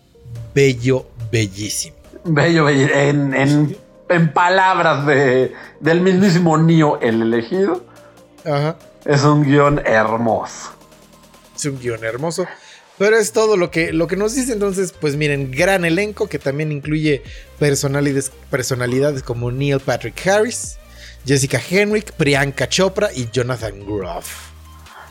bello, 0.55 1.11
bellísimo. 1.31 1.96
Bello, 2.27 2.65
bello. 2.65 2.89
En, 2.95 3.35
en- 3.35 3.77
en 4.09 4.33
palabras 4.33 5.05
de, 5.07 5.53
del 5.81 6.01
mismísimo 6.01 6.57
Neo, 6.59 7.01
el 7.01 7.23
elegido, 7.23 7.85
Ajá. 8.45 8.77
es 9.05 9.25
un 9.25 9.43
guion 9.43 9.81
hermoso. 9.85 10.71
Es 11.57 11.65
un 11.65 11.79
guion 11.81 12.05
hermoso. 12.05 12.47
Pero 12.99 13.17
es 13.19 13.33
todo 13.33 13.57
lo 13.57 13.71
que, 13.73 13.93
lo 13.93 14.07
que 14.07 14.17
nos 14.17 14.35
dice 14.35 14.53
entonces, 14.53 14.93
pues 14.93 15.17
miren, 15.17 15.51
gran 15.51 15.85
elenco 15.85 16.29
que 16.29 16.39
también 16.39 16.71
incluye 16.71 17.23
personalidades, 17.59 18.31
personalidades 18.49 19.23
como 19.25 19.51
Neil 19.51 19.81
Patrick 19.81 20.25
Harris, 20.27 20.79
Jessica 21.27 21.61
Henwick, 21.69 22.13
Priyanka 22.13 22.69
Chopra 22.69 23.11
y 23.13 23.29
Jonathan 23.33 23.85
Groff. 23.85 24.51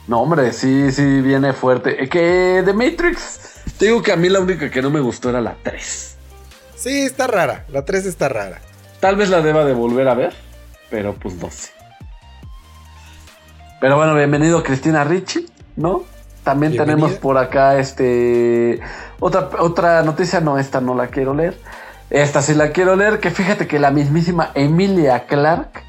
No, 0.07 0.21
hombre, 0.21 0.53
sí, 0.53 0.91
sí, 0.93 1.03
viene 1.21 1.51
fuerte. 1.51 2.01
Eh, 2.03 2.07
Que 2.07 2.63
de 2.65 2.73
Matrix, 2.73 3.39
te 3.77 3.85
digo 3.85 4.01
que 4.01 4.13
a 4.13 4.15
mí 4.15 4.29
la 4.29 4.39
única 4.39 4.71
que 4.71 4.81
no 4.81 4.89
me 4.89 5.01
gustó 5.01 5.29
era 5.29 5.41
la 5.41 5.57
3. 5.61 6.14
Sí, 6.75 7.05
está 7.05 7.27
rara, 7.27 7.65
la 7.69 7.85
3 7.85 8.05
está 8.05 8.29
rara. 8.29 8.59
Tal 8.99 9.15
vez 9.15 9.29
la 9.29 9.41
deba 9.41 9.63
de 9.65 9.73
volver 9.73 10.07
a 10.07 10.13
ver, 10.13 10.33
pero 10.89 11.13
pues 11.13 11.35
no 11.35 11.49
sé. 11.49 11.71
Pero 13.79 13.97
bueno, 13.97 14.15
bienvenido 14.15 14.63
Cristina 14.63 15.03
Ricci, 15.03 15.47
¿no? 15.75 16.03
También 16.43 16.73
Bienvenida. 16.73 16.95
tenemos 16.97 17.19
por 17.19 17.37
acá 17.37 17.77
este 17.77 18.79
otra 19.19 19.49
otra 19.59 20.03
noticia, 20.03 20.39
no 20.41 20.57
esta 20.59 20.81
no 20.81 20.95
la 20.95 21.07
quiero 21.07 21.33
leer. 21.33 21.57
Esta 22.09 22.41
sí 22.41 22.53
la 22.53 22.69
quiero 22.69 22.95
leer, 22.95 23.19
que 23.19 23.31
fíjate 23.31 23.67
que 23.67 23.79
la 23.79 23.91
mismísima 23.91 24.51
Emilia 24.53 25.25
Clark 25.25 25.83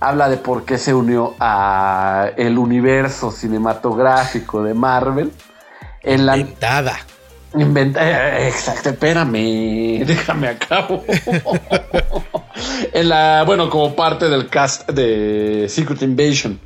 habla 0.00 0.28
de 0.28 0.36
por 0.36 0.64
qué 0.64 0.78
se 0.78 0.94
unió 0.94 1.34
a 1.40 2.30
el 2.36 2.58
universo 2.58 3.32
cinematográfico 3.32 4.62
de 4.62 4.74
Marvel. 4.74 5.32
En 6.02 6.26
la, 6.26 6.36
Inventada. 6.36 6.94
Inventa, 7.60 8.38
eh, 8.38 8.48
exacto, 8.48 8.90
espérame, 8.90 10.02
déjame 10.06 10.48
acabo. 10.48 11.04
en 12.92 13.08
la, 13.08 13.44
bueno, 13.44 13.68
como 13.70 13.94
parte 13.94 14.28
del 14.28 14.48
cast 14.48 14.88
de 14.90 15.66
Secret 15.68 16.02
Invasion, 16.02 16.60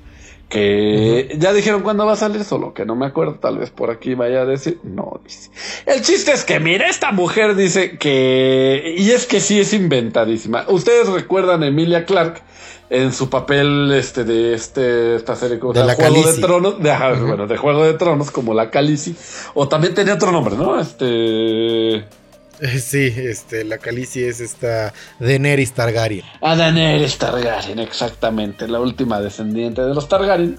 que 0.49 1.35
ya 1.39 1.53
dijeron 1.55 1.83
cuándo 1.83 2.05
va 2.05 2.13
a 2.13 2.17
salir, 2.17 2.45
solo 2.45 2.75
que 2.75 2.85
no 2.85 2.95
me 2.95 3.07
acuerdo, 3.07 3.37
tal 3.37 3.59
vez 3.59 3.71
por 3.71 3.91
aquí 3.91 4.15
vaya 4.15 4.43
a 4.43 4.45
decir, 4.45 4.79
no, 4.83 5.21
dice. 5.25 5.51
El 5.87 6.03
chiste 6.03 6.33
es 6.33 6.45
que, 6.45 6.61
mira, 6.61 6.89
esta 6.89 7.11
mujer 7.11 7.55
dice 7.55 7.97
que, 7.97 8.95
y 8.99 9.11
es 9.13 9.27
que 9.27 9.41
sí 9.41 9.59
es 9.59 9.73
inventadísima. 9.73 10.67
Ustedes 10.69 11.09
recuerdan 11.09 11.63
a 11.63 11.69
Emilia 11.69 12.05
Clark 12.05 12.43
en 12.93 13.13
su 13.13 13.31
papel 13.31 13.91
este 13.93 14.23
de 14.25 14.53
este 14.53 15.17
esta 15.17 15.35
serie 15.35 15.59
como 15.59 15.73
De 15.73 15.83
la 15.83 15.95
Juego 15.95 16.31
de. 16.31 16.41
Tronos, 16.41 16.83
de, 16.83 16.91
bueno, 17.25 17.47
de 17.47 17.57
Juego 17.57 17.85
de 17.85 17.95
Tronos 17.95 18.31
como 18.31 18.53
la 18.53 18.71
Khaleesi, 18.71 19.17
o 19.55 19.67
también 19.67 19.95
tenía 19.95 20.15
otro 20.15 20.31
nombre, 20.31 20.57
¿no? 20.57 20.79
Este 20.79 21.97
Eh, 21.97 22.05
Sí, 22.79 23.13
este, 23.17 23.65
la 23.65 23.79
Calici 23.79 24.23
es 24.23 24.41
esta 24.41 24.93
Daenerys 25.19 25.73
Targaryen. 25.73 26.25
a 26.43 26.55
Daenerys 26.55 27.19
Targaryen, 27.19 27.79
exactamente, 27.81 28.69
la 28.69 28.79
última 28.79 29.21
descendiente 29.21 29.83
de 29.83 29.95
los 29.95 30.09
Targaryen. 30.09 30.59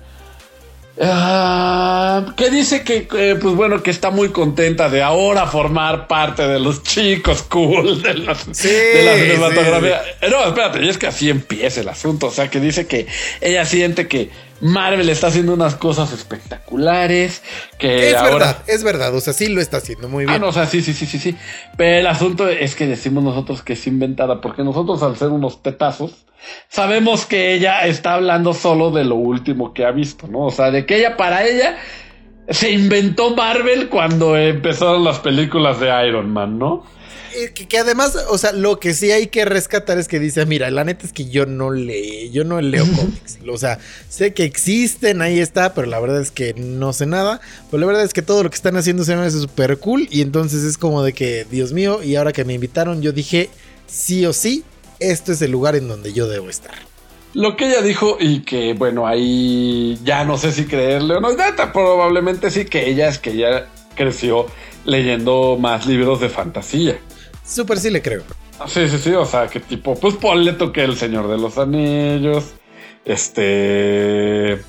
Ah, 1.01 2.33
que 2.37 2.49
dice 2.51 2.83
que, 2.83 3.07
eh, 3.17 3.35
pues 3.41 3.55
bueno, 3.55 3.81
que 3.81 3.89
está 3.89 4.11
muy 4.11 4.29
contenta 4.29 4.89
de 4.89 5.01
ahora 5.01 5.47
formar 5.47 6.07
parte 6.07 6.47
de 6.47 6.59
los 6.59 6.83
chicos 6.83 7.41
cool 7.43 8.01
de, 8.03 8.13
los- 8.13 8.45
Sí, 8.51 8.67
de 8.69 9.03
la 9.03 9.15
cinematografía. 9.17 10.03
sí, 10.03 10.09
Eh, 10.21 10.29
No, 10.29 10.45
espérate, 10.45 10.83
y 10.85 10.89
es 10.89 10.97
que 10.99 11.07
así 11.07 11.29
empieza 11.29 11.81
el 11.81 11.89
asunto. 11.89 12.27
O 12.27 12.31
sea, 12.31 12.49
que 12.49 12.59
dice 12.59 12.85
que 12.85 13.07
ella 13.41 13.65
siente 13.65 14.07
que 14.07 14.29
Marvel 14.64 15.09
está 15.09 15.28
haciendo 15.28 15.53
unas 15.53 15.76
cosas 15.76 16.11
espectaculares. 16.14 17.43
Que 17.78 18.09
es 18.11 18.16
ahora. 18.16 18.34
verdad, 18.34 18.57
es 18.68 18.84
verdad. 18.84 19.16
O 19.16 19.20
sea, 19.22 19.34
sí 19.34 19.47
lo 19.49 19.61
está 19.61 19.78
haciendo 19.78 20.07
muy 20.09 20.24
Ah, 20.24 20.30
bien. 20.30 20.41
no, 20.41 20.47
o 20.47 20.51
sea, 20.53 20.66
sí, 20.66 20.82
sí, 20.82 20.93
sí, 20.93 21.05
sí, 21.05 21.20
sí. 21.20 21.36
Pero 21.78 21.99
el 21.99 22.07
asunto 22.07 22.47
es 22.47 22.76
que 22.76 22.88
decimos 22.88 23.24
nosotros 23.24 23.61
que 23.61 23.74
es 23.74 23.88
inventada, 23.88 24.41
porque 24.41 24.64
nosotros 24.64 25.03
al 25.03 25.18
ser 25.18 25.30
unos 25.30 25.61
tetazos, 25.61 26.26
sabemos 26.70 27.26
que 27.26 27.53
ella 27.53 27.86
está 27.86 28.14
hablando 28.14 28.53
solo 28.53 28.91
de 28.91 29.03
lo 29.03 29.16
último 29.16 29.74
que 29.74 29.86
ha 29.86 29.91
visto, 29.91 30.28
¿no? 30.28 30.45
O 30.45 30.51
sea, 30.51 30.72
de 30.72 30.86
que 30.86 30.97
ella, 30.97 31.18
para 31.18 31.45
ella, 31.45 31.78
se 32.49 32.72
inventó 32.72 33.36
Marvel 33.36 33.89
cuando 33.89 34.38
empezaron 34.38 35.03
las 35.03 35.20
películas 35.20 35.80
de 35.80 35.88
Iron 36.07 36.32
Man, 36.32 36.57
¿no? 36.59 36.86
Eh, 37.36 37.51
Que, 37.53 37.67
que 37.67 37.77
además, 37.77 38.15
o 38.29 38.38
sea, 38.38 38.51
lo 38.51 38.79
que 38.79 38.93
sí 38.93 39.11
hay 39.11 39.27
que 39.27 39.45
rescatar 39.45 39.97
es 39.97 40.07
que 40.07 40.19
dice, 40.19 40.45
mira, 40.45 40.69
la 40.71 40.84
neta 40.84 41.05
es 41.05 41.13
que 41.13 41.29
yo 41.29 41.45
no 41.45 41.71
le, 41.71 42.29
yo 42.31 42.43
no 42.43 42.61
leo 42.61 42.86
cómics. 42.95 43.39
O 43.47 43.57
sea, 43.57 43.79
sé 44.09 44.34
que 44.34 44.43
existen, 44.43 45.21
ahí 45.21 45.39
está, 45.39 45.73
pero 45.73 45.88
la 45.88 45.99
verdad 45.99 46.21
es 46.21 46.31
que 46.31 46.53
no 46.53 46.93
sé 46.93 47.05
nada. 47.05 47.41
Pero 47.69 47.81
la 47.81 47.88
verdad 47.88 48.03
es 48.03 48.13
que 48.13 48.21
todo 48.21 48.43
lo 48.43 48.49
que 48.49 48.55
están 48.55 48.77
haciendo 48.77 49.03
se 49.03 49.15
me 49.15 49.23
hace 49.23 49.39
súper 49.39 49.77
cool. 49.79 50.07
Y 50.11 50.21
entonces 50.21 50.63
es 50.63 50.77
como 50.77 51.03
de 51.03 51.13
que, 51.13 51.45
Dios 51.49 51.73
mío, 51.73 52.01
y 52.03 52.15
ahora 52.15 52.31
que 52.31 52.45
me 52.45 52.53
invitaron, 52.53 53.01
yo 53.01 53.11
dije, 53.11 53.49
sí 53.88 54.25
o 54.25 54.34
sí, 54.34 54.63
esto 54.99 55.31
es 55.31 55.41
el 55.41 55.51
lugar 55.51 55.75
en 55.75 55.88
donde 55.88 56.13
yo 56.13 56.27
debo 56.27 56.49
estar. 56.49 56.75
Lo 57.34 57.57
que 57.57 57.67
ella 57.67 57.81
dijo 57.81 58.17
y 58.19 58.41
que, 58.41 58.73
bueno, 58.73 59.07
ahí 59.07 59.97
ya 60.03 60.23
no 60.23 60.38
sé 60.38 60.51
si 60.51 60.65
creerle 60.65 61.15
o 61.15 61.19
no, 61.19 61.36
neta, 61.36 61.73
probablemente 61.73 62.51
sí 62.51 62.65
que 62.65 62.88
ella 62.88 63.07
es 63.07 63.17
que 63.17 63.31
ella 63.31 63.65
creció 63.95 64.45
leyendo 64.86 65.57
más 65.59 65.88
libros 65.88 66.19
de 66.19 66.29
fantasía. 66.29 66.99
Súper 67.45 67.79
sí 67.79 67.89
le 67.89 68.01
creo. 68.01 68.23
Sí, 68.67 68.87
sí, 68.87 68.97
sí, 68.97 69.11
o 69.13 69.25
sea, 69.25 69.47
que 69.47 69.59
tipo, 69.59 69.95
pues 69.95 70.15
ponle 70.15 70.53
toque 70.53 70.83
El 70.83 70.95
Señor 70.97 71.27
de 71.27 71.37
los 71.37 71.57
Anillos, 71.57 72.53
este... 73.05 74.61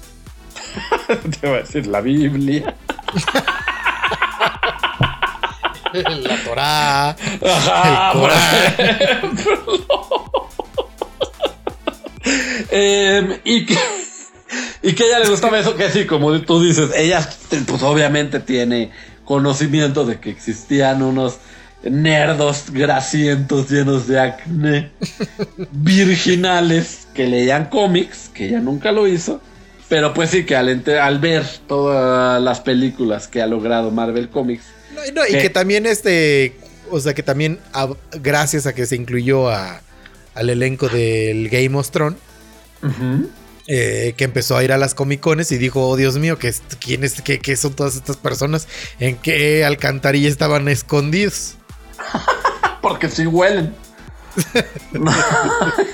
Te 1.41 1.47
voy 1.47 1.59
a 1.59 1.61
decir 1.61 1.87
la 1.87 2.01
Biblia. 2.01 2.75
La 5.95 6.37
Torá. 6.43 7.11
Ajá, 7.11 8.13
El 8.13 8.21
Corán. 8.21 8.75
Em, 12.71 13.39
y 13.45 13.67
que 13.67 13.79
y 14.83 14.95
que 14.95 15.05
a 15.05 15.07
ella 15.07 15.19
le 15.21 15.29
gustaba 15.29 15.59
eso 15.59 15.77
que 15.77 15.91
sí, 15.91 16.07
como 16.07 16.41
tú 16.43 16.63
dices, 16.63 16.91
ella 16.97 17.27
pues 17.67 17.83
obviamente 17.83 18.41
tiene 18.41 18.91
conocimiento 19.25 20.05
de 20.05 20.21
que 20.21 20.31
existían 20.31 21.03
unos 21.03 21.39
nerdos 21.91 22.65
grasientos 22.71 23.71
llenos 23.71 24.07
de 24.09 24.19
acné 24.21 24.91
virginales 25.73 27.07
que 27.15 27.27
leían 27.27 27.67
cómics, 27.67 28.31
que 28.33 28.47
ella 28.47 28.61
nunca 28.61 28.93
lo 28.93 29.07
hizo, 29.07 29.41
pero 29.89 30.15
pues 30.15 30.31
sí 30.31 30.45
que 30.45 30.57
al, 30.57 31.19
ver 31.21 31.45
todas 31.69 32.43
las 32.43 32.61
películas 32.61 33.29
que 33.29 33.43
ha 33.43 33.47
logrado 33.47 33.91
Marvel 33.91 34.29
Comics, 34.29 34.65
No, 34.95 35.05
y 35.07 35.13
no, 35.13 35.27
y 35.27 35.41
que 35.41 35.51
también 35.51 35.87
este, 35.87 36.57
o 36.91 37.01
sea, 37.01 37.15
que 37.15 37.23
también 37.23 37.59
a- 37.73 37.91
gracias 38.21 38.67
a 38.67 38.75
que 38.75 38.87
se 38.87 38.97
incluyó 38.97 39.49
a, 39.51 39.81
al 40.35 40.51
elenco 40.51 40.89
del 40.89 41.49
Game 41.49 41.77
of 41.77 41.91
Thrones, 41.91 42.19
eh, 43.67 44.13
que 44.17 44.25
empezó 44.25 44.57
a 44.57 44.65
ir 44.65 44.73
a 44.73 44.79
las 44.79 44.95
Comic 44.95 45.21
Cones 45.21 45.51
y 45.53 45.59
dijo, 45.59 45.89
oh 45.89 45.97
Dios 45.97 46.19
mío, 46.19 46.39
¿qué, 46.39 46.53
quién 46.81 47.03
es, 47.05 47.23
qué, 47.23 47.39
qué 47.39 47.57
son 47.57 47.75
todas 47.75 47.97
estas 47.97 48.17
personas? 48.17 48.69
¿En 49.01 49.17
qué 49.17 49.65
alcantarilla 49.65 50.29
estaban 50.29 50.69
escondidos? 50.69 51.57
Porque 52.83 53.09
sí 53.09 53.27
huelen. 53.27 53.75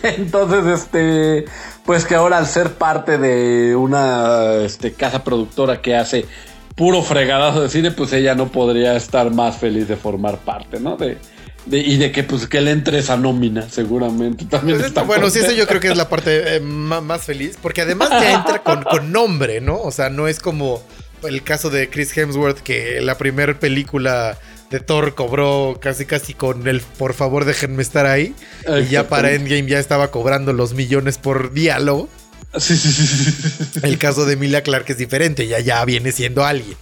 Entonces, 0.02 0.80
este, 0.80 1.44
pues 1.84 2.04
que 2.04 2.14
ahora 2.14 2.38
al 2.38 2.46
ser 2.46 2.72
parte 2.74 3.18
de 3.18 3.76
una 3.76 4.54
este, 4.64 4.92
casa 4.92 5.22
productora 5.24 5.80
que 5.82 5.96
hace 5.96 6.26
puro 6.74 7.02
fregadazo 7.02 7.62
de 7.62 7.68
cine, 7.68 7.90
pues 7.90 8.12
ella 8.12 8.34
no 8.34 8.48
podría 8.48 8.96
estar 8.96 9.30
más 9.30 9.58
feliz 9.58 9.88
de 9.88 9.96
formar 9.96 10.38
parte, 10.38 10.80
¿no? 10.80 10.96
De, 10.96 11.18
de- 11.66 11.78
y 11.78 11.98
de 11.98 12.10
que 12.12 12.22
pues 12.24 12.46
que 12.46 12.60
le 12.60 12.70
entre 12.70 12.98
esa 13.00 13.16
nómina, 13.16 13.68
seguramente. 13.68 14.46
También 14.46 14.78
Pues, 14.78 14.88
está 14.88 15.02
bueno, 15.02 15.28
sí, 15.28 15.40
eso 15.40 15.52
yo 15.52 15.66
creo 15.66 15.80
que 15.80 15.88
es 15.88 15.96
la 15.96 16.08
parte 16.08 16.56
eh, 16.56 16.60
más 16.60 17.22
feliz, 17.22 17.58
porque 17.60 17.82
además 17.82 18.08
ya 18.10 18.32
entra 18.32 18.62
con, 18.62 18.82
con 18.82 19.12
nombre, 19.12 19.60
¿no? 19.60 19.78
O 19.80 19.90
sea, 19.90 20.08
no 20.08 20.26
es 20.28 20.40
como 20.40 20.82
el 21.22 21.42
caso 21.42 21.68
de 21.68 21.90
Chris 21.90 22.16
Hemsworth, 22.16 22.60
que 22.60 23.00
la 23.02 23.18
primera 23.18 23.58
película 23.58 24.38
de 24.70 24.80
Thor 24.80 25.14
cobró 25.14 25.78
casi 25.80 26.06
casi 26.06 26.32
con 26.34 26.66
el 26.68 26.80
por 26.80 27.14
favor 27.14 27.44
déjenme 27.44 27.82
estar 27.82 28.06
ahí. 28.06 28.34
Y 28.80 28.86
ya 28.86 29.08
para 29.08 29.32
Endgame 29.32 29.66
ya 29.66 29.78
estaba 29.78 30.10
cobrando 30.10 30.52
los 30.52 30.74
millones 30.74 31.18
por 31.18 31.52
diálogo. 31.52 32.08
Sí, 32.56 32.76
sí, 32.76 32.90
sí, 32.92 33.06
sí, 33.06 33.64
sí. 33.74 33.80
El 33.82 33.98
caso 33.98 34.24
de 34.24 34.32
Emilia 34.34 34.62
Clark 34.62 34.84
es 34.88 34.98
diferente, 34.98 35.46
ya, 35.46 35.60
ya 35.60 35.84
viene 35.84 36.10
siendo 36.12 36.44
alguien. 36.44 36.76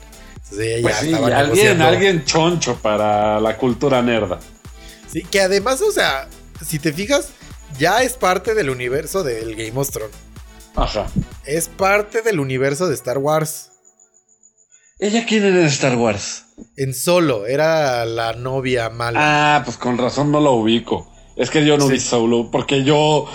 Entonces 0.44 0.80
Pues 0.82 0.94
ya 0.94 1.00
alguien, 1.00 1.30
negociando. 1.36 1.84
alguien 1.84 2.24
choncho 2.24 2.76
para 2.76 3.38
la 3.40 3.56
cultura 3.58 4.00
nerda. 4.00 4.38
Sí, 5.12 5.22
que 5.22 5.40
además, 5.42 5.82
o 5.82 5.92
sea, 5.92 6.28
si 6.66 6.78
te 6.78 6.92
fijas, 6.92 7.30
ya 7.78 8.02
es 8.02 8.14
parte 8.14 8.54
del 8.54 8.70
universo 8.70 9.22
del 9.22 9.56
Game 9.56 9.78
of 9.78 9.90
Thrones. 9.90 10.16
Ajá. 10.74 11.06
Es 11.44 11.68
parte 11.68 12.22
del 12.22 12.40
universo 12.40 12.88
de 12.88 12.94
Star 12.94 13.18
Wars. 13.18 13.72
¿Ella 14.98 15.24
quién 15.26 15.44
era 15.44 15.60
en 15.60 15.66
Star 15.66 15.96
Wars? 15.96 16.44
En 16.76 16.92
solo, 16.94 17.46
era 17.46 18.04
la 18.04 18.32
novia 18.32 18.90
mala. 18.90 19.56
Ah, 19.56 19.62
pues 19.64 19.76
con 19.76 19.96
razón 19.96 20.32
no 20.32 20.40
lo 20.40 20.52
ubico. 20.54 21.10
Es 21.36 21.50
que 21.50 21.64
yo 21.64 21.78
no 21.78 21.86
Sí. 21.86 21.92
vi 21.92 22.00
Solo, 22.00 22.50
porque 22.50 22.82
yo, 22.82 23.26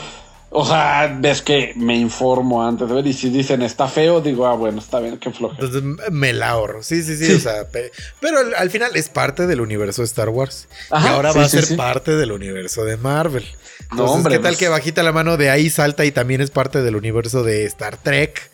o 0.50 0.66
sea, 0.66 1.16
ves 1.22 1.42
que 1.42 1.72
me 1.78 1.96
informo 1.96 2.68
antes 2.68 2.90
de 2.90 2.96
ver 2.96 3.08
y 3.08 3.14
si 3.14 3.30
dicen 3.30 3.62
está 3.62 3.88
feo, 3.88 4.20
digo, 4.20 4.46
ah, 4.46 4.56
bueno, 4.56 4.80
está 4.80 5.00
bien, 5.00 5.18
qué 5.20 5.32
flojera. 5.32 5.66
Entonces 5.66 6.12
me 6.12 6.34
la 6.34 6.50
ahorro. 6.50 6.84
Sí, 6.84 7.02
sí, 7.02 7.16
sí. 7.16 7.28
Sí. 7.28 7.34
O 7.36 7.40
sea, 7.40 7.70
pe- 7.70 7.92
pero 8.20 8.40
al, 8.40 8.54
al 8.56 8.70
final 8.70 8.92
es 8.96 9.08
parte 9.08 9.48
del 9.48 9.62
universo 9.62 10.02
de 10.02 10.08
Star 10.08 10.28
Wars. 10.30 10.68
y 10.92 11.08
ahora 11.08 11.32
sí, 11.32 11.40
va 11.40 11.46
a 11.46 11.50
ser 11.50 11.78
parte 11.78 12.12
del 12.18 12.34
universo 12.34 12.84
de 12.84 12.98
Marvel. 12.98 13.44
No, 13.44 13.88
Entonces, 13.92 14.16
hombre, 14.18 14.34
¿qué 14.36 14.40
tal 14.40 14.52
pues- 14.52 14.60
que 14.60 14.68
bajita 14.68 15.02
la 15.02 15.14
mano 15.14 15.38
de 15.38 15.50
ahí 15.50 15.70
salta 15.70 16.04
y 16.04 16.12
también 16.12 16.42
es 16.42 16.52
parte 16.52 16.82
del 16.82 16.98
universo 16.98 17.42
de 17.44 17.64
Star 17.68 17.96
Trek? 17.96 18.52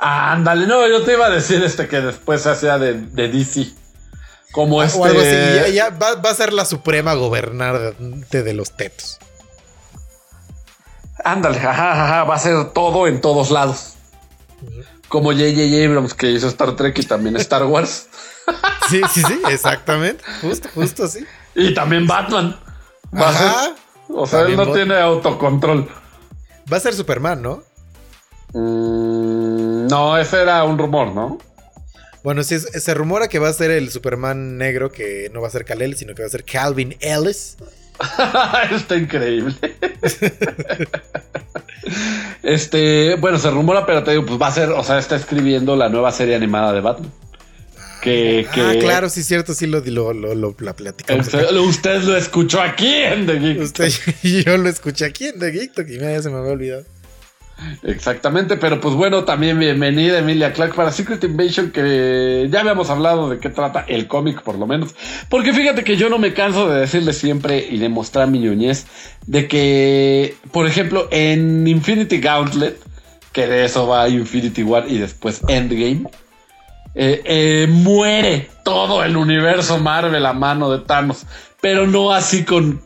Ah, 0.00 0.32
ándale, 0.32 0.66
no, 0.66 0.86
yo 0.88 1.02
te 1.04 1.14
iba 1.14 1.26
a 1.26 1.30
decir 1.30 1.62
este 1.62 1.88
que 1.88 2.00
después 2.00 2.42
se 2.42 2.50
hacía 2.50 2.78
de, 2.78 2.94
de 2.94 3.28
DC. 3.28 3.72
Como 4.52 4.82
este. 4.82 4.98
O 4.98 5.04
algo 5.04 5.20
así. 5.20 5.28
y 5.28 5.54
Ya, 5.56 5.68
ya 5.68 5.90
va, 5.90 6.14
va 6.14 6.30
a 6.30 6.34
ser 6.34 6.52
la 6.52 6.64
suprema 6.64 7.14
gobernante 7.14 8.42
de 8.42 8.54
los 8.54 8.76
tetos. 8.76 9.18
Ándale, 11.24 11.58
ajá, 11.58 12.04
ajá, 12.04 12.24
va 12.24 12.34
a 12.36 12.38
ser 12.38 12.70
todo 12.72 13.06
en 13.06 13.20
todos 13.20 13.50
lados. 13.50 13.94
Como 15.08 15.32
J.J. 15.32 15.84
Abrams 15.86 16.14
que 16.14 16.30
hizo 16.30 16.48
Star 16.48 16.76
Trek 16.76 16.98
y 16.98 17.02
también 17.04 17.36
Star 17.36 17.64
Wars. 17.64 18.06
Sí, 18.88 19.02
sí, 19.12 19.22
sí, 19.22 19.42
exactamente. 19.50 20.24
Justo, 20.40 20.70
justo 20.74 21.04
así. 21.04 21.22
Y 21.54 21.74
también 21.74 22.06
Batman. 22.06 22.58
Va 23.14 23.28
a 23.28 23.32
ser- 23.34 23.46
Ajá. 23.46 23.70
o 24.08 24.26
sea, 24.26 24.40
él 24.42 24.56
no 24.56 24.72
tiene 24.72 24.98
autocontrol. 24.98 25.86
Va 26.72 26.78
a 26.78 26.80
ser 26.80 26.94
Superman, 26.94 27.42
¿no? 27.42 27.62
Mm, 28.54 29.67
no, 29.88 30.16
ese 30.18 30.42
era 30.42 30.64
un 30.64 30.78
rumor, 30.78 31.14
¿no? 31.14 31.38
Bueno, 32.24 32.42
sí, 32.42 32.58
se 32.58 32.94
rumora 32.94 33.28
que 33.28 33.38
va 33.38 33.48
a 33.48 33.52
ser 33.52 33.70
el 33.70 33.90
Superman 33.90 34.58
negro, 34.58 34.90
que 34.90 35.30
no 35.32 35.40
va 35.40 35.48
a 35.48 35.50
ser 35.50 35.64
Kal-El, 35.64 35.96
sino 35.96 36.14
que 36.14 36.22
va 36.22 36.26
a 36.26 36.30
ser 36.30 36.44
Calvin 36.44 36.96
Ellis. 37.00 37.56
Está 38.70 38.96
increíble. 38.96 39.54
este, 42.42 43.14
bueno, 43.16 43.38
se 43.38 43.50
rumora, 43.50 43.86
pero 43.86 44.02
te 44.04 44.12
digo, 44.12 44.26
pues 44.26 44.40
va 44.40 44.48
a 44.48 44.52
ser, 44.52 44.70
o 44.70 44.82
sea, 44.84 44.98
está 44.98 45.16
escribiendo 45.16 45.76
la 45.76 45.88
nueva 45.88 46.12
serie 46.12 46.34
animada 46.36 46.72
de 46.72 46.80
Batman. 46.80 47.12
Que, 48.02 48.46
que 48.54 48.60
Ah, 48.60 48.74
claro, 48.78 49.08
sí, 49.08 49.24
cierto, 49.24 49.54
sí 49.54 49.66
lo, 49.66 49.80
lo, 49.80 50.12
lo, 50.12 50.34
lo- 50.34 50.54
la 50.60 50.72
platicamos. 50.74 51.26
Usted, 51.26 51.50
usted 51.56 52.02
lo 52.02 52.16
escuchó 52.16 52.60
aquí 52.60 52.94
en 52.94 53.26
The 53.26 53.38
Geek. 53.38 53.60
Usted, 53.60 53.90
yo 54.22 54.56
lo 54.56 54.68
escuché 54.68 55.04
aquí 55.04 55.26
en 55.26 55.38
The 55.40 55.50
Geek 55.50 55.72
y 55.80 55.92
mira, 55.92 56.12
ya 56.12 56.22
se 56.22 56.30
me 56.30 56.38
había 56.38 56.52
olvidado. 56.52 56.84
Exactamente, 57.82 58.56
pero 58.56 58.80
pues 58.80 58.94
bueno, 58.94 59.24
también 59.24 59.58
bienvenida 59.58 60.18
Emilia 60.18 60.52
Clark 60.52 60.74
para 60.74 60.92
Secret 60.92 61.22
Invasion, 61.24 61.70
que 61.70 62.46
ya 62.50 62.60
habíamos 62.60 62.88
hablado 62.90 63.28
de 63.28 63.38
qué 63.38 63.50
trata 63.50 63.84
el 63.88 64.06
cómic, 64.06 64.42
por 64.42 64.56
lo 64.58 64.66
menos. 64.66 64.94
Porque 65.28 65.52
fíjate 65.52 65.84
que 65.84 65.96
yo 65.96 66.08
no 66.08 66.18
me 66.18 66.34
canso 66.34 66.68
de 66.68 66.80
decirle 66.80 67.12
siempre 67.12 67.66
y 67.68 67.78
de 67.78 67.88
mostrar 67.88 68.28
mi 68.28 68.38
ñoñez 68.38 68.86
de 69.26 69.48
que, 69.48 70.36
por 70.52 70.66
ejemplo, 70.66 71.08
en 71.10 71.66
Infinity 71.66 72.20
Gauntlet, 72.20 72.78
que 73.32 73.46
de 73.46 73.64
eso 73.64 73.86
va 73.86 74.08
Infinity 74.08 74.62
War 74.62 74.84
y 74.88 74.98
después 74.98 75.40
Endgame, 75.48 76.04
eh, 76.94 77.22
eh, 77.24 77.66
muere 77.68 78.48
todo 78.64 79.04
el 79.04 79.16
universo 79.16 79.78
Marvel 79.78 80.24
a 80.26 80.32
mano 80.32 80.70
de 80.70 80.84
Thanos, 80.84 81.26
pero 81.60 81.86
no 81.86 82.12
así 82.12 82.44
con. 82.44 82.82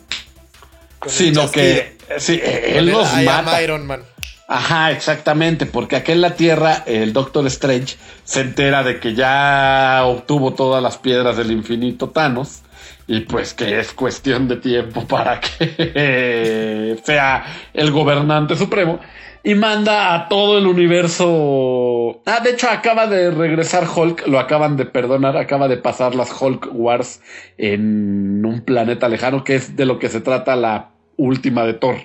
Con 0.98 1.10
sino 1.10 1.50
que. 1.50 1.96
Sí, 2.18 2.40
él 2.42 2.86
los 2.86 3.10
mata. 3.22 3.62
Iron 3.62 3.86
Man. 3.86 4.02
Ajá, 4.48 4.90
exactamente, 4.90 5.66
porque 5.66 5.96
aquí 5.96 6.12
en 6.12 6.20
la 6.20 6.34
Tierra 6.34 6.82
el 6.86 7.12
Doctor 7.12 7.46
Strange 7.46 7.96
se 8.24 8.40
entera 8.40 8.82
de 8.82 9.00
que 9.00 9.14
ya 9.14 10.02
obtuvo 10.04 10.52
todas 10.52 10.82
las 10.82 10.98
piedras 10.98 11.36
del 11.36 11.50
infinito 11.52 12.10
Thanos 12.10 12.62
y 13.06 13.20
pues 13.20 13.54
que 13.54 13.78
es 13.78 13.92
cuestión 13.92 14.48
de 14.48 14.56
tiempo 14.56 15.04
para 15.08 15.40
que 15.40 16.98
sea 17.04 17.44
el 17.72 17.90
gobernante 17.92 18.56
supremo 18.56 19.00
y 19.44 19.54
manda 19.54 20.14
a 20.14 20.28
todo 20.28 20.58
el 20.58 20.66
universo. 20.66 22.20
Ah, 22.26 22.40
de 22.40 22.50
hecho 22.50 22.68
acaba 22.70 23.06
de 23.06 23.30
regresar 23.30 23.88
Hulk, 23.92 24.26
lo 24.28 24.38
acaban 24.38 24.76
de 24.76 24.86
perdonar, 24.86 25.36
acaba 25.36 25.68
de 25.68 25.76
pasar 25.76 26.14
las 26.14 26.30
Hulk 26.40 26.68
Wars 26.72 27.20
en 27.58 28.44
un 28.44 28.60
planeta 28.64 29.08
lejano, 29.08 29.44
que 29.44 29.56
es 29.56 29.76
de 29.76 29.86
lo 29.86 29.98
que 29.98 30.08
se 30.08 30.20
trata 30.20 30.54
la 30.56 30.90
última 31.16 31.64
de 31.64 31.74
Thor. 31.74 31.96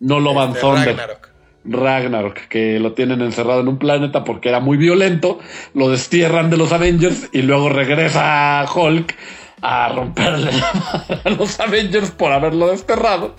No 0.00 0.18
lo 0.18 0.34
van 0.34 0.50
Este, 0.50 0.60
Thunder. 0.60 0.96
Ragnarok. 0.96 1.29
Ragnarok, 1.64 2.48
que 2.48 2.80
lo 2.80 2.92
tienen 2.92 3.20
encerrado 3.20 3.60
en 3.60 3.68
un 3.68 3.78
planeta 3.78 4.24
porque 4.24 4.48
era 4.48 4.60
muy 4.60 4.76
violento, 4.76 5.38
lo 5.74 5.90
destierran 5.90 6.50
de 6.50 6.56
los 6.56 6.72
Avengers 6.72 7.28
y 7.32 7.42
luego 7.42 7.68
regresa 7.68 8.64
Hulk 8.74 9.14
a 9.62 9.88
romperle 9.90 10.50
a 11.24 11.30
los 11.30 11.60
Avengers 11.60 12.10
por 12.10 12.32
haberlo 12.32 12.68
desterrado. 12.68 13.34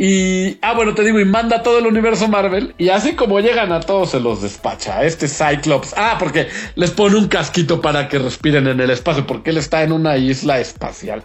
Y, 0.00 0.58
ah, 0.62 0.74
bueno, 0.74 0.94
te 0.94 1.02
digo, 1.02 1.18
y 1.18 1.24
manda 1.24 1.64
todo 1.64 1.80
el 1.80 1.86
universo 1.86 2.28
Marvel. 2.28 2.72
Y 2.78 2.90
así 2.90 3.16
como 3.16 3.40
llegan 3.40 3.72
a 3.72 3.80
todos, 3.80 4.10
se 4.10 4.20
los 4.20 4.42
despacha. 4.42 5.02
Este 5.02 5.26
Cyclops. 5.26 5.92
Ah, 5.96 6.16
porque 6.20 6.46
les 6.76 6.92
pone 6.92 7.16
un 7.16 7.26
casquito 7.26 7.80
para 7.80 8.08
que 8.08 8.20
respiren 8.20 8.68
en 8.68 8.78
el 8.78 8.90
espacio, 8.90 9.26
porque 9.26 9.50
él 9.50 9.56
está 9.56 9.82
en 9.82 9.90
una 9.90 10.16
isla 10.16 10.60
espacial. 10.60 11.24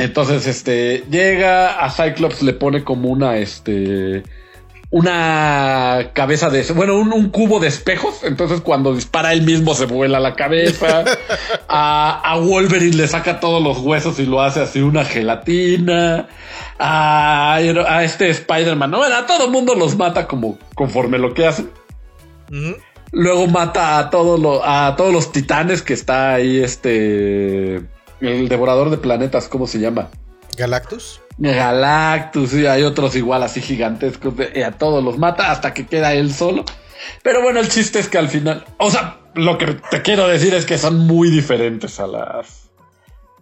Entonces, 0.00 0.46
este, 0.46 1.04
llega 1.10 1.84
a 1.84 1.90
Cyclops, 1.90 2.42
le 2.42 2.54
pone 2.54 2.82
como 2.84 3.10
una, 3.10 3.36
este, 3.36 4.22
una 4.88 6.12
cabeza 6.14 6.48
de, 6.48 6.62
bueno, 6.72 6.98
un, 6.98 7.12
un 7.12 7.28
cubo 7.28 7.60
de 7.60 7.68
espejos. 7.68 8.24
Entonces, 8.24 8.62
cuando 8.62 8.94
dispara 8.94 9.34
él 9.34 9.42
mismo 9.42 9.74
se 9.74 9.84
vuela 9.84 10.18
la 10.18 10.34
cabeza. 10.36 11.04
a, 11.68 12.18
a 12.24 12.38
Wolverine 12.38 12.96
le 12.96 13.08
saca 13.08 13.40
todos 13.40 13.62
los 13.62 13.76
huesos 13.80 14.18
y 14.20 14.24
lo 14.24 14.40
hace 14.40 14.62
así 14.62 14.80
una 14.80 15.04
gelatina. 15.04 16.28
A, 16.78 17.56
a 17.56 18.02
este 18.02 18.30
Spider-Man, 18.30 18.90
no, 18.90 19.02
a 19.02 19.26
todo 19.26 19.50
mundo 19.50 19.74
los 19.74 19.98
mata 19.98 20.26
como 20.26 20.58
conforme 20.74 21.18
lo 21.18 21.34
que 21.34 21.46
hacen. 21.46 21.70
Luego 23.12 23.48
mata 23.48 23.98
a 23.98 24.08
todos 24.08 24.40
los, 24.40 24.62
a 24.64 24.94
todos 24.96 25.12
los 25.12 25.30
titanes 25.30 25.82
que 25.82 25.92
está 25.92 26.32
ahí, 26.32 26.58
este, 26.58 27.82
el 28.20 28.48
devorador 28.48 28.90
de 28.90 28.98
planetas, 28.98 29.48
¿cómo 29.48 29.66
se 29.66 29.78
llama? 29.78 30.10
Galactus. 30.56 31.20
Galactus, 31.38 32.52
y 32.54 32.66
hay 32.66 32.82
otros 32.82 33.16
igual 33.16 33.42
así 33.42 33.60
gigantescos, 33.60 34.36
de- 34.36 34.52
y 34.54 34.62
a 34.62 34.72
todos 34.72 35.02
los 35.02 35.18
mata 35.18 35.50
hasta 35.50 35.72
que 35.72 35.86
queda 35.86 36.12
él 36.14 36.32
solo. 36.34 36.64
Pero 37.22 37.40
bueno, 37.42 37.60
el 37.60 37.68
chiste 37.68 37.98
es 37.98 38.08
que 38.08 38.18
al 38.18 38.28
final, 38.28 38.64
o 38.78 38.90
sea, 38.90 39.20
lo 39.34 39.56
que 39.56 39.66
te 39.90 40.02
quiero 40.02 40.28
decir 40.28 40.52
es 40.54 40.66
que 40.66 40.76
son 40.76 40.98
muy 40.98 41.30
diferentes 41.30 41.98
a 41.98 42.06
las, 42.06 42.70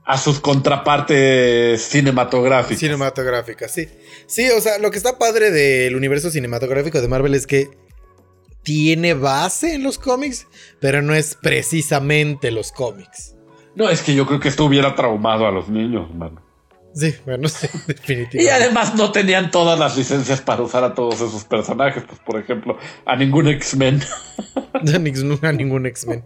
a 0.05 0.17
sus 0.17 0.39
contrapartes 0.39 1.83
cinematográficas. 1.83 2.79
Cinematográfica, 2.79 3.69
sí. 3.69 3.89
Sí, 4.27 4.49
o 4.51 4.61
sea, 4.61 4.79
lo 4.79 4.91
que 4.93 4.99
está 4.99 5.19
padre 5.19 5.51
del 5.51 5.97
universo 5.97 6.31
cinematográfico 6.31 7.01
de 7.01 7.09
Marvel 7.09 7.35
es 7.35 7.47
que 7.49 7.69
tiene 8.63 9.15
base 9.15 9.75
en 9.75 9.83
los 9.83 9.99
cómics, 9.99 10.47
pero 10.81 11.03
no 11.03 11.15
es 11.15 11.37
precisamente 11.41 12.51
los 12.53 12.71
cómics. 12.71 13.35
No, 13.75 13.89
es 13.89 14.03
que 14.03 14.15
yo 14.15 14.27
creo 14.27 14.41
que 14.41 14.49
esto 14.49 14.65
hubiera 14.65 14.95
traumado 14.95 15.47
a 15.47 15.51
los 15.51 15.69
niños, 15.69 16.15
mano. 16.15 16.48
Sí, 16.99 17.15
bueno, 17.25 17.49
sí, 17.49 17.69
Y 17.73 17.93
definitivamente. 17.93 18.51
además 18.51 18.95
no 18.95 19.13
tenían 19.13 19.51
todas 19.51 19.79
las 19.79 19.97
licencias 19.97 20.41
para 20.41 20.63
usar 20.63 20.83
a 20.85 20.95
todos 20.95 21.17
esos 21.17 21.45
personajes, 21.45 22.03
pues 22.07 22.19
por 22.21 22.41
ejemplo, 22.41 22.77
a 23.07 23.15
ningún 23.17 23.47
X-Men. 23.49 24.03
Nunca 25.25 25.53
ningún 25.53 25.87
X-Men. 25.87 26.25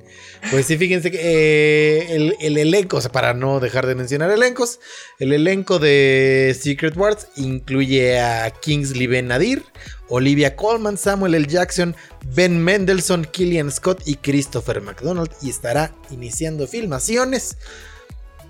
Pues 0.50 0.66
sí, 0.66 0.76
fíjense 0.76 1.10
que 1.10 1.18
eh, 1.20 2.14
el, 2.16 2.36
el 2.40 2.58
elenco, 2.58 2.98
o 2.98 3.00
sea, 3.00 3.12
para 3.12 3.34
no 3.34 3.60
dejar 3.60 3.86
de 3.86 3.94
mencionar 3.94 4.30
elencos, 4.30 4.80
el 5.18 5.32
elenco 5.32 5.78
de 5.78 6.56
Secret 6.58 6.96
Wars 6.96 7.28
incluye 7.36 8.20
a 8.20 8.50
Kingsley 8.50 9.06
Ben 9.06 9.28
Nadir, 9.28 9.64
Olivia 10.08 10.56
Colman, 10.56 10.98
Samuel 10.98 11.34
L. 11.34 11.46
Jackson, 11.46 11.96
Ben 12.34 12.62
Mendelssohn, 12.62 13.24
Killian 13.24 13.70
Scott 13.70 14.02
y 14.06 14.16
Christopher 14.16 14.80
McDonald 14.80 15.30
y 15.40 15.50
estará 15.50 15.94
iniciando 16.10 16.66
filmaciones. 16.66 17.56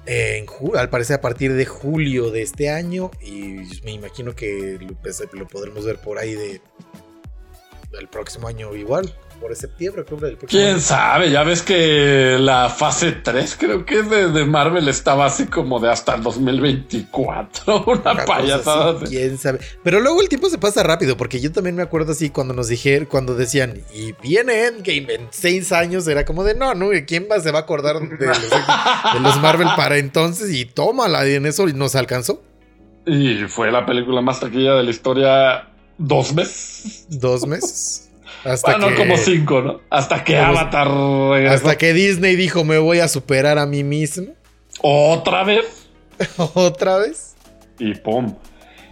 En 0.05 0.46
al 0.76 0.90
parecer 0.90 1.16
a 1.16 1.20
partir 1.20 1.53
de 1.53 1.64
julio 1.64 2.30
de 2.30 2.42
este 2.42 2.70
año 2.70 3.11
y 3.20 3.61
me 3.84 3.92
imagino 3.92 4.34
que 4.34 4.78
lo, 4.80 4.94
pues, 4.94 5.22
lo 5.32 5.46
podremos 5.46 5.84
ver 5.84 5.98
por 5.98 6.18
ahí 6.18 6.34
de 6.34 6.61
el 7.98 8.09
próximo 8.09 8.48
año 8.48 8.74
igual, 8.74 9.14
por 9.43 9.55
septiembre, 9.57 10.03
octubre 10.03 10.28
del 10.28 10.36
próximo 10.38 10.59
¿Quién 10.62 10.74
año. 10.76 10.80
sabe? 10.80 11.30
Ya 11.30 11.43
ves 11.43 11.61
que 11.62 12.36
la 12.40 12.70
fase 12.70 13.12
3 13.12 13.57
creo 13.59 13.84
que 13.84 14.03
de, 14.03 14.28
de 14.30 14.45
Marvel 14.47 14.88
estaba 14.88 15.26
así 15.26 15.47
como 15.47 15.80
de 15.80 15.90
hasta 15.90 16.14
el 16.14 16.22
2024. 16.22 17.84
Una 17.86 18.12
Una 18.12 18.24
payasada. 18.24 18.97
así, 18.97 19.07
quién 19.07 19.36
sabe. 19.38 19.59
Pero 19.82 20.01
luego 20.01 20.20
el 20.22 20.28
tiempo 20.28 20.49
se 20.49 20.59
pasa 20.59 20.82
rápido, 20.82 21.16
porque 21.16 21.40
yo 21.40 21.53
también 21.53 21.76
me 21.76 21.82
acuerdo 21.82 22.12
así 22.12 22.30
cuando 22.30 22.55
nos 22.55 22.68
dijeron, 22.68 23.07
cuando 23.11 23.34
decían, 23.34 23.82
y 23.95 24.12
viene 24.22 24.66
Endgame 24.66 25.14
en 25.14 25.28
seis 25.30 25.72
años, 25.72 26.07
era 26.09 26.24
como 26.24 26.45
de 26.45 26.55
no, 26.55 26.74
no, 26.74 26.88
¿quién 27.07 27.26
va, 27.30 27.40
se 27.40 27.51
va 27.51 27.59
a 27.61 27.62
acordar 27.62 28.01
de 28.01 28.26
los, 28.26 28.40
de 28.51 29.20
los 29.20 29.40
Marvel 29.40 29.68
para 29.76 29.99
entonces? 29.99 30.51
Y 30.53 30.64
tómala, 30.64 31.28
y 31.28 31.34
en 31.34 31.47
eso 31.47 31.66
nos 31.66 31.95
alcanzó. 31.95 32.43
Y 33.05 33.45
fue 33.49 33.72
la 33.72 33.84
película 33.84 34.20
más 34.20 34.38
taquilla 34.40 34.74
de 34.74 34.84
la 34.84 34.90
historia 34.90 35.68
dos 35.99 36.32
meses. 36.32 37.07
Dos 37.09 37.47
meses. 37.47 38.09
Hasta 38.45 38.72
Bueno, 38.76 38.88
que, 38.88 38.97
como 38.97 39.16
cinco, 39.16 39.62
¿no? 39.62 39.80
Hasta 39.90 40.24
que 40.24 40.36
Avatar 40.36 40.88
regresó. 40.88 41.55
hasta 41.55 41.78
que 41.78 41.93
Disney 41.93 42.36
dijo, 42.36 42.64
me 42.64 42.78
voy 42.78 43.01
a 43.01 43.09
superar 43.09 43.59
a 43.59 43.66
mí 43.66 43.84
mismo. 43.84 44.34
Otra 44.80 45.45
vez. 45.45 45.64
Otra 46.55 46.99
vez. 46.99 47.34
Y 47.78 47.95
pum. 47.95 48.34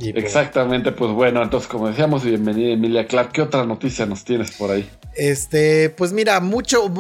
Y 0.01 0.19
Exactamente, 0.19 0.93
pues 0.93 1.11
bueno, 1.13 1.43
entonces 1.43 1.69
como 1.69 1.89
decíamos, 1.89 2.25
bienvenida 2.25 2.73
Emilia 2.73 3.07
Clark. 3.07 3.33
¿Qué 3.33 3.43
otra 3.43 3.67
noticia 3.67 4.07
nos 4.07 4.25
tienes 4.25 4.53
por 4.53 4.71
ahí? 4.71 4.89
Este, 5.15 5.91
pues 5.91 6.13
mira, 6.13 6.41
mucho, 6.41 6.91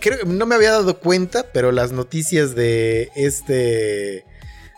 creo, 0.00 0.24
no 0.24 0.46
me 0.46 0.54
había 0.54 0.70
dado 0.72 0.98
cuenta, 0.98 1.44
pero 1.52 1.70
las 1.70 1.92
noticias 1.92 2.54
de 2.54 3.10
este, 3.14 4.24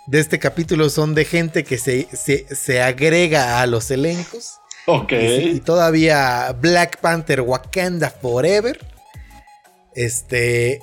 de 0.09 0.19
este 0.19 0.41
capítulo 0.41 0.91
son 0.91 1.15
de 1.15 1.25
gente 1.25 1.63
que 1.63 1.79
se, 1.79 2.09
se, 2.13 2.53
se 2.53 2.83
agrega 2.83 3.61
a 3.61 3.67
los 3.69 3.93
elencos. 3.93 4.58
Ok. 4.91 5.13
Y, 5.13 5.61
todavía 5.61 6.51
Black 6.59 6.99
Panther 7.03 7.43
Wakanda 7.43 8.09
Forever, 8.09 8.81
este, 9.95 10.81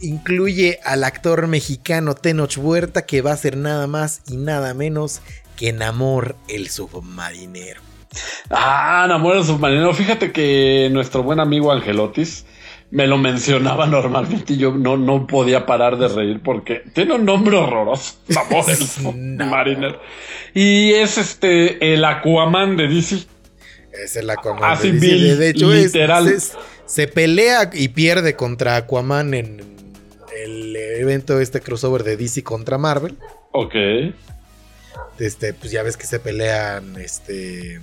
incluye 0.00 0.80
al 0.84 1.04
actor 1.04 1.46
mexicano 1.48 2.14
Tenoch 2.14 2.56
Huerta 2.56 3.04
que 3.04 3.20
va 3.20 3.32
a 3.32 3.36
ser 3.36 3.58
nada 3.58 3.86
más 3.86 4.22
y 4.26 4.38
nada 4.38 4.72
menos 4.72 5.20
que 5.56 5.74
Namor 5.74 6.34
el 6.48 6.70
submarinero. 6.70 7.82
Ah, 8.48 9.04
Namor 9.06 9.36
el 9.36 9.44
submarino. 9.44 9.92
Fíjate 9.92 10.32
que 10.32 10.88
nuestro 10.90 11.22
buen 11.22 11.38
amigo 11.38 11.72
Angelotis 11.72 12.46
me 12.90 13.06
lo 13.06 13.18
mencionaba 13.18 13.84
normalmente 13.86 14.54
y 14.54 14.56
yo 14.56 14.72
no, 14.72 14.96
no 14.96 15.26
podía 15.26 15.66
parar 15.66 15.98
de 15.98 16.08
reír 16.08 16.40
porque 16.42 16.84
tiene 16.94 17.16
un 17.16 17.26
nombre 17.26 17.58
horroroso. 17.58 18.14
Namor 18.28 18.64
el 18.70 18.76
submarino. 18.78 19.88
Y 20.54 20.94
es 20.94 21.18
este 21.18 21.92
el 21.92 22.02
Aquaman 22.02 22.78
de 22.78 22.88
DC. 22.88 23.31
Es 23.92 24.16
el 24.16 24.28
Aquaman. 24.30 24.72
Así 24.72 24.90
de 24.90 24.98
DC. 24.98 25.06
vil, 25.06 25.22
de, 25.28 25.36
de 25.36 25.48
hecho, 25.50 25.72
literal. 25.72 26.28
es- 26.28 26.52
se 26.86 27.06
pelea 27.08 27.70
y 27.72 27.88
pierde 27.88 28.34
contra 28.36 28.76
Aquaman 28.76 29.34
en 29.34 29.62
el 30.44 30.76
evento 30.76 31.40
este 31.40 31.60
crossover 31.60 32.02
de 32.04 32.16
DC 32.16 32.42
contra 32.42 32.78
Marvel. 32.78 33.16
Ok. 33.52 33.74
Este, 35.18 35.54
pues 35.54 35.70
ya 35.70 35.82
ves 35.82 35.96
que 35.96 36.06
se 36.06 36.18
pelean, 36.18 36.96
este, 36.96 37.80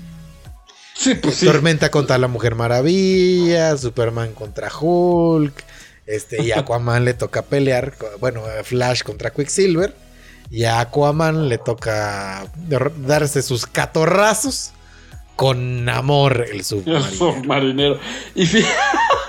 Sí, 0.95 1.15
pues 1.15 1.35
sí. 1.35 1.45
Tormenta 1.45 1.89
contra 1.89 2.17
la 2.17 2.27
Mujer 2.27 2.55
Maravilla, 2.55 3.77
Superman 3.77 4.33
contra 4.33 4.69
Hulk, 4.75 5.53
este, 6.05 6.43
y 6.43 6.51
a 6.51 6.59
Aquaman 6.59 7.05
le 7.05 7.13
toca 7.13 7.43
pelear, 7.43 7.93
bueno, 8.19 8.41
Flash 8.63 9.03
contra 9.03 9.31
Quicksilver, 9.31 9.93
y 10.51 10.65
a 10.65 10.81
Aquaman 10.81 11.47
le 11.47 11.57
toca 11.57 12.45
dar- 12.67 12.91
darse 13.01 13.41
sus 13.41 13.65
catorrazos 13.65 14.71
con 15.39 15.85
Namor 15.85 16.47
el 16.49 16.57
El 16.57 16.63
submarino. 16.65 17.01
submarinero. 17.11 17.99
Y 18.35 18.43
fí- 18.43 18.65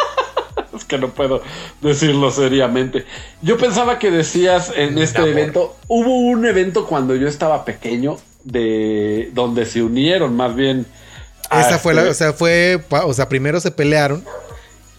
es 0.77 0.85
que 0.85 0.99
no 0.99 1.11
puedo 1.15 1.41
decirlo 1.81 2.33
seriamente. 2.33 3.05
Yo 3.43 3.57
pensaba 3.57 4.01
que 4.01 4.11
decías 4.11 4.73
en 4.75 4.99
este 4.99 5.23
evento, 5.23 5.77
hubo 5.87 6.19
un 6.19 6.45
evento 6.47 6.89
cuando 6.89 7.15
yo 7.15 7.29
estaba 7.29 7.65
pequeño 7.65 8.17
de 8.43 9.31
donde 9.35 9.67
se 9.67 9.85
unieron 9.85 10.35
más 10.35 10.57
bien. 10.57 10.85
Esa 11.53 11.79
fue 11.79 11.95
la, 11.95 12.01
este- 12.01 12.11
o 12.11 12.15
sea, 12.15 12.33
fue, 12.33 12.81
o 12.91 13.15
sea, 13.15 13.29
primero 13.29 13.61
se 13.61 13.71
pelearon. 13.71 14.25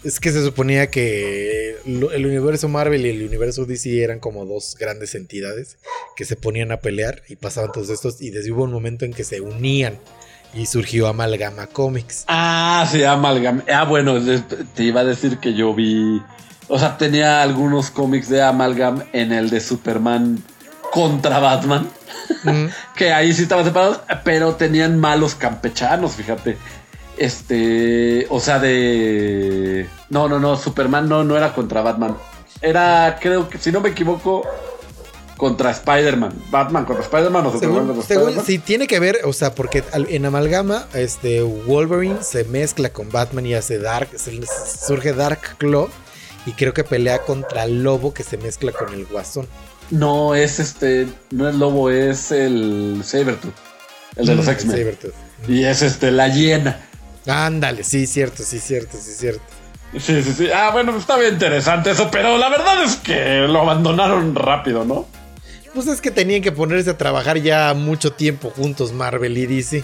Es 0.04 0.18
que 0.18 0.32
se 0.32 0.42
suponía 0.42 0.90
que 0.90 1.76
el 1.84 2.26
universo 2.26 2.68
Marvel 2.70 3.04
y 3.04 3.10
el 3.10 3.22
universo 3.26 3.66
DC 3.66 4.02
eran 4.02 4.18
como 4.18 4.46
dos 4.46 4.76
grandes 4.80 5.14
entidades 5.14 5.76
que 6.16 6.24
se 6.24 6.36
ponían 6.36 6.72
a 6.72 6.78
pelear 6.78 7.20
y 7.28 7.36
pasaban 7.36 7.70
todos 7.70 7.90
estos 7.90 8.22
y 8.22 8.30
desde 8.30 8.50
hubo 8.50 8.64
un 8.64 8.72
momento 8.72 9.04
en 9.04 9.12
que 9.12 9.24
se 9.24 9.42
unían 9.42 9.98
Y 10.54 10.66
surgió 10.66 11.08
Amalgama 11.08 11.66
Comics. 11.66 12.24
Ah, 12.28 12.86
sí, 12.90 13.02
Amalgam. 13.04 13.62
Ah, 13.72 13.84
bueno, 13.84 14.14
te 14.74 14.82
iba 14.82 15.00
a 15.00 15.04
decir 15.04 15.38
que 15.38 15.54
yo 15.54 15.74
vi. 15.74 16.22
O 16.68 16.78
sea, 16.78 16.98
tenía 16.98 17.42
algunos 17.42 17.90
cómics 17.90 18.28
de 18.28 18.42
Amalgam 18.42 19.02
en 19.12 19.32
el 19.32 19.48
de 19.50 19.60
Superman 19.60 20.42
contra 20.92 21.38
Batman. 21.38 21.88
Mm. 22.44 22.66
que 22.96 23.12
ahí 23.12 23.32
sí 23.32 23.42
estaban 23.42 23.64
separados, 23.64 24.00
pero 24.24 24.54
tenían 24.54 24.98
malos 24.98 25.34
campechanos, 25.34 26.12
fíjate. 26.12 26.58
Este, 27.16 28.26
o 28.30 28.40
sea, 28.40 28.58
de. 28.58 29.88
No, 30.10 30.28
no, 30.28 30.38
no, 30.38 30.56
Superman 30.56 31.08
no, 31.08 31.24
no 31.24 31.36
era 31.36 31.54
contra 31.54 31.80
Batman. 31.80 32.16
Era, 32.60 33.18
creo 33.20 33.48
que, 33.48 33.58
si 33.58 33.72
no 33.72 33.80
me 33.80 33.90
equivoco, 33.90 34.46
contra 35.42 35.72
Spider-Man. 35.72 36.32
Batman 36.52 36.84
contra 36.84 37.02
Spider-Man 37.02 37.46
o 37.46 37.50
Superman 37.50 37.86
contra 37.88 38.02
Spider-Man. 38.02 38.44
sí, 38.46 38.60
tiene 38.60 38.86
que 38.86 39.00
ver, 39.00 39.18
o 39.24 39.32
sea, 39.32 39.56
porque 39.56 39.82
en 39.92 40.24
Amalgama, 40.24 40.86
este 40.94 41.42
Wolverine 41.42 42.22
se 42.22 42.44
mezcla 42.44 42.90
con 42.90 43.08
Batman 43.10 43.44
y 43.46 43.54
hace 43.54 43.80
Dark, 43.80 44.10
surge 44.16 45.12
Dark 45.12 45.56
Claw 45.58 45.88
y 46.46 46.52
creo 46.52 46.72
que 46.72 46.84
pelea 46.84 47.22
contra 47.22 47.66
Lobo 47.66 48.14
que 48.14 48.22
se 48.22 48.36
mezcla 48.36 48.70
con 48.70 48.94
el 48.94 49.04
Guasón. 49.04 49.48
No, 49.90 50.36
es 50.36 50.60
este, 50.60 51.08
no 51.32 51.48
es 51.48 51.56
Lobo, 51.56 51.90
es 51.90 52.30
el 52.30 53.02
Sabertooth, 53.04 53.52
el 54.14 54.26
de 54.26 54.34
los 54.36 54.46
Mm, 54.46 54.50
X-Men. 54.50 54.96
Y 55.48 55.64
es 55.64 55.82
este, 55.82 56.12
la 56.12 56.28
hiena. 56.28 56.88
Ándale, 57.26 57.82
sí, 57.82 58.06
cierto, 58.06 58.44
sí, 58.44 58.60
cierto, 58.60 58.96
sí, 58.96 59.10
cierto. 59.12 59.42
Sí, 59.98 60.22
sí, 60.22 60.34
sí. 60.38 60.48
Ah, 60.54 60.70
bueno, 60.72 60.96
está 60.96 61.18
bien 61.18 61.32
interesante 61.32 61.90
eso, 61.90 62.10
pero 62.12 62.38
la 62.38 62.48
verdad 62.48 62.84
es 62.84 62.94
que 62.94 63.40
lo 63.48 63.60
abandonaron 63.62 64.36
rápido, 64.36 64.84
¿no? 64.84 65.08
Pues 65.74 65.86
es 65.86 66.00
que 66.00 66.10
tenían 66.10 66.42
que 66.42 66.52
ponerse 66.52 66.90
a 66.90 66.98
trabajar 66.98 67.38
ya 67.38 67.72
mucho 67.74 68.12
tiempo 68.12 68.50
juntos 68.50 68.92
Marvel 68.92 69.36
y 69.38 69.46
DC. 69.46 69.82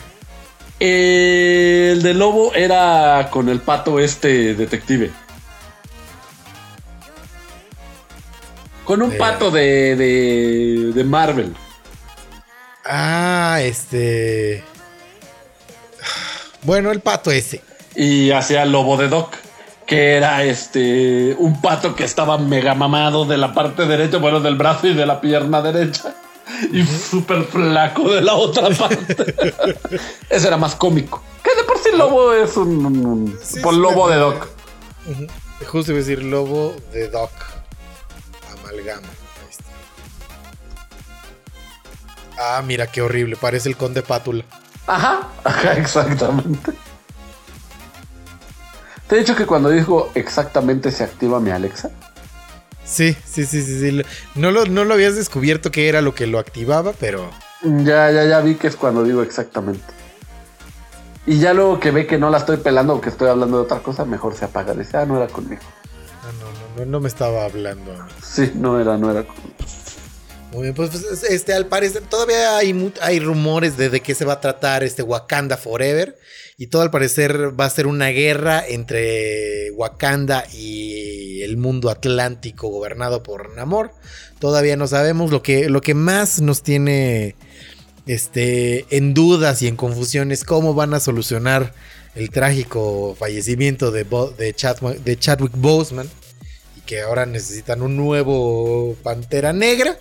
El 0.81 2.03
de 2.03 2.15
Lobo 2.15 2.55
era 2.55 3.29
con 3.31 3.49
el 3.49 3.61
pato 3.61 3.99
este 3.99 4.55
detective. 4.55 5.11
Con 8.85 9.03
un 9.03 9.13
Eh. 9.13 9.17
pato 9.17 9.51
de, 9.51 9.97
de, 9.97 10.93
de 10.95 11.05
Marvel. 11.05 11.55
Ah, 12.85 13.59
este. 13.63 14.63
Bueno, 16.63 16.91
el 16.91 17.01
pato 17.01 17.31
ese. 17.31 17.63
Y 17.95 18.31
hacía 18.31 18.65
Lobo 18.65 18.97
de 18.97 19.09
Doc. 19.09 19.35
Que 19.89 20.17
era 20.17 20.45
este. 20.45 21.35
Un 21.39 21.61
pato 21.63 21.95
que 21.97 22.05
estaba 22.05 22.37
mega 22.39 22.75
mamado 22.75 23.25
de 23.25 23.39
la 23.39 23.53
parte 23.55 23.87
derecha, 23.87 24.19
bueno, 24.19 24.39
del 24.41 24.55
brazo 24.57 24.87
y 24.87 24.95
de 24.95 25.07
la 25.07 25.21
pierna 25.21 25.63
derecha. 25.63 26.15
Y 26.73 26.85
súper 26.85 27.45
flaco 27.45 28.11
de 28.11 28.21
la 28.21 28.35
otra 28.35 28.69
parte. 28.79 29.35
Ese 30.29 30.47
era 30.47 30.57
más 30.59 30.75
cómico. 30.77 31.23
Que 31.43 31.55
de 31.57 31.65
por 31.65 31.79
sí 31.79 31.89
Lobo 31.97 32.33
es 32.35 32.57
un. 32.57 32.85
un- 32.87 33.07
un- 33.07 33.39
Sí, 33.43 33.61
por 33.61 33.73
es 33.73 33.81
Lobo 33.81 34.09
de 34.11 34.17
Doc. 34.17 34.47
Justo 35.67 35.93
iba 35.93 35.99
a 35.99 36.03
decir 36.05 36.23
lobo 36.23 36.77
de 36.93 37.09
Doc. 37.09 37.31
Amalgama. 38.53 39.09
Ahí 39.09 39.49
está. 39.51 39.65
Ah, 42.39 42.63
mira 42.65 42.87
qué 42.89 43.01
horrible. 43.03 43.37
Parece 43.37 43.69
el 43.71 43.77
conde 43.77 44.03
Pátula. 44.03 44.45
Ajá, 44.87 45.29
ajá, 45.45 45.73
exactamente. 45.79 46.73
Te 49.09 49.17
he 49.17 49.19
dicho 49.21 49.35
que 49.35 49.47
cuando 49.47 49.71
dijo 49.71 50.11
exactamente 50.15 50.93
se 50.93 51.03
activa 51.03 51.41
mi 51.41 51.51
Alexa. 51.51 51.91
Sí, 52.85 53.17
sí, 53.25 53.47
sí, 53.47 53.63
sí. 53.63 53.81
sí. 53.81 54.03
No, 54.35 54.51
lo, 54.51 54.67
no 54.67 54.85
lo 54.85 54.95
habías 54.95 55.17
descubierto 55.17 55.71
que 55.71 55.89
era 55.89 56.03
lo 56.03 56.15
que 56.15 56.27
lo 56.27 56.39
activaba, 56.39 56.93
pero. 56.93 57.31
Ya, 57.63 58.11
ya, 58.11 58.25
ya 58.25 58.41
vi 58.41 58.55
que 58.57 58.67
es 58.67 58.77
cuando 58.77 59.05
digo 59.05 59.23
exactamente. 59.23 59.83
Y 61.27 61.39
ya 61.39 61.53
luego 61.53 61.81
que 61.81 61.91
ve 61.91 62.07
que 62.07 62.19
no 62.19 62.31
la 62.31 62.39
estoy 62.39 62.59
pelando 62.59 62.95
o 62.95 63.01
que 63.01 63.09
estoy 63.09 63.29
hablando 63.29 63.59
de 63.59 63.63
otra 63.65 63.81
cosa, 63.81 64.05
mejor 64.05 64.35
se 64.35 64.45
apaga. 64.45 64.75
Dice, 64.75 64.97
ah, 64.99 65.07
no 65.07 65.17
era 65.17 65.27
conmigo. 65.27 65.63
Ah, 66.23 66.33
no, 66.41 66.79
no, 66.79 66.85
no, 66.85 66.91
no 66.91 67.01
me 67.01 67.09
estaba 67.09 67.45
hablando. 67.45 67.93
Sí, 68.23 68.53
no 68.55 68.79
era, 68.79 68.97
no 68.99 69.11
era 69.11 69.25
conmigo. 69.25 69.55
Muy 70.53 70.63
bien, 70.63 70.75
pues, 70.75 70.91
pues, 70.91 71.23
este, 71.25 71.53
al 71.53 71.67
parecer 71.67 72.03
todavía 72.09 72.57
hay, 72.57 72.93
hay 73.03 73.21
rumores 73.21 73.77
de, 73.77 73.91
de 73.91 74.01
qué 74.01 74.15
se 74.15 74.25
va 74.25 74.35
a 74.35 74.41
tratar 74.41 74.83
este 74.83 75.03
Wakanda 75.03 75.57
Forever. 75.57 76.17
Y 76.61 76.69
todo 76.69 76.83
al 76.83 76.91
parecer 76.91 77.59
va 77.59 77.67
a 77.67 77.71
ser 77.71 77.87
una 77.87 78.09
guerra 78.09 78.65
entre 78.67 79.71
Wakanda 79.73 80.45
y 80.53 81.43
el 81.43 81.57
mundo 81.57 81.89
atlántico 81.89 82.69
gobernado 82.69 83.23
por 83.23 83.55
Namor. 83.55 83.93
Todavía 84.41 84.77
no 84.77 84.89
sabemos 84.89 85.31
lo 85.31 85.41
que, 85.41 85.69
lo 85.69 85.81
que 85.81 85.95
más 85.95 86.41
nos 86.41 86.65
tiene 86.65 87.37
este, 88.07 88.87
en 88.91 89.15
dudas 89.15 89.63
y 89.63 89.69
en 89.69 89.77
confusión 89.77 90.33
es 90.33 90.43
cómo 90.43 90.75
van 90.75 90.95
a 90.95 91.01
solucionar 91.01 91.75
el 92.17 92.31
trágico 92.31 93.15
fallecimiento 93.17 93.93
de, 93.93 94.05
Chadwick, 94.57 94.99
de 95.05 95.17
Chadwick 95.17 95.53
Boseman. 95.55 96.09
Y 96.77 96.81
que 96.81 97.03
ahora 97.03 97.25
necesitan 97.25 97.83
un 97.83 97.97
nuevo 97.97 98.97
Pantera 99.05 99.53
Negra. 99.53 99.97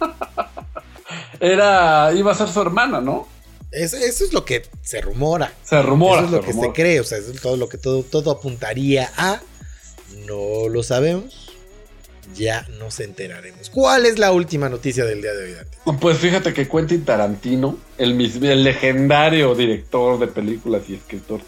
Era, 1.40 2.12
iba 2.12 2.32
a 2.32 2.34
ser 2.34 2.48
su 2.48 2.60
hermana, 2.60 3.00
¿no? 3.00 3.26
Eso, 3.70 3.96
eso 3.96 4.24
es 4.24 4.32
lo 4.32 4.44
que 4.44 4.62
se 4.82 5.00
rumora. 5.00 5.52
Se 5.64 5.80
rumora. 5.80 6.22
eso 6.22 6.26
es 6.26 6.32
lo 6.32 6.40
que 6.40 6.52
rumora. 6.52 6.68
se 6.68 6.74
cree. 6.74 7.00
O 7.00 7.04
sea, 7.04 7.18
eso 7.18 7.32
es 7.32 7.40
todo 7.40 7.56
lo 7.56 7.68
que 7.68 7.78
todo, 7.78 8.02
todo 8.02 8.30
apuntaría 8.30 9.10
a. 9.16 9.40
No 10.26 10.68
lo 10.68 10.82
sabemos. 10.82 11.50
Ya 12.34 12.66
nos 12.78 13.00
enteraremos. 13.00 13.70
¿Cuál 13.70 14.06
es 14.06 14.18
la 14.18 14.32
última 14.32 14.68
noticia 14.68 15.04
del 15.04 15.22
día 15.22 15.32
de 15.32 15.44
hoy, 15.44 15.52
Dante? 15.52 15.78
Pues 16.00 16.18
fíjate 16.18 16.52
que 16.52 16.68
Quentin 16.68 17.04
Tarantino, 17.04 17.76
el, 17.98 18.20
el 18.20 18.64
legendario 18.64 19.54
director 19.54 20.18
de 20.18 20.28
películas 20.28 20.82
y 20.88 20.94
escritor, 20.94 21.40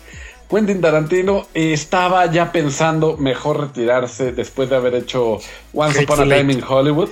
Quentin 0.52 0.80
Tarantino 0.80 1.46
estaba 1.54 2.30
ya 2.30 2.52
pensando 2.52 3.16
mejor 3.16 3.60
retirarse 3.60 4.32
después 4.32 4.68
de 4.68 4.76
haber 4.76 4.94
hecho 4.96 5.38
Once 5.72 6.04
Upon 6.04 6.20
a 6.32 6.36
Time 6.36 6.52
in 6.52 6.62
Hollywood. 6.62 7.08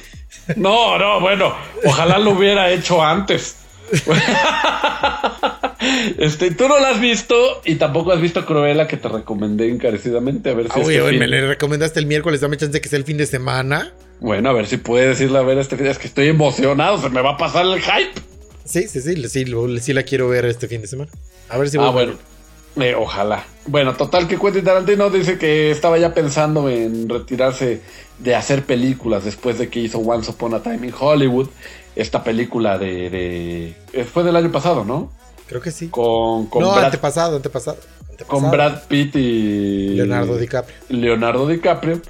No, 0.56 0.98
no, 0.98 1.20
bueno, 1.20 1.54
ojalá 1.84 2.18
lo 2.18 2.30
hubiera 2.30 2.70
hecho 2.70 3.02
antes. 3.02 3.56
Este, 6.18 6.50
tú 6.50 6.68
no 6.68 6.78
la 6.78 6.90
has 6.90 7.00
visto 7.00 7.34
y 7.64 7.76
tampoco 7.76 8.12
has 8.12 8.20
visto 8.20 8.44
Cruella 8.44 8.86
que 8.86 8.96
te 8.96 9.08
recomendé 9.08 9.68
encarecidamente. 9.68 10.50
A 10.50 10.54
ver 10.54 10.66
si 10.66 10.72
Ah, 10.78 10.82
este 10.82 11.00
oye, 11.02 11.18
me 11.18 11.26
le 11.26 11.46
recomendaste 11.46 11.98
el 12.00 12.06
miércoles. 12.06 12.40
Dame 12.40 12.56
chance 12.56 12.72
de 12.72 12.80
que 12.80 12.88
sea 12.88 12.98
el 12.98 13.04
fin 13.04 13.16
de 13.16 13.26
semana. 13.26 13.92
Bueno, 14.20 14.50
a 14.50 14.52
ver 14.52 14.66
si 14.66 14.76
puedes 14.76 15.20
irla 15.20 15.38
a 15.40 15.42
ver 15.42 15.58
este 15.58 15.76
fin. 15.76 15.86
Es 15.86 15.98
que 15.98 16.06
estoy 16.06 16.28
emocionado, 16.28 17.00
se 17.00 17.08
me 17.08 17.22
va 17.22 17.30
a 17.30 17.36
pasar 17.36 17.64
el 17.64 17.80
hype. 17.80 18.20
Sí, 18.64 18.86
sí, 18.88 19.00
sí. 19.00 19.16
Sí, 19.28 19.44
sí 19.80 19.92
la 19.92 20.02
quiero 20.02 20.28
ver 20.28 20.44
este 20.44 20.68
fin 20.68 20.82
de 20.82 20.86
semana. 20.86 21.10
A 21.48 21.56
ver 21.58 21.68
si 21.70 21.78
Ah, 21.78 21.80
voy 21.80 21.88
a 21.88 21.92
bueno. 21.92 22.12
Eh, 22.82 22.94
ojalá. 22.94 23.44
Bueno, 23.66 23.94
total 23.94 24.26
que 24.26 24.38
Quentin 24.38 24.64
Tarantino 24.64 25.10
dice 25.10 25.38
que 25.38 25.70
estaba 25.70 25.98
ya 25.98 26.14
pensando 26.14 26.68
en 26.68 27.08
retirarse 27.08 27.80
de 28.18 28.34
hacer 28.34 28.64
películas 28.64 29.24
después 29.24 29.58
de 29.58 29.68
que 29.68 29.80
hizo 29.80 29.98
Once 29.98 30.30
Upon 30.30 30.54
a 30.54 30.62
Time 30.62 30.86
in 30.88 30.94
Hollywood. 30.98 31.48
Esta 31.96 32.22
película 32.24 32.78
de... 32.78 33.10
de- 33.10 33.74
eh, 33.92 34.04
fue 34.04 34.22
del 34.24 34.36
año 34.36 34.50
pasado, 34.52 34.84
¿no? 34.84 35.10
Creo 35.46 35.60
que 35.60 35.70
sí. 35.70 35.88
Con, 35.88 36.46
con, 36.46 36.62
no, 36.62 36.72
Brad, 36.72 36.84
antepasado, 36.86 37.36
antepasado. 37.36 37.78
antepasado. 38.10 38.40
con 38.40 38.50
Brad 38.50 38.82
Pitt 38.88 39.16
y... 39.16 39.88
Leonardo 39.94 40.36
DiCaprio. 40.38 40.76
Leonardo 40.88 41.46
DiCaprio. 41.48 42.00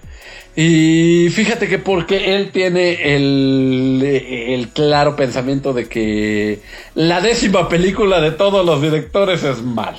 Y 0.57 1.29
fíjate 1.31 1.69
que 1.69 1.79
porque 1.79 2.35
él 2.37 2.51
tiene 2.53 3.17
el, 3.17 4.03
el 4.03 4.69
claro 4.69 5.17
pensamiento 5.17 5.73
de 5.73 5.89
que 5.89 6.61
la 6.95 7.21
décima 7.21 7.69
película 7.69 8.21
de 8.21 8.33
todos 8.33 8.67
los 8.67 8.83
directores 8.83 9.43
es 9.45 9.63
mal. 9.63 9.97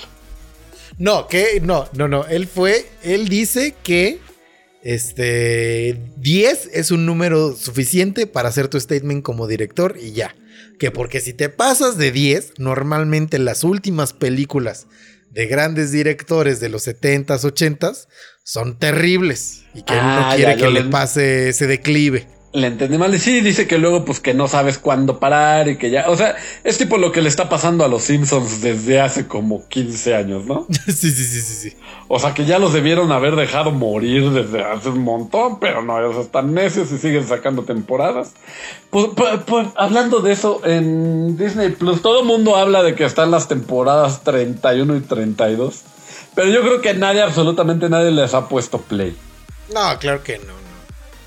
No, 1.01 1.27
que 1.27 1.59
no, 1.61 1.89
no, 1.93 2.07
no. 2.07 2.25
Él 2.27 2.45
fue, 2.47 2.85
él 3.03 3.27
dice 3.27 3.73
que 3.83 4.19
este 4.83 5.99
10 6.17 6.69
es 6.73 6.91
un 6.91 7.05
número 7.05 7.55
suficiente 7.55 8.27
para 8.27 8.49
hacer 8.49 8.67
tu 8.67 8.79
statement 8.79 9.23
como 9.23 9.47
director 9.47 9.97
y 10.01 10.11
ya. 10.11 10.35
Que 10.79 10.91
porque 10.91 11.19
si 11.19 11.33
te 11.33 11.49
pasas 11.49 11.97
de 11.97 12.11
10, 12.11 12.53
normalmente 12.59 13.39
las 13.39 13.63
últimas 13.63 14.13
películas 14.13 14.87
de 15.31 15.47
grandes 15.47 15.91
directores 15.91 16.59
de 16.59 16.69
los 16.69 16.85
70s, 16.87 17.45
80s 17.45 18.07
son 18.43 18.77
terribles 18.77 19.63
y 19.73 19.83
que 19.83 19.93
él 19.93 19.99
Ah, 20.01 20.27
no 20.29 20.35
quiere 20.35 20.51
ya, 20.51 20.57
que 20.65 20.71
le- 20.71 20.83
pase 20.83 21.49
ese 21.49 21.65
declive. 21.67 22.27
Le 22.53 22.67
entendí 22.67 22.97
mal. 22.97 23.13
Y 23.15 23.19
sí, 23.19 23.39
dice 23.39 23.65
que 23.65 23.77
luego, 23.77 24.03
pues 24.03 24.19
que 24.19 24.33
no 24.33 24.47
sabes 24.47 24.77
cuándo 24.77 25.19
parar 25.19 25.69
y 25.69 25.77
que 25.77 25.89
ya. 25.89 26.09
O 26.09 26.17
sea, 26.17 26.35
es 26.63 26.77
tipo 26.77 26.97
lo 26.97 27.11
que 27.11 27.21
le 27.21 27.29
está 27.29 27.47
pasando 27.47 27.85
a 27.85 27.87
los 27.87 28.03
Simpsons 28.03 28.61
desde 28.61 28.99
hace 28.99 29.25
como 29.27 29.67
15 29.69 30.15
años, 30.15 30.45
¿no? 30.45 30.67
sí, 30.85 30.91
sí, 30.91 31.11
sí, 31.11 31.41
sí, 31.41 31.69
sí. 31.69 31.77
O 32.09 32.19
sea, 32.19 32.33
que 32.33 32.45
ya 32.45 32.59
los 32.59 32.73
debieron 32.73 33.11
haber 33.13 33.37
dejado 33.37 33.71
morir 33.71 34.31
desde 34.31 34.63
hace 34.63 34.89
un 34.89 34.99
montón, 34.99 35.59
pero 35.59 35.81
no, 35.81 35.97
ellos 35.97 36.17
están 36.17 36.53
necios 36.53 36.91
y 36.91 36.97
siguen 36.97 37.25
sacando 37.25 37.63
temporadas. 37.63 38.33
Pues, 38.89 39.07
pues, 39.15 39.39
pues, 39.45 39.67
hablando 39.75 40.19
de 40.19 40.33
eso, 40.33 40.61
en 40.65 41.37
Disney 41.37 41.69
Plus, 41.69 42.01
todo 42.01 42.19
el 42.19 42.25
mundo 42.25 42.57
habla 42.57 42.83
de 42.83 42.95
que 42.95 43.05
están 43.05 43.31
las 43.31 43.47
temporadas 43.47 44.23
31 44.23 44.97
y 44.97 45.01
32. 45.01 45.83
Pero 46.35 46.49
yo 46.49 46.61
creo 46.61 46.81
que 46.81 46.93
nadie, 46.93 47.21
absolutamente 47.21 47.87
nadie 47.89 48.11
les 48.11 48.33
ha 48.33 48.49
puesto 48.49 48.79
play. 48.79 49.15
No, 49.73 49.97
claro 49.99 50.21
que 50.23 50.37
no, 50.39 50.45
no. 50.45 50.60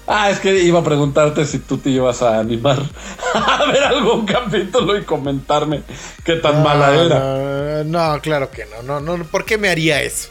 Ah, 0.07 0.29
es 0.31 0.39
que 0.39 0.63
iba 0.63 0.81
a 0.81 0.85
preguntarte 0.85 1.47
si 1.47 1.59
tú 1.61 1.79
te 1.79 1.89
ibas 1.91 2.21
a 2.23 2.39
animar 2.39 2.79
a 3.35 3.65
ver 3.67 3.83
algún 3.85 4.27
capítulo 4.27 4.99
y 4.99 5.03
comentarme 5.05 5.83
qué 6.25 6.35
tan 6.37 6.63
mala 6.63 6.95
era. 6.95 7.85
No, 7.85 8.13
no, 8.15 8.21
claro 8.21 8.51
que 8.51 8.67
no, 8.67 8.83
no, 9.01 9.17
no. 9.17 9.25
¿Por 9.25 9.45
qué 9.47 9.57
me 9.57 9.69
haría 9.71 10.03
eso? 10.03 10.29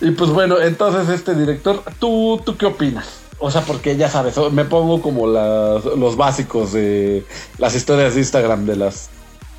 Y 0.00 0.10
pues 0.10 0.30
bueno, 0.30 0.60
entonces 0.60 1.08
este 1.08 1.34
director, 1.34 1.82
¿tú, 2.00 2.40
tú 2.44 2.56
qué 2.56 2.66
opinas? 2.66 3.20
O 3.38 3.50
sea, 3.50 3.60
porque 3.62 3.96
ya 3.96 4.08
sabes, 4.08 4.36
me 4.52 4.64
pongo 4.64 5.00
como 5.02 5.26
las- 5.26 5.84
los 5.84 6.16
básicos 6.16 6.72
de 6.72 7.24
las 7.58 7.74
historias 7.74 8.14
de 8.14 8.20
Instagram 8.20 8.66
de 8.66 8.76
las 8.76 9.10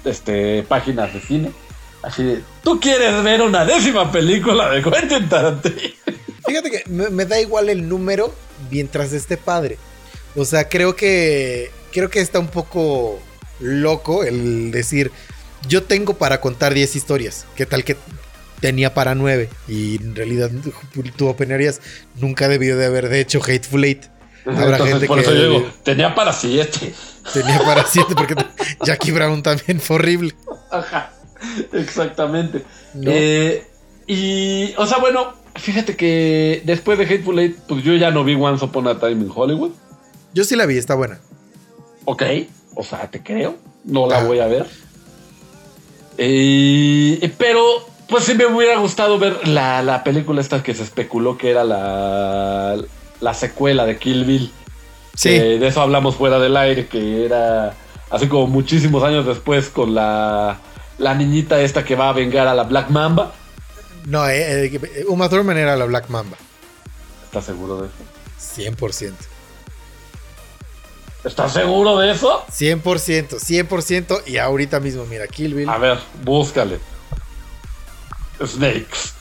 este, 0.03 0.63
páginas 0.63 1.13
de 1.13 1.21
cine. 1.21 1.51
Así 2.01 2.23
de, 2.23 2.43
¿tú 2.63 2.79
quieres 2.79 3.23
ver 3.23 3.41
una 3.41 3.63
décima 3.65 4.11
película 4.11 4.69
de 4.69 4.81
Quentin 4.83 5.27
Tarantino? 5.29 5.75
Fíjate 6.47 6.71
que 6.71 6.83
me, 6.89 7.09
me 7.09 7.25
da 7.25 7.39
igual 7.39 7.69
el 7.69 7.87
número 7.89 8.33
mientras 8.71 9.13
esté 9.13 9.37
padre. 9.37 9.77
O 10.35 10.45
sea, 10.45 10.67
creo 10.69 10.95
que 10.95 11.71
creo 11.91 12.09
que 12.09 12.19
está 12.19 12.39
un 12.39 12.47
poco 12.49 13.19
loco 13.59 14.23
el 14.23 14.71
decir 14.71 15.11
yo 15.67 15.83
tengo 15.83 16.15
para 16.15 16.41
contar 16.41 16.73
10 16.73 16.95
historias. 16.95 17.45
¿Qué 17.55 17.65
tal 17.65 17.83
que 17.83 17.97
tenía 18.59 18.93
para 18.93 19.15
9? 19.15 19.49
Y 19.67 19.95
en 19.95 20.15
realidad 20.15 20.51
tú 21.17 21.27
opinarías 21.27 21.81
nunca 22.15 22.47
debió 22.47 22.77
de 22.77 22.85
haber 22.85 23.09
de 23.09 23.19
hecho 23.19 23.41
Hateful 23.41 23.83
Eight. 23.83 24.03
Habrá 24.45 24.63
Entonces, 24.77 24.87
gente 24.89 25.07
por 25.07 25.17
que 25.17 25.23
eso 25.23 25.33
yo 25.33 25.49
digo, 25.59 25.71
tenía 25.83 26.13
para 26.13 26.31
siete. 26.31 26.93
tenía 27.33 27.59
para 27.63 27.83
7 27.83 28.13
porque 28.15 28.35
Jackie 28.85 29.11
Brown 29.11 29.41
también 29.41 29.79
fue 29.81 29.95
horrible. 29.95 30.35
Ajá, 30.69 31.11
exactamente. 31.73 32.63
¿No? 32.93 33.09
Eh, 33.11 33.65
y, 34.05 34.75
o 34.77 34.85
sea, 34.85 34.99
bueno, 34.99 35.33
fíjate 35.55 35.95
que 35.95 36.61
después 36.65 36.97
de 36.97 37.05
Hateful 37.05 37.39
Eight, 37.39 37.57
pues 37.67 37.83
yo 37.83 37.93
ya 37.95 38.11
no 38.11 38.23
vi 38.23 38.35
Once 38.35 38.63
Upon 38.63 38.87
a 38.87 38.99
Time 38.99 39.23
in 39.23 39.31
Hollywood. 39.33 39.71
Yo 40.33 40.43
sí 40.43 40.55
la 40.55 40.65
vi, 40.65 40.77
está 40.77 40.95
buena. 40.95 41.19
Ok, 42.05 42.23
o 42.75 42.83
sea, 42.83 43.09
te 43.09 43.23
creo, 43.23 43.55
no 43.83 44.07
la 44.07 44.19
Ah. 44.19 44.23
voy 44.23 44.39
a 44.39 44.47
ver. 44.47 44.65
Eh, 46.17 47.33
pero, 47.37 47.61
pues 48.07 48.23
sí 48.25 48.35
me 48.35 48.45
hubiera 48.45 48.77
gustado 48.79 49.17
ver 49.19 49.47
la, 49.47 49.81
la 49.83 50.03
película 50.03 50.41
esta 50.41 50.63
que 50.63 50.73
se 50.73 50.83
especuló 50.83 51.37
que 51.37 51.51
era 51.51 51.63
la, 51.63 52.77
la 53.21 53.33
secuela 53.33 53.85
de 53.85 53.97
Kill 53.97 54.25
Bill. 54.25 54.51
Sí. 55.15 55.29
De 55.29 55.65
eso 55.67 55.81
hablamos 55.81 56.15
fuera 56.15 56.39
del 56.39 56.55
aire, 56.57 56.87
que 56.87 57.25
era 57.25 57.73
así 58.11 58.27
como 58.27 58.47
muchísimos 58.47 59.03
años 59.03 59.25
después 59.25 59.69
con 59.69 59.95
la, 59.95 60.57
la 60.97 61.15
niñita 61.15 61.61
esta 61.61 61.83
que 61.83 61.95
va 61.95 62.09
a 62.09 62.13
vengar 62.13 62.47
a 62.47 62.53
la 62.55 62.63
Black 62.63 62.89
Mamba. 62.89 63.33
No, 64.05 64.27
eh, 64.27 64.65
eh, 64.65 65.05
Uma 65.07 65.29
Thurman 65.29 65.57
era 65.57 65.75
la 65.75 65.85
Black 65.85 66.09
Mamba. 66.09 66.37
¿Estás 67.25 67.45
seguro 67.45 67.81
de 67.81 67.87
eso? 67.87 67.95
100%. 68.39 69.13
¿Estás 71.23 71.53
seguro 71.53 71.97
de 71.97 72.11
eso? 72.11 72.45
100%, 72.47 73.39
100%. 73.39 74.27
Y 74.27 74.37
ahorita 74.37 74.79
mismo, 74.79 75.05
mira, 75.05 75.27
Kill 75.27 75.55
Bill. 75.55 75.69
A 75.69 75.79
ver, 75.79 75.99
búscale. 76.23 76.79
Snakes. 78.45 79.13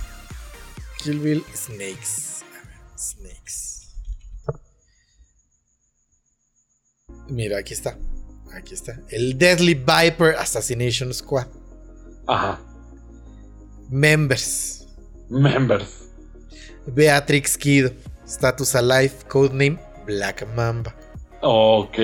Kill 0.99 1.19
Bill 1.19 1.45
Snakes. 1.55 2.43
A 2.43 2.67
ver, 2.67 2.99
Snakes. 2.99 3.89
Mira, 7.29 7.59
aquí 7.59 7.73
está. 7.73 7.97
Aquí 8.55 8.75
está. 8.75 9.01
El 9.09 9.39
Deadly 9.39 9.75
Viper 9.75 10.37
Assassination 10.37 11.13
Squad. 11.15 11.47
Ajá. 12.27 12.61
Members. 13.89 14.74
Members. 15.35 15.87
Beatrix 16.87 17.57
Kido. 17.59 17.91
Status 18.27 18.75
Alive. 18.75 19.13
Codename 19.29 19.79
Black 20.07 20.47
Mamba. 20.55 20.95
Ok, 21.47 21.95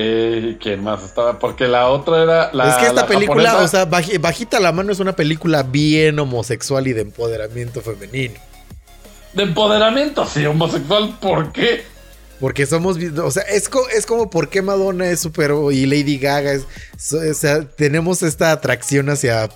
¿quién 0.61 0.83
más 0.83 1.03
estaba? 1.03 1.39
Porque 1.39 1.67
la 1.67 1.89
otra 1.89 2.23
era 2.23 2.51
la. 2.53 2.69
es 2.69 2.77
que 2.77 2.87
esta 2.89 3.03
la 3.03 3.07
película, 3.07 3.51
japonesa. 3.51 3.65
o 3.65 3.69
sea, 3.69 3.91
baji- 3.91 4.21
bajita 4.21 4.61
la 4.61 4.71
mano 4.71 4.93
es 4.93 5.01
una 5.01 5.17
película 5.17 5.63
bien 5.63 6.19
homosexual 6.19 6.87
y 6.87 6.93
de 6.93 7.01
empoderamiento 7.01 7.81
femenino. 7.81 8.35
De 9.33 9.45
empoderamiento, 9.45 10.27
sí, 10.27 10.45
homosexual, 10.45 11.17
¿por 11.21 11.53
qué? 11.53 11.85
Porque 12.39 12.67
somos, 12.67 12.99
o 12.99 13.31
sea, 13.31 13.43
es, 13.45 13.69
co- 13.71 13.89
es 13.89 14.05
como 14.05 14.29
por 14.29 14.49
qué 14.51 14.61
Madonna 14.61 15.09
es 15.09 15.21
super 15.21 15.53
y 15.73 15.87
Lady 15.87 16.19
Gaga 16.19 16.53
es, 16.53 16.67
o 17.13 17.35
sea, 17.35 17.63
tenemos 17.63 18.23
esta 18.23 18.51
atracción 18.53 19.09
hacia 19.09 19.49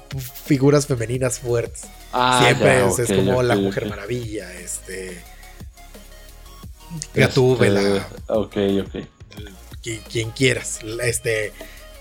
figuras 0.46 0.86
femeninas 0.86 1.40
fuertes. 1.40 1.82
Ah, 2.16 2.40
Siempre 2.44 2.66
ya, 2.78 2.86
es, 2.88 2.98
es 3.00 3.12
como 3.16 3.42
la 3.42 3.56
Mujer. 3.56 3.86
Maravilla, 3.88 4.52
este, 4.54 5.20
Gatúbela, 7.14 7.80
Este, 7.80 8.02
Ok, 8.28 8.56
ok. 8.86 9.06
qui- 9.82 10.00
quien 10.10 10.30
quieras, 10.30 10.78
este, 11.02 11.52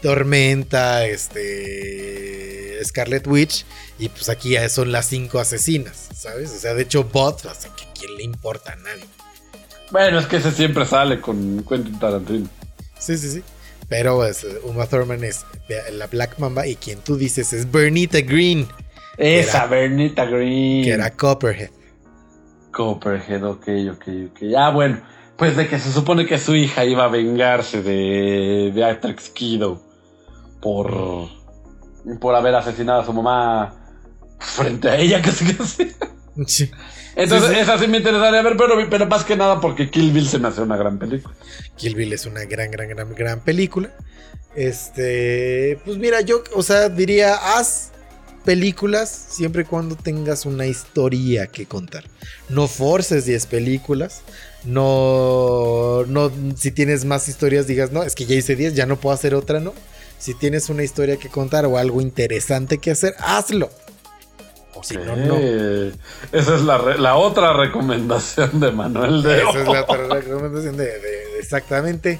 Tormenta, 0.01 1.05
este, 1.05 2.79
Scarlet 2.85 3.25
Witch 3.27 3.65
y 3.97 4.09
pues 4.09 4.29
aquí 4.29 4.51
ya 4.51 4.67
son 4.69 4.91
las 4.91 5.07
cinco 5.07 5.39
asesinas, 5.39 6.09
¿sabes? 6.15 6.51
O 6.51 6.59
sea, 6.59 6.73
de 6.73 6.83
hecho, 6.83 7.05
Bot, 7.05 7.45
así 7.45 7.69
que 7.75 7.85
quién 7.97 8.15
le 8.17 8.23
importa 8.23 8.73
a 8.73 8.75
nadie. 8.75 9.05
Bueno, 9.91 10.19
es 10.19 10.25
que 10.27 10.37
ese 10.37 10.51
siempre 10.51 10.85
sale 10.85 11.19
con 11.21 11.63
Quentin 11.67 11.97
Tarantino. 11.99 12.47
Sí, 12.99 13.17
sí, 13.17 13.29
sí. 13.31 13.43
Pero 13.89 14.15
pues, 14.17 14.45
Uma 14.63 14.87
Thurman 14.87 15.23
es 15.23 15.45
la 15.91 16.07
Black 16.07 16.37
Mamba 16.39 16.65
y 16.67 16.75
quien 16.75 16.99
tú 16.99 17.15
dices 17.17 17.53
es 17.53 17.69
Bernita 17.71 18.21
Green, 18.21 18.67
Esa, 19.17 19.65
Bernita 19.67 20.25
Green. 20.25 20.83
que 20.83 20.91
era 20.91 21.11
Copperhead. 21.11 21.69
Copperhead, 22.71 23.43
ok, 23.43 23.67
ok, 23.91 24.07
ok. 24.31 24.39
Ah, 24.57 24.71
bueno. 24.71 25.01
Pues 25.37 25.57
de 25.57 25.67
que 25.67 25.79
se 25.79 25.91
supone 25.91 26.25
que 26.25 26.37
su 26.37 26.55
hija 26.55 26.85
iba 26.85 27.05
a 27.05 27.07
vengarse 27.07 27.81
de 27.81 28.71
Beatrix 28.73 29.29
Kido 29.29 29.81
por, 30.61 31.27
por 32.19 32.35
haber 32.35 32.53
asesinado 32.55 33.01
a 33.01 33.05
su 33.05 33.13
mamá 33.13 33.75
frente 34.39 34.89
a 34.89 34.97
ella, 34.97 35.21
casi 35.23 35.53
casi. 35.53 35.91
Sí. 36.45 36.71
Entonces, 37.15 37.49
Sí, 37.49 37.55
sí. 37.55 37.61
esa 37.61 37.77
sí 37.77 37.87
me 37.87 37.97
interesaría 37.97 38.41
ver, 38.41 38.55
pero, 38.57 38.75
pero 38.89 39.05
más 39.07 39.23
que 39.23 39.35
nada 39.35 39.59
porque 39.59 39.89
Kill 39.89 40.11
Bill 40.11 40.27
se 40.27 40.39
me 40.39 40.47
hace 40.47 40.61
una 40.61 40.77
gran 40.77 40.97
película. 40.97 41.35
Kill 41.77 41.95
Bill 41.95 42.13
es 42.13 42.25
una 42.25 42.45
gran, 42.45 42.71
gran, 42.71 42.89
gran, 42.89 43.13
gran 43.13 43.39
película. 43.41 43.89
Este, 44.55 45.79
pues 45.85 45.97
mira, 45.97 46.21
yo, 46.21 46.43
o 46.55 46.61
sea, 46.63 46.89
diría, 46.89 47.35
haz 47.35 47.91
películas 48.43 49.09
siempre 49.09 49.63
y 49.63 49.65
cuando 49.65 49.95
tengas 49.95 50.45
una 50.45 50.65
historia 50.67 51.47
que 51.47 51.65
contar. 51.65 52.03
No 52.49 52.67
forces 52.67 53.25
10 53.25 53.45
películas. 53.47 54.21
No, 54.65 56.05
no, 56.07 56.31
si 56.55 56.71
tienes 56.71 57.05
más 57.05 57.27
historias, 57.27 57.67
digas, 57.67 57.91
no, 57.91 58.03
es 58.03 58.15
que 58.15 58.25
ya 58.25 58.35
hice 58.35 58.55
10, 58.55 58.75
ya 58.75 58.85
no 58.85 58.97
puedo 58.97 59.13
hacer 59.13 59.35
otra, 59.35 59.59
¿no? 59.59 59.73
Si 60.19 60.33
tienes 60.33 60.69
una 60.69 60.83
historia 60.83 61.17
que 61.17 61.29
contar 61.29 61.65
o 61.65 61.77
algo 61.77 61.99
interesante 62.01 62.77
que 62.77 62.91
hacer, 62.91 63.15
hazlo. 63.19 63.69
O 64.75 64.83
si 64.83 64.95
no, 64.95 65.15
no. 65.15 65.35
Esa 66.31 66.55
es 66.55 66.61
la, 66.61 66.77
la 66.97 67.15
otra 67.17 67.53
recomendación 67.53 68.59
de 68.59 68.71
Manuel 68.71 69.21
de 69.21 69.37
Esa 69.41 69.61
es 69.61 69.67
la 69.67 69.81
otra 69.83 70.07
recomendación 70.19 70.77
de, 70.77 70.85
de- 70.85 70.99
de 70.99 71.39
exactamente 71.39 72.19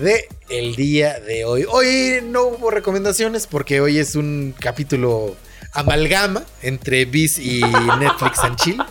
de 0.00 0.28
el 0.50 0.76
día 0.76 1.18
de 1.20 1.44
hoy. 1.44 1.64
Hoy 1.68 2.20
no 2.24 2.44
hubo 2.44 2.70
recomendaciones 2.70 3.46
porque 3.46 3.80
hoy 3.80 3.98
es 3.98 4.14
un 4.14 4.54
capítulo 4.58 5.34
amalgama 5.72 6.44
entre 6.62 7.04
Viz 7.04 7.38
y 7.38 7.60
Netflix 7.98 8.38
and 8.40 8.56
Chill. 8.56 8.82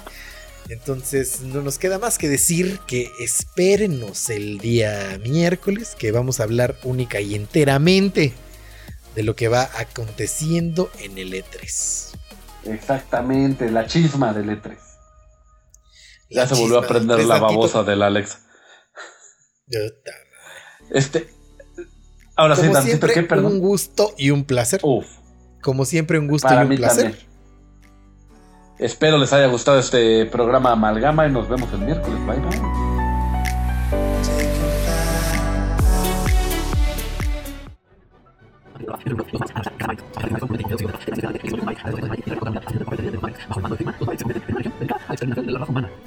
Entonces 0.70 1.42
no 1.42 1.62
nos 1.62 1.80
queda 1.80 1.98
más 1.98 2.18
que 2.20 2.30
decir 2.30 2.80
que 2.86 3.12
espérenos 3.20 4.30
el 4.30 4.60
día 4.60 5.20
miércoles 5.24 5.96
que 5.98 6.12
vamos 6.12 6.40
a 6.40 6.44
hablar 6.44 6.78
única 6.84 7.20
y 7.20 7.34
enteramente 7.34 8.34
de 9.16 9.24
lo 9.24 9.36
que 9.36 9.48
va 9.48 9.70
aconteciendo 9.78 10.92
en 11.00 11.18
el 11.18 11.34
E 11.34 11.44
E3. 11.44 12.18
Exactamente, 12.66 13.72
la 13.72 13.88
chisma 13.88 14.32
del 14.32 14.50
E3. 14.50 14.78
Ya 16.30 16.48
se 16.48 16.54
volvió 16.54 16.78
a 16.80 16.88
prender 16.88 17.24
la 17.26 17.40
babosa 17.40 17.84
del 17.84 18.04
Alexa. 18.04 18.40
Puta 19.66 20.12
Este. 20.92 21.30
Ahora 22.36 22.56
sí, 22.56 22.62
tantito, 22.62 22.82
siempre, 22.84 23.14
¿qué? 23.14 23.24
Perdón. 23.24 23.54
un 23.54 23.60
gusto 23.60 24.14
y 24.18 24.30
un 24.30 24.46
placer. 24.46 24.80
Uf, 24.84 25.08
Como 25.70 25.86
siempre, 25.86 26.17
un 26.17 26.28
gusto 26.28 26.47
para 26.47 26.61
y 26.61 26.63
un 26.63 26.70
mí 26.70 26.78
placer. 26.78 27.11
también. 27.11 27.28
Espero 28.80 29.20
les 29.20 29.32
haya 29.34 29.45
gustado 29.45 29.78
este 29.78 30.26
programa 30.26 30.72
Amalgama 30.72 31.28
y 31.28 31.32
nos 31.32 31.47
vemos 31.47 31.72
el 31.74 31.82
miércoles. 31.82 32.17
Bye, 32.26 32.39
bye. 32.39 32.59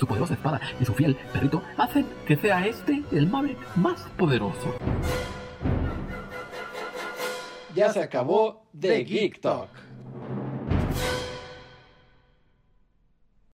Su 0.01 0.07
poderosa 0.09 0.35
espada 0.35 0.61
y 0.81 0.85
su 0.85 0.93
fiel 0.93 1.17
perrito 1.33 1.63
hacen 1.79 2.05
que 2.27 2.35
sea 2.35 2.67
este 2.67 3.05
el 3.13 3.29
Maverick 3.29 3.59
más 3.77 4.01
poderoso. 4.19 4.75
Ya 7.75 7.93
se 7.93 8.01
acabó 8.01 8.67
The 8.79 9.05
Geek 9.05 9.41
Talk. 9.41 9.69